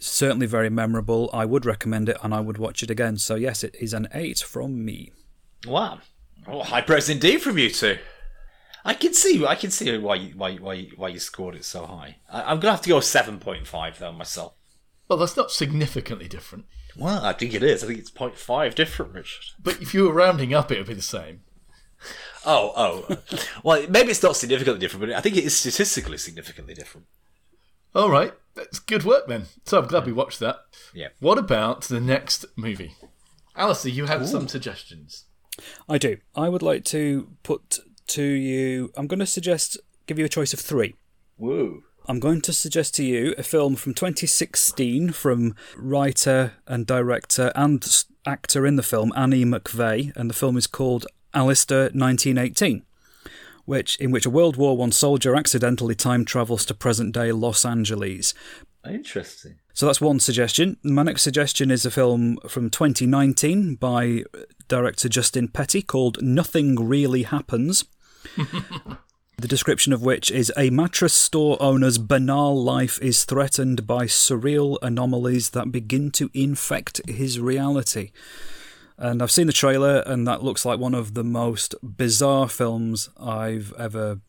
Certainly 0.00 0.46
very 0.46 0.70
memorable. 0.70 1.28
I 1.32 1.44
would 1.44 1.66
recommend 1.66 2.08
it 2.08 2.18
and 2.22 2.32
I 2.32 2.40
would 2.40 2.58
watch 2.58 2.82
it 2.82 2.90
again. 2.90 3.16
So, 3.16 3.34
yes, 3.34 3.64
it 3.64 3.74
is 3.80 3.92
an 3.92 4.08
eight 4.14 4.38
from 4.38 4.84
me. 4.84 5.12
Wow. 5.66 6.00
Oh, 6.46 6.62
high 6.62 6.82
praise 6.82 7.08
indeed 7.08 7.42
from 7.42 7.58
you 7.58 7.70
two. 7.70 7.98
I 8.84 8.94
can 8.94 9.12
see, 9.12 9.44
I 9.44 9.54
can 9.54 9.70
see 9.70 9.98
why 9.98 10.14
you, 10.14 10.32
why 10.36 10.54
why 10.54 10.88
why 10.96 11.08
you 11.08 11.18
scored 11.18 11.56
it 11.56 11.64
so 11.64 11.84
high. 11.84 12.18
I, 12.30 12.42
I'm 12.42 12.60
gonna 12.60 12.70
have 12.70 12.82
to 12.82 12.88
go 12.88 13.00
seven 13.00 13.38
point 13.38 13.66
five 13.66 13.98
though 13.98 14.12
myself. 14.12 14.54
Well, 15.08 15.18
that's 15.18 15.36
not 15.36 15.50
significantly 15.50 16.28
different. 16.28 16.66
Well, 16.96 17.24
I 17.24 17.32
think 17.32 17.54
it 17.54 17.62
is. 17.62 17.82
I 17.82 17.86
think 17.86 17.98
it's 17.98 18.10
0.5 18.10 18.74
different, 18.74 19.14
Richard. 19.14 19.44
But 19.62 19.80
if 19.80 19.94
you 19.94 20.04
were 20.04 20.12
rounding 20.12 20.52
up, 20.52 20.70
it 20.70 20.78
would 20.78 20.86
be 20.86 20.94
the 20.94 21.02
same. 21.02 21.40
Oh, 22.46 22.72
oh. 22.76 23.18
well, 23.62 23.84
maybe 23.88 24.10
it's 24.10 24.22
not 24.22 24.36
significantly 24.36 24.80
different, 24.80 25.06
but 25.06 25.16
I 25.16 25.20
think 25.20 25.36
it 25.36 25.44
is 25.44 25.56
statistically 25.56 26.18
significantly 26.18 26.74
different. 26.74 27.06
All 27.94 28.10
right, 28.10 28.32
that's 28.54 28.78
good 28.78 29.04
work 29.04 29.26
then. 29.26 29.46
So 29.64 29.78
I'm 29.78 29.88
glad 29.88 30.06
we 30.06 30.12
watched 30.12 30.40
that. 30.40 30.60
Yeah. 30.94 31.08
What 31.20 31.38
about 31.38 31.82
the 31.82 32.00
next 32.00 32.44
movie? 32.56 32.94
Alistair, 33.56 33.90
you 33.90 34.06
have 34.06 34.28
some 34.28 34.46
suggestions. 34.46 35.24
I 35.88 35.98
do. 35.98 36.18
I 36.36 36.48
would 36.48 36.62
like 36.62 36.84
to 36.86 37.28
put 37.42 37.80
to 38.08 38.22
you, 38.22 38.92
I'm 38.96 39.06
going 39.06 39.20
to 39.20 39.26
suggest, 39.26 39.78
give 40.06 40.18
you 40.18 40.24
a 40.24 40.28
choice 40.28 40.52
of 40.52 40.60
three. 40.60 40.94
Woo. 41.36 41.82
I'm 42.06 42.20
going 42.20 42.40
to 42.42 42.52
suggest 42.52 42.94
to 42.94 43.04
you 43.04 43.34
a 43.36 43.42
film 43.42 43.76
from 43.76 43.92
2016 43.92 45.10
from 45.12 45.54
writer 45.76 46.54
and 46.66 46.86
director 46.86 47.52
and 47.54 48.04
actor 48.24 48.64
in 48.64 48.76
the 48.76 48.82
film 48.82 49.12
Annie 49.14 49.44
McVeigh, 49.44 50.16
and 50.16 50.30
the 50.30 50.34
film 50.34 50.56
is 50.56 50.66
called 50.66 51.06
Alistair 51.34 51.90
1918, 51.92 52.84
which 53.64 53.96
in 53.96 54.10
which 54.10 54.26
a 54.26 54.30
World 54.30 54.56
War 54.56 54.76
One 54.76 54.92
soldier 54.92 55.34
accidentally 55.36 55.94
time 55.94 56.24
travels 56.24 56.64
to 56.66 56.74
present-day 56.74 57.32
Los 57.32 57.64
Angeles. 57.64 58.34
Interesting. 58.88 59.56
So 59.74 59.86
that's 59.86 60.00
one 60.00 60.18
suggestion. 60.18 60.76
My 60.82 61.02
next 61.02 61.22
suggestion 61.22 61.70
is 61.70 61.86
a 61.86 61.90
film 61.90 62.38
from 62.48 62.70
2019 62.70 63.76
by 63.76 64.24
director 64.66 65.08
Justin 65.08 65.48
Petty 65.48 65.82
called 65.82 66.22
Nothing 66.22 66.88
Really 66.88 67.22
Happens. 67.22 67.84
the 69.38 69.46
description 69.48 69.92
of 69.92 70.02
which 70.02 70.30
is 70.32 70.52
a 70.56 70.70
mattress 70.70 71.14
store 71.14 71.56
owner's 71.60 71.96
banal 71.96 72.60
life 72.60 72.98
is 73.00 73.24
threatened 73.24 73.86
by 73.86 74.04
surreal 74.04 74.78
anomalies 74.82 75.50
that 75.50 75.70
begin 75.70 76.10
to 76.10 76.28
infect 76.34 77.00
his 77.08 77.38
reality. 77.38 78.10
And 78.98 79.22
I've 79.22 79.30
seen 79.30 79.46
the 79.46 79.52
trailer, 79.52 80.00
and 80.00 80.26
that 80.26 80.42
looks 80.42 80.64
like 80.64 80.80
one 80.80 80.94
of 80.94 81.14
the 81.14 81.22
most 81.22 81.74
bizarre 81.82 82.48
films 82.48 83.08
I've 83.16 83.72
ever 83.78 84.20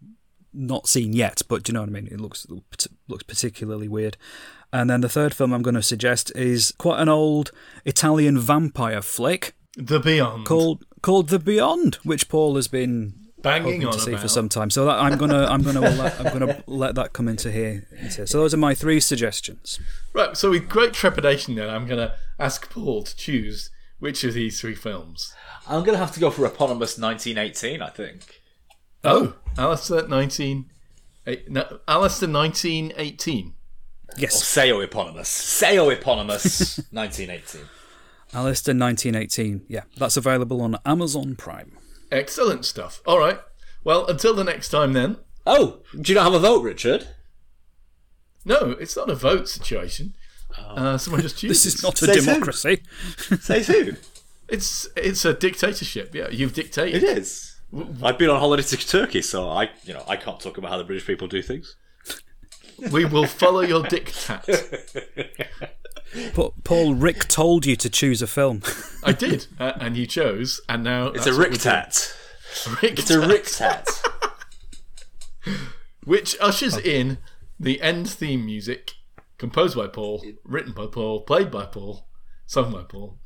not 0.53 0.88
seen 0.88 1.13
yet. 1.13 1.41
But 1.47 1.63
do 1.63 1.72
you 1.72 1.74
know 1.74 1.82
what 1.82 1.89
I 1.89 1.93
mean? 1.93 2.07
It 2.07 2.20
looks 2.20 2.45
looks 3.07 3.24
particularly 3.24 3.88
weird. 3.88 4.15
And 4.72 4.89
then 4.89 5.01
the 5.01 5.09
third 5.09 5.34
film 5.34 5.51
I'm 5.51 5.63
going 5.63 5.76
to 5.76 5.82
suggest 5.82 6.32
is 6.36 6.74
quite 6.78 6.99
an 6.99 7.09
old 7.09 7.51
Italian 7.86 8.38
vampire 8.38 9.01
flick 9.01 9.55
The 9.76 9.99
Beyond. 9.99 10.45
called 10.45 10.86
called 11.01 11.30
The 11.30 11.39
Beyond, 11.39 11.95
which 12.03 12.30
Paul 12.30 12.55
has 12.55 12.67
been 12.67 13.15
Banging 13.41 13.86
on 13.86 13.93
to 13.93 13.99
see 13.99 14.11
about. 14.11 14.22
for 14.22 14.28
some 14.28 14.49
time. 14.49 14.70
So 14.70 14.86
that, 14.86 14.99
I'm 14.99 15.17
gonna 15.17 15.45
I'm 15.45 15.63
gonna 15.63 15.80
let, 15.80 16.20
I'm 16.20 16.38
gonna 16.38 16.63
let 16.67 16.95
that 16.95 17.13
come 17.13 17.28
into 17.28 17.51
here. 17.51 17.88
into 17.99 18.17
here. 18.17 18.28
So 18.28 18.39
those 18.39 18.53
are 18.53 18.57
my 18.57 18.76
three 18.76 18.99
suggestions. 18.99 19.80
Right, 20.13 20.36
so 20.36 20.49
with 20.51 20.67
great 20.67 20.93
trepidation 20.93 21.55
then, 21.55 21.70
I'm 21.70 21.88
going 21.88 21.99
to 21.99 22.15
ask 22.38 22.70
Paul 22.70 23.03
to 23.03 23.15
choose 23.15 23.70
which 24.00 24.24
of 24.24 24.34
these 24.34 24.60
three 24.60 24.76
films. 24.76 25.34
I'm 25.68 25.84
going 25.84 25.93
to 25.93 26.04
have 26.04 26.14
to 26.14 26.20
go 26.20 26.30
for 26.32 26.45
eponymous 26.45 26.97
1918, 26.97 27.82
I 27.82 27.89
think. 27.89 28.41
Oh, 29.04 29.36
Alistair 29.58 30.08
19... 30.08 30.70
eh, 31.28 31.36
No, 31.47 31.80
Alistair 31.88 32.30
1918. 32.30 33.47
Or 33.47 33.52
Yes, 34.18 34.41
Seo 34.43 34.84
eponymous. 34.84 35.30
Seo 35.30 35.91
eponymous 35.95 36.78
1918. 36.91 37.62
Alistair 38.34 38.74
1918. 38.76 39.66
Yeah, 39.68 39.84
that's 39.97 40.18
available 40.18 40.62
on 40.62 40.78
Amazon 40.86 41.36
Prime. 41.36 41.78
Excellent 42.12 42.66
stuff. 42.66 43.02
All 43.06 43.20
right. 43.20 43.39
Well, 43.84 44.08
until 44.08 44.34
the 44.34 44.43
next 44.43 44.70
time, 44.70 44.93
then. 44.93 45.18
Oh, 45.45 45.80
do 46.00 46.12
you 46.12 46.16
not 46.16 46.26
have 46.26 46.34
a 46.34 46.39
vote, 46.39 46.64
Richard? 46.64 47.08
No, 48.45 48.76
it's 48.80 48.95
not 48.95 49.10
a 49.10 49.16
vote 49.16 49.47
situation. 49.47 50.16
Uh, 50.58 50.97
someone 50.97 51.22
just 51.22 51.38
chooses. 51.39 51.64
This 51.64 51.76
is 51.76 51.84
not 51.84 52.02
a 52.02 52.06
Say 52.06 52.20
so. 52.20 52.26
democracy. 52.34 52.82
Say 53.39 53.64
who? 53.64 53.93
It's 54.47 54.88
it's 54.95 55.26
a 55.26 55.34
dictatorship. 55.34 56.14
Yeah, 56.16 56.30
you've 56.30 56.54
dictated. 56.54 57.04
It 57.04 57.18
is. 57.18 57.56
I've 58.02 58.18
been 58.18 58.30
on 58.32 58.39
holiday 58.39 58.64
to 58.64 58.78
Turkey, 58.78 59.22
so 59.22 59.47
I, 59.47 59.70
you 59.84 59.93
know, 59.93 60.04
I 60.08 60.16
can't 60.16 60.39
talk 60.39 60.58
about 60.58 60.72
how 60.72 60.78
the 60.80 60.84
British 60.84 61.06
people 61.06 61.28
do 61.28 61.43
things. 61.43 61.76
We 62.91 63.06
will 63.06 63.28
follow 63.28 63.62
your 63.62 63.84
diktat. 63.84 64.47
But 66.36 66.64
Paul, 66.64 66.95
Rick 66.95 67.28
told 67.28 67.68
you 67.68 67.76
to 67.76 67.88
choose 67.89 68.24
a 68.24 68.28
film. 68.28 68.64
I 69.04 69.12
did, 69.12 69.45
uh, 69.60 69.74
and 69.80 69.95
you 69.95 70.08
chose, 70.08 70.60
and 70.68 70.84
now 70.84 71.08
It's 71.10 71.28
a 71.28 71.32
rictat. 71.32 72.12
It's 72.82 73.12
a 73.12 73.20
rictat. 73.20 73.88
which 76.04 76.36
ushers 76.41 76.76
in 76.78 77.20
the 77.60 77.80
end 77.82 78.10
theme 78.10 78.45
music, 78.47 78.93
composed 79.40 79.76
by 79.76 79.88
Paul, 79.88 80.24
written 80.44 80.74
by 80.74 80.86
Paul, 80.86 81.22
played 81.22 81.50
by 81.50 81.66
Paul, 81.66 82.06
sung 82.46 82.72
by 82.72 82.84
Paul. 82.84 83.18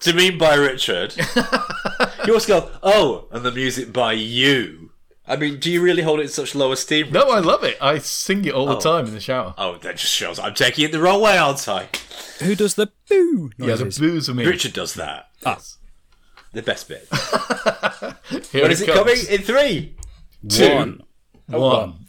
to 0.00 0.12
me 0.12 0.30
by 0.30 0.54
Richard. 0.54 1.14
you 2.26 2.34
also 2.34 2.60
go, 2.60 2.70
oh, 2.82 3.28
and 3.30 3.44
the 3.44 3.52
music 3.52 3.92
by 3.92 4.14
you. 4.14 4.90
I 5.26 5.36
mean, 5.36 5.60
do 5.60 5.70
you 5.70 5.82
really 5.82 6.02
hold 6.02 6.20
it 6.20 6.22
in 6.22 6.28
such 6.28 6.54
low 6.54 6.72
esteem? 6.72 7.12
No, 7.12 7.28
I 7.30 7.40
love 7.40 7.62
it. 7.62 7.76
I 7.82 7.98
sing 7.98 8.46
it 8.46 8.54
all 8.54 8.64
the 8.64 8.76
oh. 8.76 8.80
time 8.80 9.06
in 9.06 9.12
the 9.12 9.20
shower. 9.20 9.54
Oh, 9.58 9.76
that 9.76 9.98
just 9.98 10.12
shows 10.12 10.38
I'm 10.38 10.54
taking 10.54 10.86
it 10.86 10.92
the 10.92 11.00
wrong 11.00 11.20
way, 11.20 11.36
aren't 11.36 11.68
I? 11.68 11.88
Who 12.40 12.54
does 12.54 12.74
the 12.74 12.90
boo 13.08 13.50
yeah, 13.58 13.66
the 13.76 13.84
noises? 13.84 13.98
blues 13.98 14.30
are 14.30 14.34
me. 14.34 14.46
Richard 14.46 14.72
does 14.72 14.94
that. 14.94 15.26
Ah. 15.44 15.56
Yes. 15.56 15.76
The 16.54 16.62
best 16.62 16.88
bit. 16.88 17.06
Here 18.50 18.62
When 18.62 18.70
is 18.70 18.80
it 18.80 18.86
comes. 18.86 18.98
coming? 18.98 19.16
In 19.28 19.42
three, 19.42 19.96
two, 20.48 20.74
one. 20.74 21.02
Oh, 21.52 21.60
one. 21.60 21.76
One. 21.80 21.94
Thank 22.06 22.07